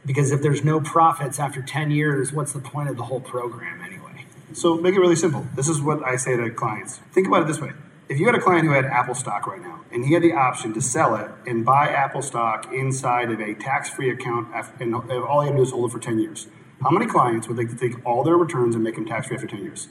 Because 0.05 0.31
if 0.31 0.41
there's 0.41 0.65
no 0.65 0.81
profits 0.81 1.39
after 1.39 1.61
10 1.61 1.89
years, 1.91 2.33
what's 2.33 2.51
the 2.51 2.59
point 2.59 2.89
of 2.89 2.97
the 2.97 3.03
whole 3.03 3.21
program 3.21 3.81
anyway? 3.81 4.25
So 4.51 4.75
make 4.75 4.95
it 4.95 4.99
really 4.99 5.15
simple. 5.15 5.47
This 5.55 5.69
is 5.69 5.81
what 5.81 6.03
I 6.03 6.17
say 6.17 6.35
to 6.35 6.49
clients. 6.49 6.97
Think 7.13 7.27
about 7.27 7.43
it 7.43 7.47
this 7.47 7.61
way. 7.61 7.71
If 8.09 8.19
you 8.19 8.25
had 8.25 8.35
a 8.35 8.39
client 8.39 8.65
who 8.65 8.71
had 8.71 8.85
Apple 8.85 9.15
stock 9.15 9.47
right 9.47 9.61
now, 9.61 9.81
and 9.91 10.05
he 10.05 10.13
had 10.13 10.23
the 10.23 10.33
option 10.33 10.73
to 10.73 10.81
sell 10.81 11.15
it 11.15 11.29
and 11.45 11.65
buy 11.65 11.89
Apple 11.89 12.21
stock 12.21 12.71
inside 12.73 13.31
of 13.31 13.41
a 13.41 13.53
tax-free 13.53 14.09
account, 14.09 14.47
and 14.79 14.95
all 14.95 15.41
he 15.41 15.47
had 15.47 15.53
to 15.53 15.57
do 15.57 15.63
is 15.63 15.71
hold 15.71 15.89
it 15.89 15.93
for 15.93 15.99
10 15.99 16.19
years, 16.19 16.47
how 16.81 16.89
many 16.89 17.05
clients 17.05 17.47
would 17.47 17.57
like 17.57 17.69
to 17.69 17.75
take 17.75 18.05
all 18.05 18.23
their 18.23 18.37
returns 18.37 18.75
and 18.75 18.83
make 18.83 18.95
them 18.95 19.05
tax-free 19.05 19.35
after 19.35 19.47
10 19.47 19.61
years? 19.61 19.89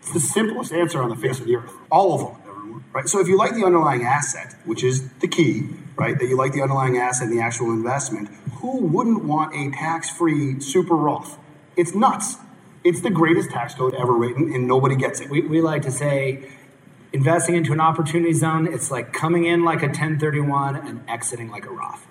It's 0.00 0.12
the 0.12 0.20
simplest 0.20 0.72
answer 0.72 1.02
on 1.02 1.08
the 1.08 1.16
face 1.16 1.40
of 1.40 1.46
the 1.46 1.56
earth. 1.56 1.72
All 1.90 2.14
of 2.14 2.20
them. 2.20 2.84
Right? 2.92 3.08
So 3.08 3.20
if 3.20 3.28
you 3.28 3.36
like 3.36 3.54
the 3.54 3.64
underlying 3.64 4.02
asset, 4.02 4.54
which 4.64 4.82
is 4.82 5.08
the 5.20 5.28
key, 5.28 5.68
right, 5.96 6.18
that 6.18 6.26
you 6.26 6.36
like 6.36 6.52
the 6.52 6.62
underlying 6.62 6.96
asset 6.96 7.28
and 7.28 7.38
the 7.38 7.42
actual 7.42 7.70
investment, 7.70 8.28
who 8.60 8.78
wouldn't 8.78 9.24
want 9.24 9.54
a 9.54 9.70
tax-free 9.76 10.60
super 10.60 10.96
Roth? 10.96 11.38
It's 11.76 11.94
nuts. 11.94 12.36
It's 12.84 13.00
the 13.00 13.10
greatest 13.10 13.50
tax 13.50 13.74
code 13.74 13.94
ever 13.94 14.12
written, 14.12 14.52
and 14.52 14.66
nobody 14.66 14.96
gets 14.96 15.20
it. 15.20 15.28
We, 15.28 15.42
we 15.42 15.60
like 15.60 15.82
to 15.82 15.90
say 15.90 16.48
investing 17.12 17.54
into 17.54 17.72
an 17.72 17.80
opportunity 17.80 18.32
zone, 18.32 18.66
it's 18.66 18.90
like 18.90 19.12
coming 19.12 19.44
in 19.44 19.64
like 19.64 19.82
a 19.82 19.86
1031 19.86 20.76
and 20.76 21.00
exiting 21.08 21.50
like 21.50 21.66
a 21.66 21.70
Roth. 21.70 22.06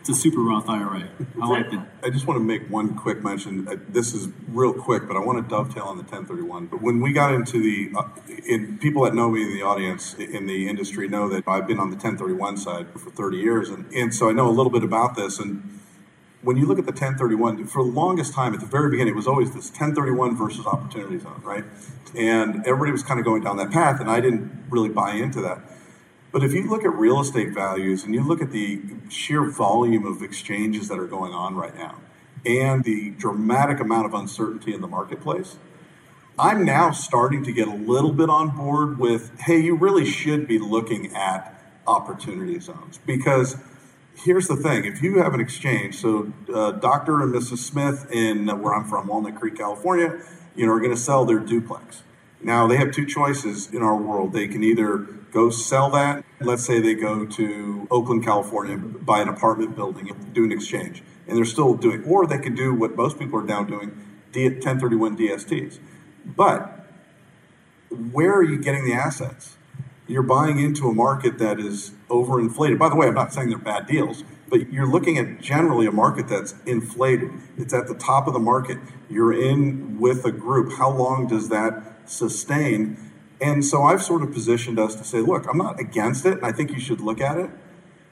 It's 0.00 0.08
a 0.08 0.22
super 0.22 0.40
Roth 0.40 0.70
IRA. 0.70 1.10
I 1.42 1.46
like 1.48 1.70
that. 1.70 1.86
I 2.02 2.08
just 2.08 2.26
want 2.26 2.40
to 2.40 2.44
make 2.44 2.70
one 2.70 2.96
quick 2.96 3.22
mention. 3.22 3.68
Uh, 3.68 3.76
this 3.90 4.14
is 4.14 4.28
real 4.48 4.72
quick, 4.72 5.06
but 5.06 5.18
I 5.18 5.20
want 5.20 5.44
to 5.44 5.48
dovetail 5.48 5.84
on 5.84 5.98
the 5.98 6.02
1031. 6.02 6.66
But 6.66 6.80
when 6.80 7.02
we 7.02 7.12
got 7.12 7.34
into 7.34 7.60
the, 7.60 7.90
uh, 7.94 8.08
in 8.46 8.78
people 8.78 9.02
that 9.04 9.14
know 9.14 9.28
me 9.28 9.42
in 9.42 9.52
the 9.52 9.62
audience 9.62 10.14
in 10.14 10.46
the 10.46 10.66
industry 10.66 11.08
know 11.08 11.28
that 11.28 11.46
I've 11.46 11.66
been 11.66 11.78
on 11.78 11.90
the 11.90 11.96
1031 11.96 12.56
side 12.56 12.86
for 12.92 13.10
30 13.10 13.36
years, 13.36 13.68
and 13.68 13.84
and 13.92 14.14
so 14.14 14.30
I 14.30 14.32
know 14.32 14.48
a 14.48 14.54
little 14.54 14.72
bit 14.72 14.82
about 14.82 15.14
this. 15.14 15.38
And 15.38 15.78
when 16.42 16.56
you 16.56 16.66
look 16.66 16.78
at 16.78 16.86
the 16.86 16.92
1031, 16.92 17.66
for 17.66 17.82
the 17.82 17.90
longest 17.90 18.32
time 18.32 18.54
at 18.54 18.60
the 18.60 18.66
very 18.66 18.90
beginning, 18.90 19.14
it 19.14 19.16
was 19.16 19.26
always 19.26 19.52
this 19.52 19.70
1031 19.70 20.36
versus 20.36 20.66
opportunity 20.66 21.18
zone, 21.18 21.40
right? 21.44 21.64
And 22.14 22.66
everybody 22.66 22.92
was 22.92 23.02
kind 23.02 23.18
of 23.18 23.26
going 23.26 23.42
down 23.42 23.56
that 23.56 23.70
path, 23.70 24.00
and 24.00 24.10
I 24.10 24.20
didn't 24.20 24.66
really 24.70 24.88
buy 24.88 25.12
into 25.12 25.40
that. 25.42 25.60
But 26.30 26.44
if 26.44 26.52
you 26.52 26.68
look 26.68 26.84
at 26.84 26.92
real 26.92 27.20
estate 27.20 27.54
values 27.54 28.04
and 28.04 28.14
you 28.14 28.22
look 28.22 28.42
at 28.42 28.52
the 28.52 28.80
sheer 29.08 29.44
volume 29.50 30.06
of 30.06 30.22
exchanges 30.22 30.88
that 30.88 30.98
are 30.98 31.06
going 31.06 31.32
on 31.32 31.56
right 31.56 31.74
now 31.74 31.96
and 32.44 32.84
the 32.84 33.10
dramatic 33.10 33.80
amount 33.80 34.06
of 34.06 34.14
uncertainty 34.14 34.74
in 34.74 34.80
the 34.80 34.86
marketplace, 34.86 35.56
I'm 36.38 36.64
now 36.64 36.92
starting 36.92 37.42
to 37.44 37.52
get 37.52 37.66
a 37.66 37.74
little 37.74 38.12
bit 38.12 38.28
on 38.30 38.56
board 38.56 38.98
with 38.98 39.40
hey, 39.40 39.58
you 39.58 39.74
really 39.74 40.04
should 40.04 40.46
be 40.46 40.58
looking 40.58 41.16
at 41.16 41.54
opportunity 41.86 42.60
zones 42.60 42.98
because 43.06 43.56
here's 44.24 44.48
the 44.48 44.56
thing 44.56 44.84
if 44.84 45.02
you 45.02 45.18
have 45.22 45.34
an 45.34 45.40
exchange 45.40 45.96
so 45.96 46.32
uh, 46.52 46.72
dr 46.72 47.20
and 47.22 47.34
mrs 47.34 47.58
smith 47.58 48.06
in 48.10 48.48
uh, 48.48 48.56
where 48.56 48.74
i'm 48.74 48.84
from 48.84 49.06
walnut 49.06 49.34
creek 49.36 49.56
california 49.56 50.20
you 50.58 50.66
know, 50.66 50.72
are 50.72 50.80
going 50.80 50.90
to 50.90 50.96
sell 50.96 51.24
their 51.24 51.38
duplex. 51.38 52.02
Now 52.42 52.66
they 52.66 52.76
have 52.76 52.90
two 52.90 53.06
choices 53.06 53.72
in 53.72 53.82
our 53.82 53.96
world. 53.96 54.32
They 54.32 54.48
can 54.48 54.64
either 54.64 54.98
go 55.32 55.50
sell 55.50 55.88
that. 55.90 56.24
Let's 56.40 56.64
say 56.64 56.80
they 56.80 56.94
go 56.94 57.24
to 57.24 57.86
Oakland, 57.90 58.24
California, 58.24 58.76
buy 58.76 59.20
an 59.20 59.28
apartment 59.28 59.76
building, 59.76 60.14
do 60.32 60.44
an 60.44 60.52
exchange, 60.52 61.02
and 61.26 61.36
they're 61.36 61.44
still 61.44 61.74
doing. 61.74 62.04
Or 62.04 62.26
they 62.26 62.38
could 62.38 62.56
do 62.56 62.74
what 62.74 62.96
most 62.96 63.18
people 63.18 63.38
are 63.38 63.44
now 63.44 63.62
doing: 63.62 63.90
1031 64.34 65.16
DSTs. 65.16 65.78
But 66.24 66.86
where 67.90 68.34
are 68.34 68.42
you 68.42 68.58
getting 68.58 68.84
the 68.84 68.94
assets? 68.94 69.56
You're 70.08 70.22
buying 70.22 70.58
into 70.58 70.88
a 70.88 70.94
market 70.94 71.38
that 71.38 71.60
is 71.60 71.92
overinflated. 72.08 72.78
By 72.78 72.88
the 72.88 72.96
way, 72.96 73.06
I'm 73.06 73.14
not 73.14 73.32
saying 73.32 73.50
they're 73.50 73.58
bad 73.58 73.86
deals, 73.86 74.24
but 74.48 74.72
you're 74.72 74.90
looking 74.90 75.18
at 75.18 75.40
generally 75.40 75.86
a 75.86 75.92
market 75.92 76.28
that's 76.28 76.54
inflated. 76.64 77.30
It's 77.58 77.74
at 77.74 77.88
the 77.88 77.94
top 77.94 78.26
of 78.26 78.32
the 78.32 78.40
market. 78.40 78.78
You're 79.10 79.32
in 79.32 80.00
with 80.00 80.24
a 80.24 80.32
group. 80.32 80.78
How 80.78 80.90
long 80.90 81.28
does 81.28 81.50
that 81.50 82.08
sustain? 82.10 82.96
And 83.40 83.64
so 83.64 83.82
I've 83.82 84.02
sort 84.02 84.22
of 84.22 84.32
positioned 84.32 84.78
us 84.78 84.94
to 84.96 85.04
say, 85.04 85.18
look, 85.18 85.46
I'm 85.46 85.58
not 85.58 85.78
against 85.78 86.24
it, 86.24 86.38
and 86.38 86.46
I 86.46 86.52
think 86.52 86.72
you 86.72 86.80
should 86.80 87.00
look 87.00 87.20
at 87.20 87.36
it. 87.36 87.50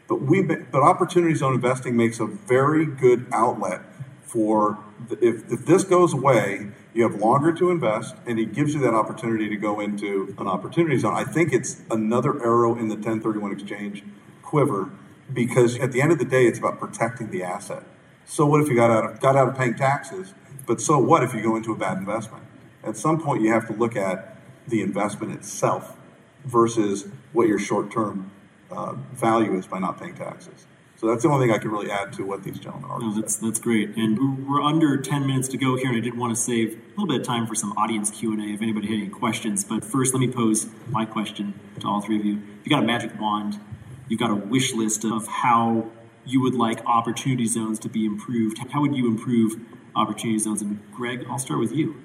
But 0.07 0.21
we, 0.21 0.43
but 0.43 0.83
opportunity 0.83 1.35
zone 1.35 1.55
investing 1.55 1.97
makes 1.97 2.21
a 2.21 2.27
very 2.27 2.87
good 2.87 3.27
outlet 3.33 3.81
for 4.23 4.79
if, 5.11 5.51
if 5.51 5.67
this 5.67 5.83
goes 5.83 6.13
away, 6.13 6.69
you 6.97 7.03
have 7.03 7.21
longer 7.21 7.53
to 7.53 7.71
invest, 7.71 8.15
and 8.27 8.39
it 8.39 8.55
gives 8.55 8.73
you 8.73 8.81
that 8.81 8.95
opportunity 8.95 9.51
to 9.51 9.57
go 9.57 9.81
into 9.81 10.35
an 10.39 10.49
opportunity 10.49 10.97
zone. 10.97 11.15
I 11.15 11.25
think 11.25 11.53
it's 11.53 11.83
another 11.91 12.43
arrow 12.43 12.75
in 12.75 12.89
the 12.89 12.95
1031 12.95 13.53
exchange 13.53 14.03
quiver 14.43 14.89
because 15.33 15.79
at 15.79 15.93
the 15.93 16.01
end 16.01 16.11
of 16.13 16.19
the 16.19 16.25
day, 16.25 16.47
it's 16.47 16.59
about 16.59 16.81
protecting 16.81 17.31
the 17.31 17.43
asset. 17.43 17.83
So 18.25 18.47
what 18.47 18.63
if 18.63 18.69
you 18.69 18.77
got 18.77 18.91
out 18.91 19.05
of 19.05 19.21
got 19.21 19.37
out 19.37 19.49
of 19.49 19.57
paying 19.57 19.75
taxes? 19.75 20.33
But 20.67 20.81
so 20.81 20.99
what 20.99 21.23
if 21.23 21.35
you 21.35 21.43
go 21.43 21.55
into 21.55 21.71
a 21.73 21.77
bad 21.77 21.99
investment? 21.99 22.43
At 22.83 22.97
some 22.97 23.21
point, 23.21 23.43
you 23.43 23.53
have 23.53 23.67
to 23.67 23.75
look 23.75 23.95
at 23.95 24.39
the 24.67 24.81
investment 24.81 25.35
itself 25.35 25.97
versus 26.45 27.07
what 27.33 27.47
your 27.47 27.59
short 27.59 27.93
term 27.93 28.31
uh, 28.71 28.95
value 29.13 29.57
is 29.59 29.67
by 29.67 29.79
not 29.79 30.01
paying 30.01 30.15
taxes. 30.15 30.67
So 30.99 31.09
that's 31.09 31.23
the 31.23 31.29
only 31.29 31.47
thing 31.47 31.55
I 31.55 31.59
can 31.59 31.71
really 31.71 31.91
add 31.91 32.13
to 32.15 32.25
what 32.25 32.43
these 32.43 32.59
gentlemen 32.59 32.91
are. 32.91 32.99
No, 32.99 33.13
that's 33.13 33.37
that's 33.37 33.61
great. 33.61 33.97
And 33.97 34.49
we're 34.49 34.63
under 34.63 34.97
ten 34.97 35.27
minutes 35.27 35.49
to 35.49 35.59
go 35.59 35.77
here, 35.77 35.89
and 35.89 35.97
I 35.97 36.01
did 36.01 36.17
want 36.17 36.35
to 36.35 36.41
save 36.41 36.73
a 36.73 37.01
little 37.01 37.07
bit 37.07 37.21
of 37.21 37.27
time 37.27 37.47
for 37.47 37.55
some 37.55 37.73
audience 37.73 38.11
Q 38.11 38.33
and 38.33 38.41
A 38.43 38.55
if 38.55 38.63
anybody 38.63 38.87
had 38.87 38.97
any 38.97 39.09
questions. 39.09 39.65
But 39.65 39.85
first, 39.85 40.15
let 40.15 40.21
me 40.21 40.29
pose 40.29 40.69
my 40.89 41.05
question 41.05 41.59
to 41.81 41.87
all 41.87 42.01
three 42.01 42.19
of 42.19 42.25
you. 42.25 42.37
If 42.61 42.67
you 42.67 42.71
got 42.71 42.83
a 42.83 42.87
magic 42.87 43.21
wand 43.21 43.61
you've 44.09 44.21
got 44.21 44.31
a 44.31 44.35
wish 44.35 44.73
list 44.73 45.05
of 45.05 45.27
how 45.27 45.91
you 46.25 46.41
would 46.41 46.55
like 46.55 46.85
opportunity 46.87 47.47
zones 47.47 47.79
to 47.81 47.89
be 47.89 48.05
improved. 48.05 48.59
How 48.71 48.81
would 48.81 48.97
you 48.97 49.07
improve 49.07 49.61
opportunity 49.95 50.39
zones? 50.39 50.63
And 50.63 50.81
Greg, 50.93 51.27
I'll 51.29 51.39
start 51.39 51.61
with 51.61 51.73
you. 51.73 51.97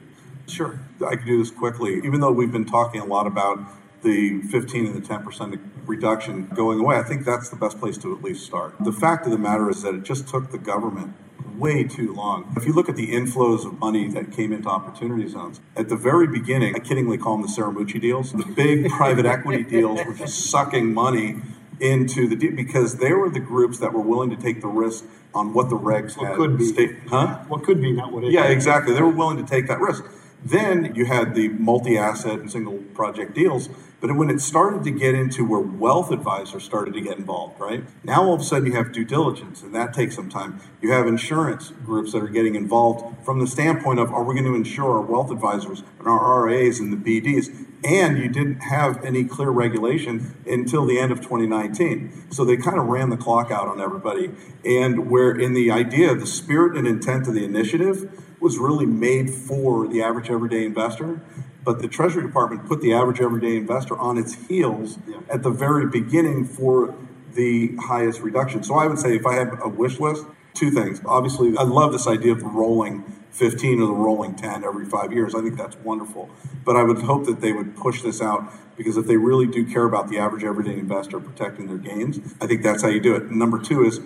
Sure. 0.48 0.80
I 1.06 1.16
can 1.16 1.26
do 1.26 1.38
this 1.38 1.52
quickly. 1.52 2.02
Even 2.04 2.20
though 2.20 2.32
we've 2.32 2.52
been 2.52 2.66
talking 2.66 3.02
a 3.02 3.06
lot 3.06 3.28
about 3.28 3.60
the 4.02 4.42
15 4.44 4.88
and 4.88 4.96
the 4.96 5.08
10% 5.08 5.60
reduction 5.86 6.48
going 6.48 6.80
away, 6.80 6.98
I 6.98 7.04
think 7.04 7.26
that's 7.26 7.50
the 7.50 7.56
best 7.56 7.80
place 7.80 7.98
to 8.00 8.16
at 8.16 8.24
least 8.24 8.46
start. 8.46 8.76
The 8.80 8.92
fact 8.92 9.26
of 9.26 9.32
the 9.32 9.38
matter 9.38 9.70
is 9.70 9.84
that 9.84 9.96
it 9.96 10.04
just 10.04 10.28
took 10.28 10.52
the 10.52 10.58
government 10.58 11.14
way 11.58 11.84
too 11.84 12.14
long. 12.14 12.52
If 12.58 12.66
you 12.66 12.74
look 12.74 12.90
at 12.90 12.96
the 12.96 13.12
inflows 13.14 13.66
of 13.66 13.80
money 13.80 14.08
that 14.10 14.32
came 14.32 14.52
into 14.52 14.68
opportunity 14.68 15.28
zones, 15.30 15.62
at 15.76 15.90
the 15.90 15.96
very 15.96 16.28
beginning, 16.28 16.76
I 16.76 16.80
kiddingly 16.80 17.20
call 17.20 17.38
them 17.38 17.44
the 17.44 17.48
Scaramucci 17.48 18.02
deals. 18.02 18.32
The 18.32 18.46
big 18.46 18.90
private 18.90 19.26
equity 19.26 19.64
deals 19.64 20.04
were 20.06 20.14
just 20.14 20.50
sucking 20.50 20.94
money 20.94 21.38
into 21.80 22.28
the 22.28 22.36
deal 22.36 22.56
because 22.56 22.98
they 22.98 23.12
were 23.12 23.30
the 23.30 23.40
groups 23.40 23.80
that 23.80 23.94
were 23.94 24.02
willing 24.02 24.30
to 24.30 24.36
take 24.36 24.62
the 24.62 24.68
risk 24.68 25.04
on 25.34 25.54
what 25.54 25.70
the 25.70 25.78
regs 25.78 26.18
what 26.18 26.28
had. 26.28 26.36
could 26.36 26.58
be, 26.58 26.66
state, 26.66 26.96
huh? 27.08 27.40
What 27.48 27.64
could 27.64 27.82
be, 27.82 27.92
not 27.92 28.12
what 28.12 28.24
it. 28.24 28.32
Yeah, 28.32 28.46
exactly. 28.46 28.94
They 28.94 29.02
were 29.02 29.10
willing 29.10 29.38
to 29.38 29.50
take 29.50 29.68
that 29.68 29.80
risk. 29.80 30.04
Then 30.44 30.94
you 30.96 31.06
had 31.06 31.36
the 31.36 31.50
multi-asset 31.50 32.40
and 32.40 32.52
single 32.52 32.78
project 32.94 33.34
deals. 33.34 33.70
But 34.02 34.16
when 34.16 34.32
it 34.32 34.42
started 34.42 34.84
to 34.86 34.92
get 34.92 35.14
into 35.14 35.46
where 35.46 35.60
wealth 35.60 36.12
advisors 36.12 36.64
started 36.64 36.96
to 36.96 37.02
get 37.02 37.20
involved, 37.20 37.60
right? 37.60 37.84
Now 38.04 38.24
all 38.24 38.34
of 38.34 38.42
a 38.42 38.44
sudden 38.44 38.66
you 38.66 38.74
have 38.74 38.92
due 38.92 39.06
diligence, 39.06 39.62
and 39.62 39.76
that 39.76 39.94
takes 39.94 40.16
some 40.16 40.28
time. 40.28 40.60
You 40.82 40.92
have 40.92 41.06
insurance 41.06 41.72
groups 41.86 42.14
that 42.14 42.24
are 42.24 42.28
getting 42.28 42.56
involved 42.56 43.24
from 43.24 43.40
the 43.40 43.46
standpoint 43.46 44.00
of 44.00 44.12
are 44.12 44.24
we 44.24 44.34
going 44.34 44.46
to 44.46 44.56
insure 44.56 44.94
our 44.94 45.02
wealth 45.02 45.30
advisors 45.30 45.84
and 46.00 46.08
our 46.08 46.48
RAs 46.48 46.80
and 46.80 46.92
the 46.92 46.98
BDs? 46.98 47.68
And 47.84 48.18
you 48.18 48.28
didn't 48.28 48.60
have 48.62 49.04
any 49.06 49.24
clear 49.24 49.50
regulation 49.50 50.36
until 50.48 50.86
the 50.86 51.00
end 51.00 51.12
of 51.12 51.20
2019. 51.20 52.32
So 52.32 52.44
they 52.44 52.58
kind 52.58 52.80
of 52.80 52.88
ran 52.88 53.12
the 53.12 53.18
clock 53.18 53.52
out 53.52 53.68
on 53.68 53.80
everybody. 53.80 54.32
And 54.66 55.12
where 55.12 55.32
in 55.32 55.54
the 55.54 55.70
idea, 55.70 56.16
the 56.16 56.28
spirit 56.28 56.76
and 56.76 56.88
intent 56.88 57.28
of 57.28 57.36
the 57.36 57.44
initiative 57.44 58.20
was 58.40 58.58
really 58.58 58.88
made 58.88 59.30
for 59.30 59.88
the 59.88 60.02
average 60.02 60.30
everyday 60.30 60.66
investor. 60.66 61.22
But 61.64 61.82
the 61.82 61.88
Treasury 61.88 62.24
Department 62.24 62.66
put 62.66 62.82
the 62.82 62.94
average 62.94 63.22
everyday 63.22 63.58
investor 63.58 63.98
on 63.98 64.18
its 64.18 64.34
heels 64.48 64.98
at 65.30 65.44
the 65.44 65.52
very 65.52 65.88
beginning 65.88 66.46
for 66.46 66.96
the 67.34 67.76
highest 67.78 68.22
reduction. 68.22 68.64
So 68.64 68.76
I 68.76 68.88
would 68.88 69.00
say 69.00 69.16
if 69.16 69.26
I 69.26 69.36
had 69.36 69.60
a 69.62 69.70
wish 69.70 70.00
list, 70.00 70.26
two 70.54 70.72
things. 70.72 71.02
Obviously, 71.06 71.56
I 71.58 71.64
love 71.64 71.92
this 71.92 72.08
idea 72.08 72.34
of 72.34 72.44
rolling 72.44 73.04
15 73.32 73.82
or 73.82 73.88
the 73.88 73.94
rolling 73.94 74.36
10 74.36 74.64
every 74.64 74.86
five 74.86 75.14
years. 75.14 75.34
I 75.34 75.42
think 75.42 75.58
that's 75.58 75.78
wonderful. 75.78 76.30
But 76.66 76.76
I 76.76 76.84
would 76.84 77.00
hope 77.00 77.26
that 77.26 77.42
they 77.42 77.54
would 77.54 77.76
push 77.76 78.02
this 78.02 78.22
out 78.22 78.52
because 78.76 78.98
if 78.98 79.08
they 79.08 79.18
really 79.18 79.48
do 79.48 79.66
care 79.66 79.86
about 79.86 80.10
the 80.10 80.18
average 80.18 80.44
everyday 80.44 80.74
investor 80.74 81.20
protecting 81.20 81.68
their 81.68 81.78
gains, 81.78 82.20
I 82.42 82.48
think 82.48 82.64
that's 82.64 82.82
how 82.82 82.90
you 82.90 83.00
do 83.00 83.16
it. 83.16 83.32
number 83.32 83.60
two 83.60 83.86
is 83.86 84.02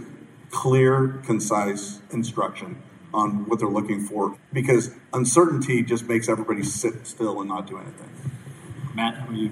clear, 0.51 1.19
concise 1.25 2.01
instruction 2.11 2.81
on 3.15 3.45
what 3.47 3.59
they're 3.59 3.67
looking 3.67 4.01
for 4.01 4.37
because 4.51 4.93
uncertainty 5.13 5.81
just 5.81 6.07
makes 6.07 6.27
everybody 6.27 6.63
sit 6.63 7.07
still 7.07 7.39
and 7.39 7.49
not 7.49 7.65
do 7.65 7.77
anything. 7.77 8.09
Matt, 8.93 9.15
how 9.15 9.29
are 9.29 9.33
you? 9.33 9.51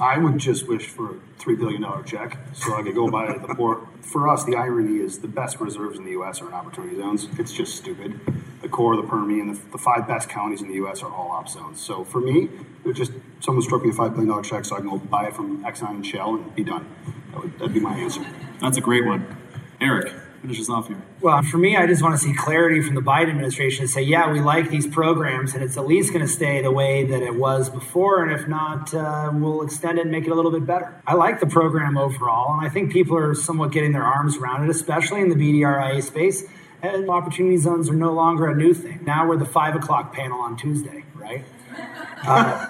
I 0.00 0.18
would 0.18 0.38
just 0.38 0.66
wish 0.66 0.88
for 0.88 1.12
a 1.12 1.14
$3 1.38 1.56
billion 1.56 2.04
check 2.04 2.36
so 2.52 2.74
I 2.74 2.82
could 2.82 2.96
go 2.96 3.08
buy 3.08 3.26
it 3.26 3.30
at 3.30 3.46
the 3.46 3.54
port. 3.56 3.86
For 4.00 4.28
us, 4.28 4.44
the 4.44 4.56
irony 4.56 4.98
is 4.98 5.20
the 5.20 5.28
best 5.28 5.60
reserves 5.60 5.98
in 5.98 6.04
the 6.04 6.10
U.S. 6.12 6.42
are 6.42 6.48
in 6.48 6.52
opportunity 6.52 6.96
zones. 6.96 7.28
It's 7.38 7.52
just 7.52 7.76
stupid. 7.76 8.18
The 8.60 8.68
core, 8.68 8.94
of 8.94 9.02
the 9.02 9.08
Permian, 9.08 9.52
the, 9.52 9.60
the 9.70 9.78
five 9.78 10.08
best 10.08 10.28
counties 10.28 10.62
in 10.62 10.68
the 10.68 10.74
U.S. 10.74 11.02
are 11.02 11.12
all 11.12 11.30
op 11.30 11.48
zones. 11.48 11.80
So 11.80 12.02
for 12.02 12.20
me, 12.20 12.48
it 12.84 12.94
just 12.94 13.12
someone 13.40 13.62
struck 13.62 13.82
me 13.82 13.90
a 13.90 13.92
$5 13.92 14.16
billion 14.16 14.42
check 14.42 14.64
so 14.64 14.74
I 14.74 14.80
can 14.80 14.88
go 14.88 14.98
buy 14.98 15.26
it 15.26 15.34
from 15.34 15.62
Exxon 15.64 15.90
and 15.90 16.06
Shell 16.06 16.34
and 16.34 16.54
be 16.54 16.64
done. 16.64 16.86
That 17.30 17.42
would, 17.42 17.58
that'd 17.58 17.74
be 17.74 17.80
my 17.80 17.94
answer. 17.94 18.24
That's 18.60 18.78
a 18.78 18.80
great 18.80 19.04
one. 19.04 19.36
Eric, 19.80 20.12
finish 20.44 20.60
us 20.60 20.68
off 20.68 20.88
here. 20.88 21.02
Well, 21.22 21.42
for 21.42 21.56
me, 21.56 21.74
I 21.74 21.86
just 21.86 22.02
want 22.02 22.14
to 22.14 22.22
see 22.22 22.34
clarity 22.34 22.82
from 22.82 22.94
the 22.94 23.00
Biden 23.00 23.30
administration 23.30 23.84
and 23.84 23.90
say, 23.90 24.02
yeah, 24.02 24.30
we 24.30 24.42
like 24.42 24.68
these 24.68 24.86
programs, 24.86 25.54
and 25.54 25.62
it's 25.64 25.78
at 25.78 25.86
least 25.86 26.12
going 26.12 26.24
to 26.24 26.30
stay 26.30 26.60
the 26.60 26.70
way 26.70 27.02
that 27.04 27.22
it 27.22 27.34
was 27.34 27.70
before, 27.70 28.22
and 28.22 28.30
if 28.30 28.46
not, 28.46 28.92
uh, 28.92 29.30
we'll 29.32 29.62
extend 29.62 29.98
it 29.98 30.02
and 30.02 30.10
make 30.10 30.26
it 30.26 30.30
a 30.30 30.34
little 30.34 30.50
bit 30.50 30.66
better. 30.66 31.00
I 31.06 31.14
like 31.14 31.40
the 31.40 31.46
program 31.46 31.96
overall, 31.96 32.52
and 32.52 32.66
I 32.66 32.68
think 32.68 32.92
people 32.92 33.16
are 33.16 33.34
somewhat 33.34 33.72
getting 33.72 33.92
their 33.92 34.02
arms 34.02 34.36
around 34.36 34.64
it, 34.64 34.70
especially 34.70 35.22
in 35.22 35.30
the 35.30 35.34
BDRIA 35.34 36.02
space. 36.02 36.44
And 36.82 37.08
opportunity 37.08 37.56
zones 37.56 37.88
are 37.88 37.94
no 37.94 38.12
longer 38.12 38.46
a 38.46 38.54
new 38.54 38.74
thing. 38.74 39.00
Now 39.06 39.26
we're 39.26 39.38
the 39.38 39.46
five 39.46 39.74
o'clock 39.74 40.12
panel 40.12 40.38
on 40.42 40.58
Tuesday, 40.58 41.04
right? 41.14 41.42
Uh, 42.22 42.66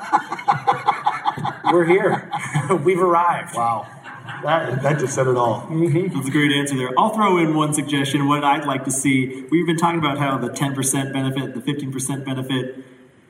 we're 1.72 1.84
here. 1.84 2.30
We've 2.84 3.00
arrived. 3.00 3.56
Wow. 3.56 3.88
That, 4.24 4.82
that 4.82 4.98
just 4.98 5.14
said 5.14 5.26
it 5.26 5.36
all. 5.36 5.62
Mm-hmm. 5.62 6.14
That's 6.14 6.28
a 6.28 6.30
great 6.30 6.52
answer 6.52 6.76
there. 6.76 6.90
I'll 6.98 7.10
throw 7.10 7.38
in 7.38 7.54
one 7.54 7.74
suggestion. 7.74 8.26
What 8.26 8.42
I'd 8.42 8.64
like 8.64 8.84
to 8.84 8.90
see, 8.90 9.44
we've 9.50 9.66
been 9.66 9.76
talking 9.76 9.98
about 9.98 10.18
how 10.18 10.38
the 10.38 10.48
10% 10.48 11.12
benefit, 11.12 11.54
the 11.54 11.60
15% 11.60 12.24
benefit, 12.24 12.84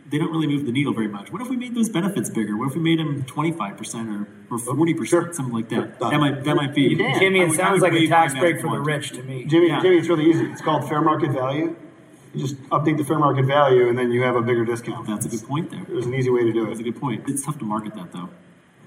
they 0.07 0.19
don't 0.19 0.31
really 0.31 0.47
move 0.47 0.67
the 0.67 0.73
needle 0.73 0.93
very 0.93 1.09
much. 1.09 1.33
What 1.33 1.43
if 1.43 1.49
we 1.49 1.57
made 1.57 1.75
those 1.75 1.89
benefits 1.89 2.31
bigger? 2.31 2.57
What 2.57 2.69
if 2.69 2.77
we 2.77 2.81
made 2.81 3.01
them 3.01 3.25
25% 3.25 4.29
or, 4.51 4.55
or 4.55 4.59
40%, 4.59 5.07
sure. 5.07 5.33
something 5.33 5.53
like 5.53 5.69
that? 5.71 5.99
That 5.99 6.21
might, 6.21 6.45
that 6.45 6.55
might 6.55 6.75
be. 6.75 6.95
Jimmy, 6.95 7.41
it 7.41 7.53
sounds 7.53 7.83
like 7.83 7.93
a 7.93 8.07
tax 8.07 8.35
break 8.35 8.61
for 8.61 8.71
the 8.71 8.81
rich 8.81 9.11
to 9.11 9.23
me. 9.25 9.45
Jimmy, 9.47 9.69
yeah. 9.69 9.81
Jimmy, 9.81 9.99
it's 9.99 10.09
really 10.09 10.31
easy. 10.31 10.45
It's 10.47 10.61
called 10.61 10.89
fair 10.89 11.01
market 11.01 11.33
value. 11.33 11.75
You 12.35 12.41
just 12.41 12.57
update 12.65 12.99
the 12.99 13.05
fair 13.05 13.19
market 13.19 13.47
value 13.47 13.89
and 13.89 13.99
then 13.99 14.13
you 14.13 14.23
have 14.23 14.37
a 14.37 14.43
bigger 14.43 14.65
discount. 14.65 15.07
That's 15.07 15.27
a 15.27 15.29
good 15.29 15.43
point 15.43 15.71
there. 15.71 15.85
There's 15.89 16.07
an 16.07 16.15
easy 16.15 16.31
way 16.31 16.45
to 16.45 16.53
do 16.53 16.65
it. 16.65 16.67
That's 16.69 16.81
a 16.81 16.85
good 16.85 17.01
point. 17.01 17.29
It's 17.29 17.45
tough 17.45 17.59
to 17.59 17.65
market 17.65 17.95
that 17.95 18.13
though. 18.13 18.29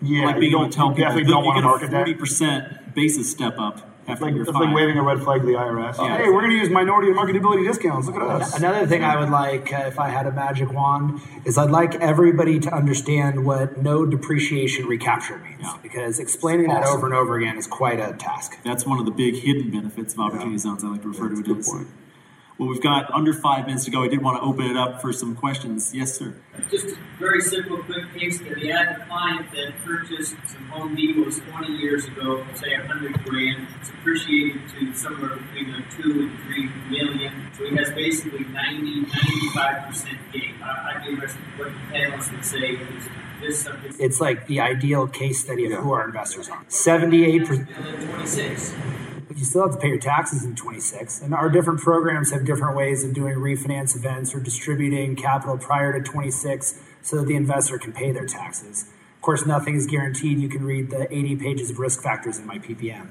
Yeah, 0.01 0.25
like 0.25 0.39
being 0.39 0.51
you 0.51 0.57
able 0.59 0.69
to 0.69 0.75
tell 0.75 0.89
people 0.89 1.05
definitely 1.05 1.31
don't 1.31 1.43
you 1.43 1.47
want 1.47 1.57
to 1.57 1.61
get 1.61 1.67
market 1.67 1.87
a 1.87 1.91
that. 1.91 1.97
forty 1.97 2.13
percent 2.13 2.95
basis 2.95 3.29
step 3.31 3.57
up 3.57 3.81
after 4.07 4.25
Like, 4.25 4.33
year 4.35 4.43
it's 4.43 4.51
like 4.51 4.73
waving 4.73 4.97
a 4.97 5.03
red 5.03 5.21
flag 5.21 5.41
to 5.41 5.47
the 5.47 5.53
IRS. 5.53 5.97
Yeah. 5.97 6.17
hey, 6.17 6.23
we're 6.29 6.39
going 6.41 6.51
to 6.51 6.55
use 6.55 6.69
minority 6.69 7.09
and 7.09 7.17
marketability 7.17 7.67
discounts. 7.67 8.07
Look 8.07 8.15
at 8.15 8.21
us. 8.21 8.55
Another 8.57 8.87
thing 8.87 9.03
I 9.03 9.19
would 9.19 9.29
like, 9.29 9.73
uh, 9.73 9.77
if 9.87 9.99
I 9.99 10.09
had 10.09 10.25
a 10.27 10.31
magic 10.31 10.71
wand, 10.71 11.19
is 11.45 11.57
I'd 11.57 11.71
like 11.71 11.95
everybody 11.95 12.59
to 12.61 12.73
understand 12.73 13.45
what 13.45 13.77
no 13.79 14.05
depreciation 14.05 14.85
recapture 14.85 15.37
means. 15.39 15.59
Yeah. 15.61 15.77
Because 15.83 16.19
explaining 16.19 16.69
that 16.69 16.85
over 16.85 17.05
and 17.05 17.13
over 17.15 17.37
again 17.37 17.57
is 17.57 17.67
quite 17.67 17.99
a 17.99 18.13
task. 18.13 18.57
That's 18.63 18.85
one 18.85 18.97
of 18.99 19.05
the 19.05 19.11
big 19.11 19.35
hidden 19.35 19.71
benefits 19.71 20.13
of 20.13 20.21
opportunity 20.21 20.57
zones. 20.57 20.83
I 20.83 20.87
like 20.87 21.01
to 21.01 21.09
refer 21.09 21.27
That's 21.29 21.41
to 21.41 21.51
a 21.51 21.55
it 21.55 21.59
as. 21.59 21.69
point. 21.69 21.87
Well, 22.57 22.69
we've 22.69 22.81
got 22.81 23.11
under 23.13 23.33
five 23.33 23.67
minutes 23.67 23.85
to 23.85 23.91
go. 23.91 24.01
I 24.03 24.07
did 24.07 24.19
want 24.23 24.41
to 24.41 24.43
open 24.43 24.65
it 24.65 24.75
up 24.75 24.99
for 24.99 25.13
some 25.13 25.35
questions. 25.35 25.93
Yes, 25.93 26.17
sir. 26.17 26.33
Just 26.71 26.87
a 26.87 26.97
very 27.19 27.39
simple, 27.39 27.77
quick 27.83 28.11
case 28.15 28.37
study. 28.39 28.73
I 28.73 28.77
had 28.83 28.97
a 29.01 29.05
client 29.05 29.51
that 29.51 29.73
purchased 29.85 30.35
some 30.47 30.65
Home 30.69 30.95
Depots 30.95 31.39
20 31.51 31.73
years 31.73 32.05
ago, 32.05 32.43
say 32.55 32.75
100 32.75 33.23
grand. 33.25 33.67
It's 33.79 33.89
appreciated 33.89 34.61
to 34.69 34.93
somewhere 34.95 35.35
between 35.35 35.69
a 35.75 36.01
2 36.01 36.11
and 36.21 36.39
3 36.45 36.69
million. 36.89 37.33
So 37.55 37.65
he 37.69 37.75
has 37.75 37.91
basically 37.91 38.45
90, 38.45 39.01
95% 39.03 40.33
gain. 40.33 40.55
I, 40.63 40.95
I 40.99 41.07
give 41.07 41.21
us 41.23 41.33
what 41.57 41.67
the 41.67 41.95
panelists 41.95 42.31
would 42.31 42.43
say 42.43 42.69
is 42.71 43.07
this. 43.39 43.67
It's 43.99 44.19
like 44.19 44.47
the 44.47 44.61
ideal 44.61 45.07
case 45.07 45.41
study 45.43 45.65
of 45.65 45.71
Yeah. 45.73 45.81
who 45.81 45.91
our 45.93 46.05
investors 46.05 46.49
are. 46.49 46.63
78%. 46.69 47.67
26. 48.15 48.73
You 49.37 49.45
still 49.45 49.61
have 49.61 49.71
to 49.73 49.77
pay 49.77 49.89
your 49.89 49.99
taxes 49.99 50.43
in 50.43 50.55
26. 50.55 51.21
And 51.21 51.31
our 51.31 51.47
different 51.47 51.79
programs 51.79 52.31
have 52.31 52.43
different 52.43 52.75
ways 52.75 53.03
of 53.03 53.13
doing 53.13 53.35
refinance 53.35 53.95
events 53.95 54.33
or 54.33 54.39
distributing 54.39 55.15
capital 55.15 55.59
prior 55.59 55.93
to 55.93 56.03
26 56.03 56.81
so 57.03 57.17
that 57.17 57.27
the 57.27 57.35
investor 57.35 57.77
can 57.77 57.93
pay 57.93 58.11
their 58.11 58.25
taxes. 58.25 58.85
Of 59.15 59.21
course, 59.21 59.45
nothing 59.45 59.75
is 59.75 59.85
guaranteed. 59.85 60.39
You 60.39 60.49
can 60.49 60.63
read 60.63 60.89
the 60.89 61.07
80 61.15 61.35
pages 61.35 61.69
of 61.69 61.77
risk 61.77 62.01
factors 62.01 62.39
in 62.39 62.47
my 62.47 62.57
PPM. 62.57 63.09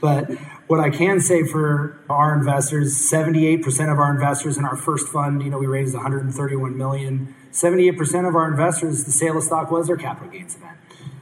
But 0.00 0.30
what 0.66 0.80
I 0.80 0.90
can 0.90 1.20
say 1.20 1.44
for 1.44 2.00
our 2.08 2.36
investors, 2.36 3.08
78% 3.08 3.92
of 3.92 3.98
our 4.00 4.12
investors 4.12 4.58
in 4.58 4.64
our 4.64 4.76
first 4.76 5.06
fund, 5.06 5.40
you 5.40 5.50
know, 5.50 5.58
we 5.58 5.66
raised 5.66 5.94
131 5.94 6.76
million. 6.76 7.34
78% 7.52 8.28
of 8.28 8.34
our 8.34 8.50
investors, 8.50 9.04
the 9.04 9.12
sale 9.12 9.36
of 9.36 9.44
stock 9.44 9.70
was 9.70 9.86
their 9.86 9.96
capital 9.96 10.30
gains 10.30 10.56
event. 10.56 10.78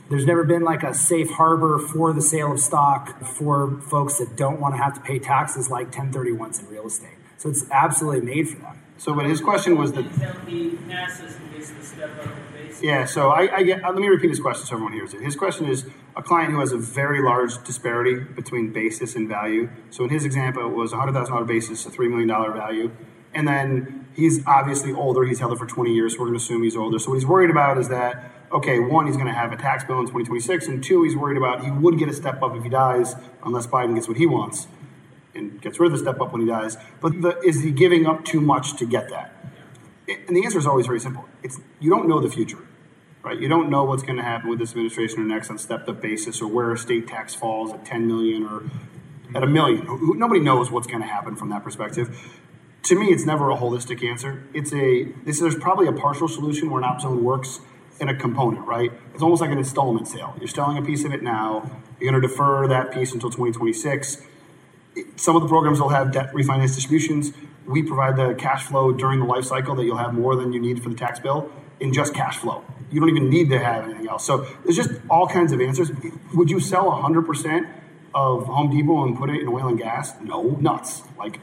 There's 0.08 0.24
never 0.24 0.44
been 0.44 0.62
like 0.62 0.82
a 0.82 0.94
safe 0.94 1.30
harbor 1.30 1.78
for 1.78 2.12
the 2.12 2.22
sale 2.22 2.52
of 2.52 2.60
stock 2.60 3.22
for 3.24 3.80
folks 3.82 4.18
that 4.18 4.36
don't 4.36 4.58
want 4.58 4.74
to 4.74 4.82
have 4.82 4.94
to 4.94 5.00
pay 5.00 5.18
taxes 5.18 5.68
like 5.70 5.92
1031s 5.92 6.60
in 6.60 6.68
real 6.68 6.86
estate. 6.86 7.16
So 7.36 7.50
it's 7.50 7.64
absolutely 7.70 8.22
made 8.22 8.48
for 8.48 8.56
them. 8.56 8.78
So, 8.96 9.14
but 9.14 9.26
his 9.26 9.40
question 9.40 9.76
was 9.76 9.92
that 9.92 10.12
Tell 10.14 10.42
me, 10.44 10.76
passes 10.88 11.36
gets 11.58 11.70
the 11.70 11.84
step 11.84 12.18
up 12.18 12.26
in 12.26 12.66
basis. 12.66 12.82
Yeah, 12.82 13.04
so 13.04 13.30
I, 13.30 13.56
I 13.56 13.62
get. 13.62 13.82
Let 13.82 13.94
me 13.94 14.08
repeat 14.08 14.30
his 14.30 14.40
question 14.40 14.66
so 14.66 14.74
everyone 14.74 14.92
hears 14.92 15.14
it. 15.14 15.20
His 15.20 15.36
question 15.36 15.66
is 15.66 15.86
a 16.16 16.22
client 16.22 16.52
who 16.52 16.60
has 16.60 16.72
a 16.72 16.78
very 16.78 17.22
large 17.22 17.62
disparity 17.64 18.18
between 18.18 18.72
basis 18.72 19.14
and 19.14 19.28
value. 19.28 19.68
So 19.90 20.04
in 20.04 20.10
his 20.10 20.24
example, 20.24 20.66
it 20.66 20.74
was 20.74 20.92
a 20.92 20.96
hundred 20.96 21.12
thousand 21.12 21.34
dollar 21.34 21.46
basis, 21.46 21.84
a 21.86 21.90
three 21.90 22.08
million 22.08 22.28
dollar 22.28 22.52
value, 22.52 22.90
and 23.34 23.46
then 23.46 24.06
he's 24.14 24.44
obviously 24.46 24.92
older. 24.92 25.24
He's 25.24 25.38
held 25.38 25.52
it 25.52 25.58
for 25.58 25.66
twenty 25.66 25.94
years. 25.94 26.14
So 26.14 26.20
we're 26.20 26.26
going 26.26 26.38
to 26.38 26.44
assume 26.44 26.62
he's 26.62 26.76
older. 26.76 26.98
So 26.98 27.10
what 27.10 27.16
he's 27.16 27.26
worried 27.26 27.50
about 27.50 27.78
is 27.78 27.88
that 27.88 28.32
okay, 28.52 28.78
one, 28.78 29.06
he's 29.06 29.16
going 29.16 29.28
to 29.28 29.34
have 29.34 29.52
a 29.52 29.56
tax 29.56 29.84
bill 29.84 30.00
in 30.00 30.06
twenty 30.06 30.24
twenty 30.26 30.40
six, 30.40 30.66
and 30.66 30.82
two, 30.82 31.02
he's 31.02 31.16
worried 31.16 31.36
about 31.36 31.64
he 31.64 31.70
would 31.70 31.98
get 31.98 32.08
a 32.08 32.12
step 32.12 32.42
up 32.42 32.54
if 32.54 32.62
he 32.62 32.68
dies, 32.68 33.14
unless 33.44 33.66
Biden 33.66 33.94
gets 33.94 34.08
what 34.08 34.16
he 34.16 34.26
wants 34.26 34.68
and 35.34 35.60
gets 35.60 35.78
rid 35.78 35.86
of 35.86 35.92
the 35.92 35.98
step 35.98 36.20
up 36.20 36.32
when 36.32 36.42
he 36.42 36.46
dies. 36.46 36.76
But 37.00 37.22
the, 37.22 37.38
is 37.40 37.62
he 37.62 37.70
giving 37.70 38.06
up 38.06 38.24
too 38.24 38.40
much 38.40 38.76
to 38.76 38.86
get 38.86 39.08
that? 39.10 39.34
And 40.08 40.36
the 40.36 40.44
answer 40.44 40.58
is 40.58 40.66
always 40.66 40.86
very 40.86 41.00
simple. 41.00 41.26
It's 41.42 41.60
you 41.80 41.90
don't 41.90 42.08
know 42.08 42.20
the 42.20 42.30
future, 42.30 42.58
right? 43.22 43.38
You 43.38 43.48
don't 43.48 43.70
know 43.70 43.84
what's 43.84 44.02
going 44.02 44.16
to 44.16 44.22
happen 44.22 44.48
with 44.48 44.58
this 44.58 44.70
administration 44.70 45.20
or 45.20 45.24
next 45.24 45.50
on 45.50 45.58
stepped 45.58 45.88
up 45.88 46.00
basis, 46.00 46.40
or 46.40 46.48
where 46.48 46.76
state 46.76 47.06
tax 47.06 47.34
falls 47.34 47.72
at 47.72 47.84
10 47.84 48.06
million 48.06 48.44
or 48.44 48.64
at 49.34 49.42
a 49.42 49.46
million. 49.46 49.86
Nobody 50.18 50.40
knows 50.40 50.70
what's 50.70 50.86
going 50.86 51.02
to 51.02 51.06
happen 51.08 51.36
from 51.36 51.50
that 51.50 51.62
perspective. 51.62 52.40
To 52.84 52.98
me, 52.98 53.08
it's 53.08 53.26
never 53.26 53.50
a 53.50 53.56
holistic 53.56 54.02
answer. 54.02 54.44
It's 54.54 54.72
a 54.72 55.04
this. 55.24 55.40
There's 55.40 55.56
probably 55.56 55.88
a 55.88 55.92
partial 55.92 56.28
solution 56.28 56.70
where 56.70 56.80
an 56.80 56.84
op 56.84 57.02
zone 57.02 57.22
works 57.22 57.60
in 58.00 58.08
a 58.08 58.14
component, 58.14 58.66
right? 58.66 58.92
It's 59.14 59.22
almost 59.22 59.40
like 59.40 59.50
an 59.50 59.58
installment 59.58 60.08
sale. 60.08 60.34
You're 60.38 60.48
selling 60.48 60.78
a 60.78 60.82
piece 60.82 61.04
of 61.04 61.12
it 61.12 61.22
now. 61.22 61.70
You're 62.00 62.10
going 62.10 62.22
to 62.22 62.28
defer 62.28 62.68
that 62.68 62.92
piece 62.92 63.12
until 63.12 63.30
2026 63.30 64.22
some 65.16 65.36
of 65.36 65.42
the 65.42 65.48
programs 65.48 65.80
will 65.80 65.90
have 65.90 66.12
debt 66.12 66.32
refinance 66.32 66.74
distributions. 66.74 67.32
We 67.66 67.82
provide 67.82 68.16
the 68.16 68.34
cash 68.34 68.64
flow 68.64 68.92
during 68.92 69.20
the 69.20 69.26
life 69.26 69.44
cycle 69.44 69.74
that 69.76 69.84
you'll 69.84 69.98
have 69.98 70.14
more 70.14 70.36
than 70.36 70.52
you 70.52 70.60
need 70.60 70.82
for 70.82 70.88
the 70.88 70.94
tax 70.94 71.20
bill 71.20 71.50
in 71.80 71.92
just 71.92 72.14
cash 72.14 72.38
flow. 72.38 72.64
You 72.90 73.00
don't 73.00 73.10
even 73.10 73.28
need 73.28 73.50
to 73.50 73.58
have 73.58 73.84
anything 73.84 74.08
else. 74.08 74.24
So 74.24 74.46
there's 74.64 74.76
just 74.76 74.90
all 75.10 75.26
kinds 75.28 75.52
of 75.52 75.60
answers. 75.60 75.90
Would 76.34 76.50
you 76.50 76.60
sell 76.60 76.90
100% 76.90 77.68
of 78.14 78.46
Home 78.46 78.70
Depot 78.70 79.04
and 79.04 79.16
put 79.16 79.30
it 79.30 79.40
in 79.40 79.48
oil 79.48 79.68
and 79.68 79.78
gas? 79.78 80.14
No, 80.22 80.56
nuts. 80.60 81.02
Like, 81.18 81.38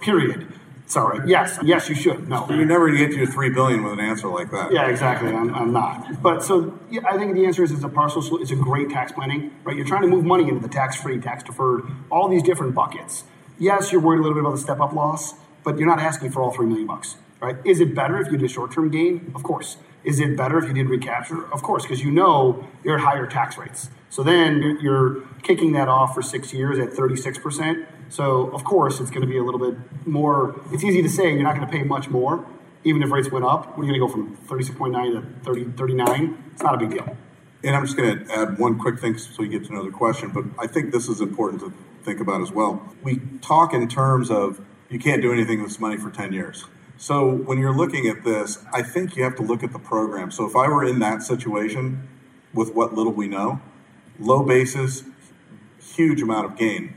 period. 0.00 0.48
Sorry. 0.86 1.28
Yes, 1.28 1.58
yes, 1.64 1.88
you 1.88 1.96
should. 1.96 2.28
No. 2.28 2.46
You're 2.48 2.64
never 2.64 2.86
going 2.86 2.98
to 2.98 3.04
get 3.06 3.12
to 3.12 3.18
your 3.18 3.26
three 3.26 3.50
billion 3.50 3.82
with 3.82 3.92
an 3.94 4.00
answer 4.00 4.28
like 4.28 4.50
that. 4.52 4.72
Yeah, 4.72 4.86
exactly. 4.88 5.30
I'm, 5.30 5.52
I'm 5.52 5.72
not. 5.72 6.22
But 6.22 6.44
so 6.44 6.78
yeah, 6.90 7.00
I 7.10 7.18
think 7.18 7.34
the 7.34 7.44
answer 7.44 7.64
is 7.64 7.72
it's 7.72 7.82
a 7.82 7.88
partial. 7.88 8.22
It's 8.40 8.52
a 8.52 8.56
great 8.56 8.90
tax 8.90 9.10
planning, 9.10 9.50
right? 9.64 9.76
You're 9.76 9.84
trying 9.86 10.02
to 10.02 10.08
move 10.08 10.24
money 10.24 10.48
into 10.48 10.60
the 10.60 10.68
tax-free, 10.68 11.20
tax-deferred, 11.20 11.82
all 12.10 12.28
these 12.28 12.42
different 12.44 12.74
buckets. 12.74 13.24
Yes, 13.58 13.90
you're 13.90 14.00
worried 14.00 14.18
a 14.20 14.22
little 14.22 14.34
bit 14.34 14.42
about 14.42 14.52
the 14.54 14.60
step-up 14.62 14.92
loss, 14.92 15.34
but 15.64 15.76
you're 15.76 15.88
not 15.88 15.98
asking 15.98 16.30
for 16.30 16.40
all 16.42 16.52
three 16.52 16.66
million 16.66 16.86
bucks, 16.86 17.16
right? 17.40 17.56
Is 17.64 17.80
it 17.80 17.94
better 17.94 18.20
if 18.20 18.30
you 18.30 18.38
did 18.38 18.44
a 18.48 18.52
short-term 18.52 18.90
gain? 18.90 19.32
Of 19.34 19.42
course. 19.42 19.78
Is 20.04 20.20
it 20.20 20.36
better 20.36 20.56
if 20.58 20.66
you 20.68 20.72
did 20.74 20.88
recapture? 20.88 21.52
Of 21.52 21.62
course, 21.64 21.82
because 21.82 22.00
you 22.00 22.12
know 22.12 22.64
you're 22.84 22.94
at 22.96 23.00
higher 23.02 23.26
tax 23.26 23.58
rates. 23.58 23.90
So 24.08 24.22
then 24.22 24.62
you're- 24.62 24.78
you're 24.80 25.16
kicking 25.42 25.72
that 25.72 25.88
off 25.88 26.14
for 26.14 26.22
six 26.22 26.52
years 26.52 26.78
at 26.78 26.92
36%. 26.92 27.86
So 28.08 28.48
of 28.50 28.64
course 28.64 29.00
it's 29.00 29.10
going 29.10 29.22
to 29.22 29.26
be 29.26 29.38
a 29.38 29.42
little 29.42 29.60
bit 29.60 29.78
more. 30.06 30.60
It's 30.72 30.84
easy 30.84 31.02
to 31.02 31.08
say 31.08 31.32
you're 31.32 31.42
not 31.42 31.56
going 31.56 31.66
to 31.66 31.72
pay 31.72 31.82
much 31.82 32.08
more, 32.08 32.44
even 32.84 33.02
if 33.02 33.10
rates 33.10 33.30
went 33.30 33.44
up. 33.44 33.76
We're 33.76 33.84
going 33.84 33.94
to 33.94 34.00
go 34.00 34.08
from 34.08 34.36
36.9 34.36 35.12
to 35.12 35.44
30, 35.44 35.64
39. 35.72 36.44
It's 36.52 36.62
not 36.62 36.74
a 36.74 36.78
big 36.78 36.90
deal. 36.90 37.16
And 37.64 37.74
I'm 37.74 37.84
just 37.84 37.96
going 37.96 38.24
to 38.24 38.32
add 38.32 38.58
one 38.58 38.78
quick 38.78 39.00
thing 39.00 39.18
so 39.18 39.42
you 39.42 39.48
get 39.48 39.64
to 39.66 39.72
another 39.72 39.90
question, 39.90 40.30
but 40.30 40.44
I 40.58 40.66
think 40.66 40.92
this 40.92 41.08
is 41.08 41.20
important 41.20 41.62
to 41.62 41.72
think 42.04 42.20
about 42.20 42.40
as 42.40 42.52
well. 42.52 42.94
We 43.02 43.20
talk 43.40 43.74
in 43.74 43.88
terms 43.88 44.30
of 44.30 44.60
you 44.88 44.98
can't 44.98 45.20
do 45.20 45.32
anything 45.32 45.60
with 45.60 45.70
this 45.70 45.80
money 45.80 45.96
for 45.96 46.10
10 46.10 46.32
years. 46.32 46.64
So 46.98 47.28
when 47.28 47.58
you're 47.58 47.76
looking 47.76 48.06
at 48.06 48.24
this, 48.24 48.64
I 48.72 48.82
think 48.82 49.16
you 49.16 49.24
have 49.24 49.36
to 49.36 49.42
look 49.42 49.62
at 49.62 49.72
the 49.72 49.78
program. 49.78 50.30
So 50.30 50.46
if 50.46 50.54
I 50.56 50.68
were 50.68 50.84
in 50.84 50.98
that 51.00 51.22
situation 51.22 52.08
with 52.54 52.74
what 52.74 52.94
little 52.94 53.12
we 53.12 53.26
know, 53.28 53.60
low 54.18 54.42
basis, 54.42 55.02
huge 55.78 56.22
amount 56.22 56.46
of 56.46 56.56
gain. 56.56 56.94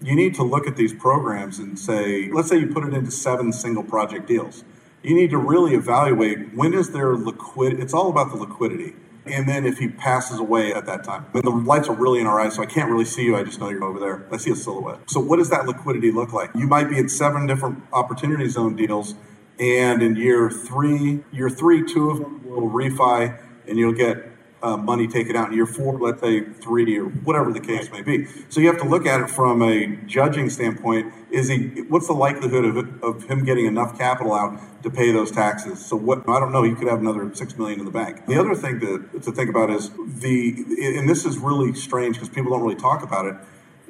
You 0.00 0.14
need 0.14 0.34
to 0.36 0.42
look 0.42 0.66
at 0.66 0.76
these 0.76 0.92
programs 0.92 1.58
and 1.58 1.78
say, 1.78 2.30
let's 2.30 2.48
say 2.48 2.58
you 2.58 2.68
put 2.68 2.84
it 2.84 2.94
into 2.94 3.10
seven 3.10 3.52
single 3.52 3.82
project 3.82 4.26
deals. 4.26 4.64
You 5.02 5.14
need 5.14 5.30
to 5.30 5.38
really 5.38 5.74
evaluate 5.74 6.54
when 6.54 6.74
is 6.74 6.90
there 6.90 7.14
liquid. 7.14 7.80
It's 7.80 7.94
all 7.94 8.10
about 8.10 8.30
the 8.30 8.36
liquidity. 8.36 8.94
And 9.26 9.48
then 9.48 9.66
if 9.66 9.78
he 9.78 9.88
passes 9.88 10.38
away 10.38 10.72
at 10.72 10.86
that 10.86 11.04
time, 11.04 11.26
when 11.32 11.44
the 11.44 11.50
lights 11.50 11.88
are 11.88 11.94
really 11.94 12.20
in 12.20 12.26
our 12.26 12.40
eyes, 12.40 12.54
so 12.54 12.62
I 12.62 12.66
can't 12.66 12.90
really 12.90 13.04
see 13.04 13.24
you. 13.24 13.36
I 13.36 13.44
just 13.44 13.60
know 13.60 13.68
you're 13.68 13.84
over 13.84 13.98
there. 13.98 14.26
I 14.32 14.38
see 14.38 14.50
a 14.52 14.56
silhouette. 14.56 15.00
So 15.10 15.20
what 15.20 15.36
does 15.36 15.50
that 15.50 15.66
liquidity 15.66 16.10
look 16.10 16.32
like? 16.32 16.50
You 16.54 16.66
might 16.66 16.88
be 16.88 16.98
at 16.98 17.10
seven 17.10 17.46
different 17.46 17.82
opportunity 17.92 18.48
zone 18.48 18.74
deals, 18.74 19.14
and 19.60 20.02
in 20.02 20.16
year 20.16 20.50
three, 20.50 21.24
year 21.30 21.50
three, 21.50 21.84
two 21.84 22.10
of 22.10 22.20
them 22.20 22.48
will 22.48 22.70
refi, 22.70 23.38
and 23.66 23.76
you'll 23.76 23.92
get 23.92 24.24
uh, 24.62 24.76
money 24.76 25.06
taken 25.06 25.36
out 25.36 25.48
in 25.48 25.54
year 25.54 25.66
four, 25.66 25.98
let's 25.98 26.20
say 26.20 26.40
three 26.40 26.98
or 26.98 27.04
whatever 27.04 27.52
the 27.52 27.60
case 27.60 27.90
may 27.90 28.02
be. 28.02 28.26
So 28.48 28.60
you 28.60 28.66
have 28.66 28.78
to 28.78 28.88
look 28.88 29.06
at 29.06 29.20
it 29.20 29.30
from 29.30 29.62
a 29.62 29.96
judging 30.06 30.50
standpoint. 30.50 31.12
Is 31.30 31.48
he? 31.48 31.82
What's 31.88 32.06
the 32.06 32.14
likelihood 32.14 32.64
of, 32.64 33.02
of 33.02 33.24
him 33.24 33.44
getting 33.44 33.66
enough 33.66 33.98
capital 33.98 34.34
out 34.34 34.60
to 34.82 34.90
pay 34.90 35.12
those 35.12 35.30
taxes? 35.30 35.84
So 35.84 35.96
what? 35.96 36.28
I 36.28 36.40
don't 36.40 36.52
know. 36.52 36.62
He 36.62 36.74
could 36.74 36.88
have 36.88 37.00
another 37.00 37.32
six 37.34 37.56
million 37.56 37.78
in 37.78 37.84
the 37.84 37.90
bank. 37.90 38.26
The 38.26 38.38
other 38.38 38.54
thing 38.54 38.80
to, 38.80 39.20
to 39.20 39.32
think 39.32 39.50
about 39.50 39.70
is 39.70 39.90
the, 39.98 40.64
and 40.96 41.08
this 41.08 41.24
is 41.24 41.38
really 41.38 41.74
strange 41.74 42.16
because 42.16 42.28
people 42.28 42.50
don't 42.52 42.62
really 42.62 42.80
talk 42.80 43.02
about 43.02 43.26
it. 43.26 43.36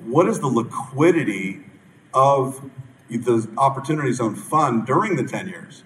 What 0.05 0.29
is 0.29 0.41
the 0.41 0.49
liquidity 0.49 1.61
of 2.13 2.71
the 3.09 3.49
Opportunity 3.57 4.13
Zone 4.13 4.35
fund 4.35 4.87
during 4.87 5.17
the 5.17 5.25
ten 5.25 5.49
years? 5.49 5.85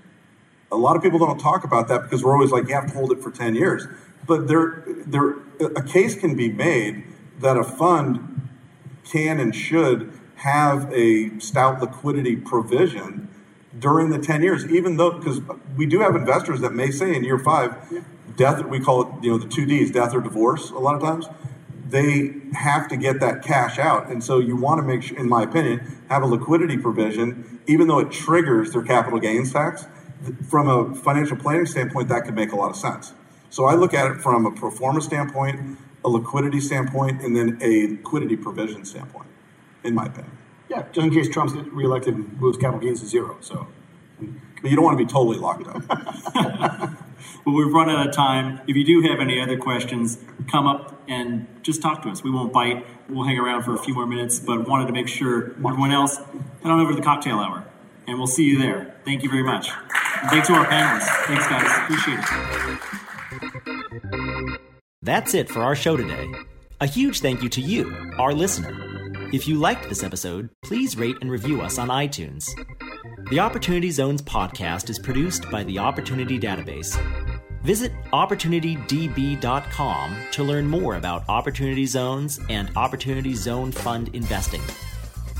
A 0.72 0.76
lot 0.76 0.96
of 0.96 1.02
people 1.02 1.18
don't 1.18 1.38
talk 1.38 1.64
about 1.64 1.88
that 1.88 2.02
because 2.02 2.24
we're 2.24 2.32
always 2.32 2.50
like, 2.50 2.66
you 2.66 2.74
have 2.74 2.86
to 2.86 2.94
hold 2.94 3.12
it 3.12 3.22
for 3.22 3.30
10 3.30 3.54
years. 3.54 3.86
But 4.26 4.48
there, 4.48 4.84
there, 4.86 5.36
a 5.60 5.82
case 5.82 6.14
can 6.14 6.36
be 6.36 6.50
made 6.50 7.04
that 7.40 7.56
a 7.56 7.64
fund 7.64 8.48
can 9.04 9.40
and 9.40 9.54
should 9.54 10.12
have 10.36 10.92
a 10.92 11.38
stout 11.38 11.80
liquidity 11.80 12.36
provision 12.36 13.28
during 13.78 14.10
the 14.10 14.18
10 14.18 14.42
years, 14.42 14.66
even 14.66 14.96
though, 14.96 15.12
because 15.12 15.40
we 15.76 15.86
do 15.86 16.00
have 16.00 16.14
investors 16.14 16.60
that 16.60 16.72
may 16.72 16.90
say 16.90 17.14
in 17.14 17.24
year 17.24 17.38
five, 17.38 17.74
death, 18.36 18.64
we 18.64 18.80
call 18.80 19.02
it, 19.02 19.24
you 19.24 19.30
know, 19.30 19.38
the 19.38 19.48
two 19.48 19.66
Ds, 19.66 19.90
death 19.90 20.14
or 20.14 20.20
divorce, 20.20 20.70
a 20.70 20.78
lot 20.78 20.94
of 20.94 21.00
times, 21.00 21.26
they 21.88 22.34
have 22.54 22.88
to 22.88 22.96
get 22.96 23.20
that 23.20 23.42
cash 23.42 23.78
out. 23.78 24.08
And 24.10 24.22
so 24.22 24.38
you 24.38 24.56
want 24.56 24.80
to 24.80 24.82
make 24.82 25.02
sure, 25.02 25.18
in 25.18 25.28
my 25.28 25.42
opinion, 25.42 26.02
have 26.08 26.22
a 26.22 26.26
liquidity 26.26 26.76
provision, 26.76 27.60
even 27.66 27.86
though 27.86 27.98
it 27.98 28.10
triggers 28.10 28.72
their 28.72 28.82
capital 28.82 29.18
gains 29.18 29.52
tax. 29.52 29.86
From 30.48 30.68
a 30.68 30.94
financial 30.94 31.36
planning 31.36 31.66
standpoint, 31.66 32.08
that 32.08 32.24
could 32.24 32.34
make 32.34 32.52
a 32.52 32.56
lot 32.56 32.70
of 32.70 32.76
sense. 32.76 33.12
So 33.52 33.66
I 33.66 33.74
look 33.74 33.92
at 33.92 34.10
it 34.10 34.22
from 34.22 34.46
a 34.46 34.50
pro 34.50 34.70
forma 34.70 35.02
standpoint, 35.02 35.78
a 36.06 36.08
liquidity 36.08 36.58
standpoint, 36.58 37.20
and 37.20 37.36
then 37.36 37.58
a 37.60 37.86
liquidity 37.88 38.34
provision 38.34 38.86
standpoint, 38.86 39.28
in 39.84 39.94
my 39.94 40.06
opinion. 40.06 40.38
Yeah, 40.70 40.84
just 40.90 41.06
in 41.06 41.12
case 41.12 41.28
Trump 41.28 41.54
gets 41.54 41.68
reelected 41.68 42.14
and 42.14 42.40
moves 42.40 42.56
capital 42.56 42.80
gains 42.80 43.00
to 43.00 43.06
zero. 43.06 43.36
So, 43.42 43.68
but 44.18 44.70
you 44.70 44.74
don't 44.74 44.86
want 44.86 44.98
to 44.98 45.04
be 45.04 45.10
totally 45.10 45.36
locked 45.36 45.66
up. 45.68 45.86
well, 47.44 47.54
we've 47.54 47.70
run 47.70 47.90
out 47.90 48.08
of 48.08 48.14
time. 48.14 48.62
If 48.66 48.74
you 48.74 48.86
do 48.86 49.02
have 49.02 49.20
any 49.20 49.38
other 49.38 49.58
questions, 49.58 50.16
come 50.50 50.66
up 50.66 51.02
and 51.06 51.46
just 51.62 51.82
talk 51.82 52.00
to 52.04 52.08
us. 52.08 52.24
We 52.24 52.30
won't 52.30 52.54
bite. 52.54 52.86
We'll 53.10 53.26
hang 53.26 53.38
around 53.38 53.64
for 53.64 53.74
a 53.74 53.78
few 53.78 53.92
more 53.92 54.06
minutes, 54.06 54.40
but 54.40 54.66
wanted 54.66 54.86
to 54.86 54.94
make 54.94 55.08
sure 55.08 55.50
everyone 55.56 55.92
else 55.92 56.16
head 56.16 56.72
on 56.72 56.80
over 56.80 56.92
to 56.92 56.96
the 56.96 57.02
cocktail 57.02 57.38
hour, 57.38 57.66
and 58.06 58.16
we'll 58.16 58.26
see 58.26 58.44
you 58.44 58.58
there. 58.58 58.94
Thank 59.04 59.22
you 59.22 59.28
very 59.28 59.42
much. 59.42 59.68
And 60.22 60.30
thanks 60.30 60.46
to 60.46 60.54
our 60.54 60.64
panelists. 60.64 61.26
Thanks, 61.26 61.46
guys. 61.48 61.70
Appreciate 61.84 62.18
it. 62.18 62.98
That's 65.02 65.34
it 65.34 65.48
for 65.48 65.62
our 65.62 65.74
show 65.74 65.96
today. 65.96 66.30
A 66.80 66.86
huge 66.86 67.20
thank 67.20 67.42
you 67.42 67.48
to 67.50 67.60
you, 67.60 68.12
our 68.18 68.32
listener. 68.32 69.28
If 69.32 69.48
you 69.48 69.56
liked 69.56 69.88
this 69.88 70.04
episode, 70.04 70.50
please 70.62 70.96
rate 70.96 71.16
and 71.20 71.30
review 71.30 71.60
us 71.60 71.78
on 71.78 71.88
iTunes. 71.88 72.48
The 73.30 73.40
Opportunity 73.40 73.90
Zones 73.90 74.22
podcast 74.22 74.90
is 74.90 74.98
produced 74.98 75.50
by 75.50 75.64
the 75.64 75.78
Opportunity 75.78 76.38
Database. 76.38 76.98
Visit 77.62 77.92
OpportunityDB.com 78.12 80.16
to 80.32 80.42
learn 80.42 80.66
more 80.66 80.96
about 80.96 81.28
Opportunity 81.28 81.86
Zones 81.86 82.40
and 82.48 82.70
Opportunity 82.76 83.34
Zone 83.34 83.72
Fund 83.72 84.10
investing. 84.12 84.60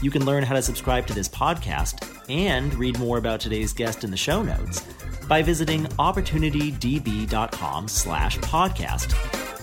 You 0.00 0.10
can 0.10 0.24
learn 0.24 0.42
how 0.42 0.54
to 0.54 0.62
subscribe 0.62 1.06
to 1.08 1.14
this 1.14 1.28
podcast 1.28 2.08
and 2.28 2.72
read 2.74 2.98
more 2.98 3.18
about 3.18 3.40
today's 3.40 3.72
guest 3.72 4.04
in 4.04 4.10
the 4.10 4.16
show 4.16 4.42
notes 4.42 4.82
by 5.32 5.40
visiting 5.40 5.84
opportunitydb.com 5.98 7.88
slash 7.88 8.36
podcast. 8.40 9.14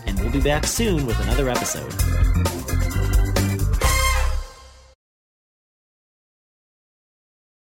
And 0.07 0.19
we'll 0.19 0.31
be 0.31 0.41
back 0.41 0.65
soon 0.65 1.05
with 1.05 1.19
another 1.19 1.47
episode. 1.47 1.93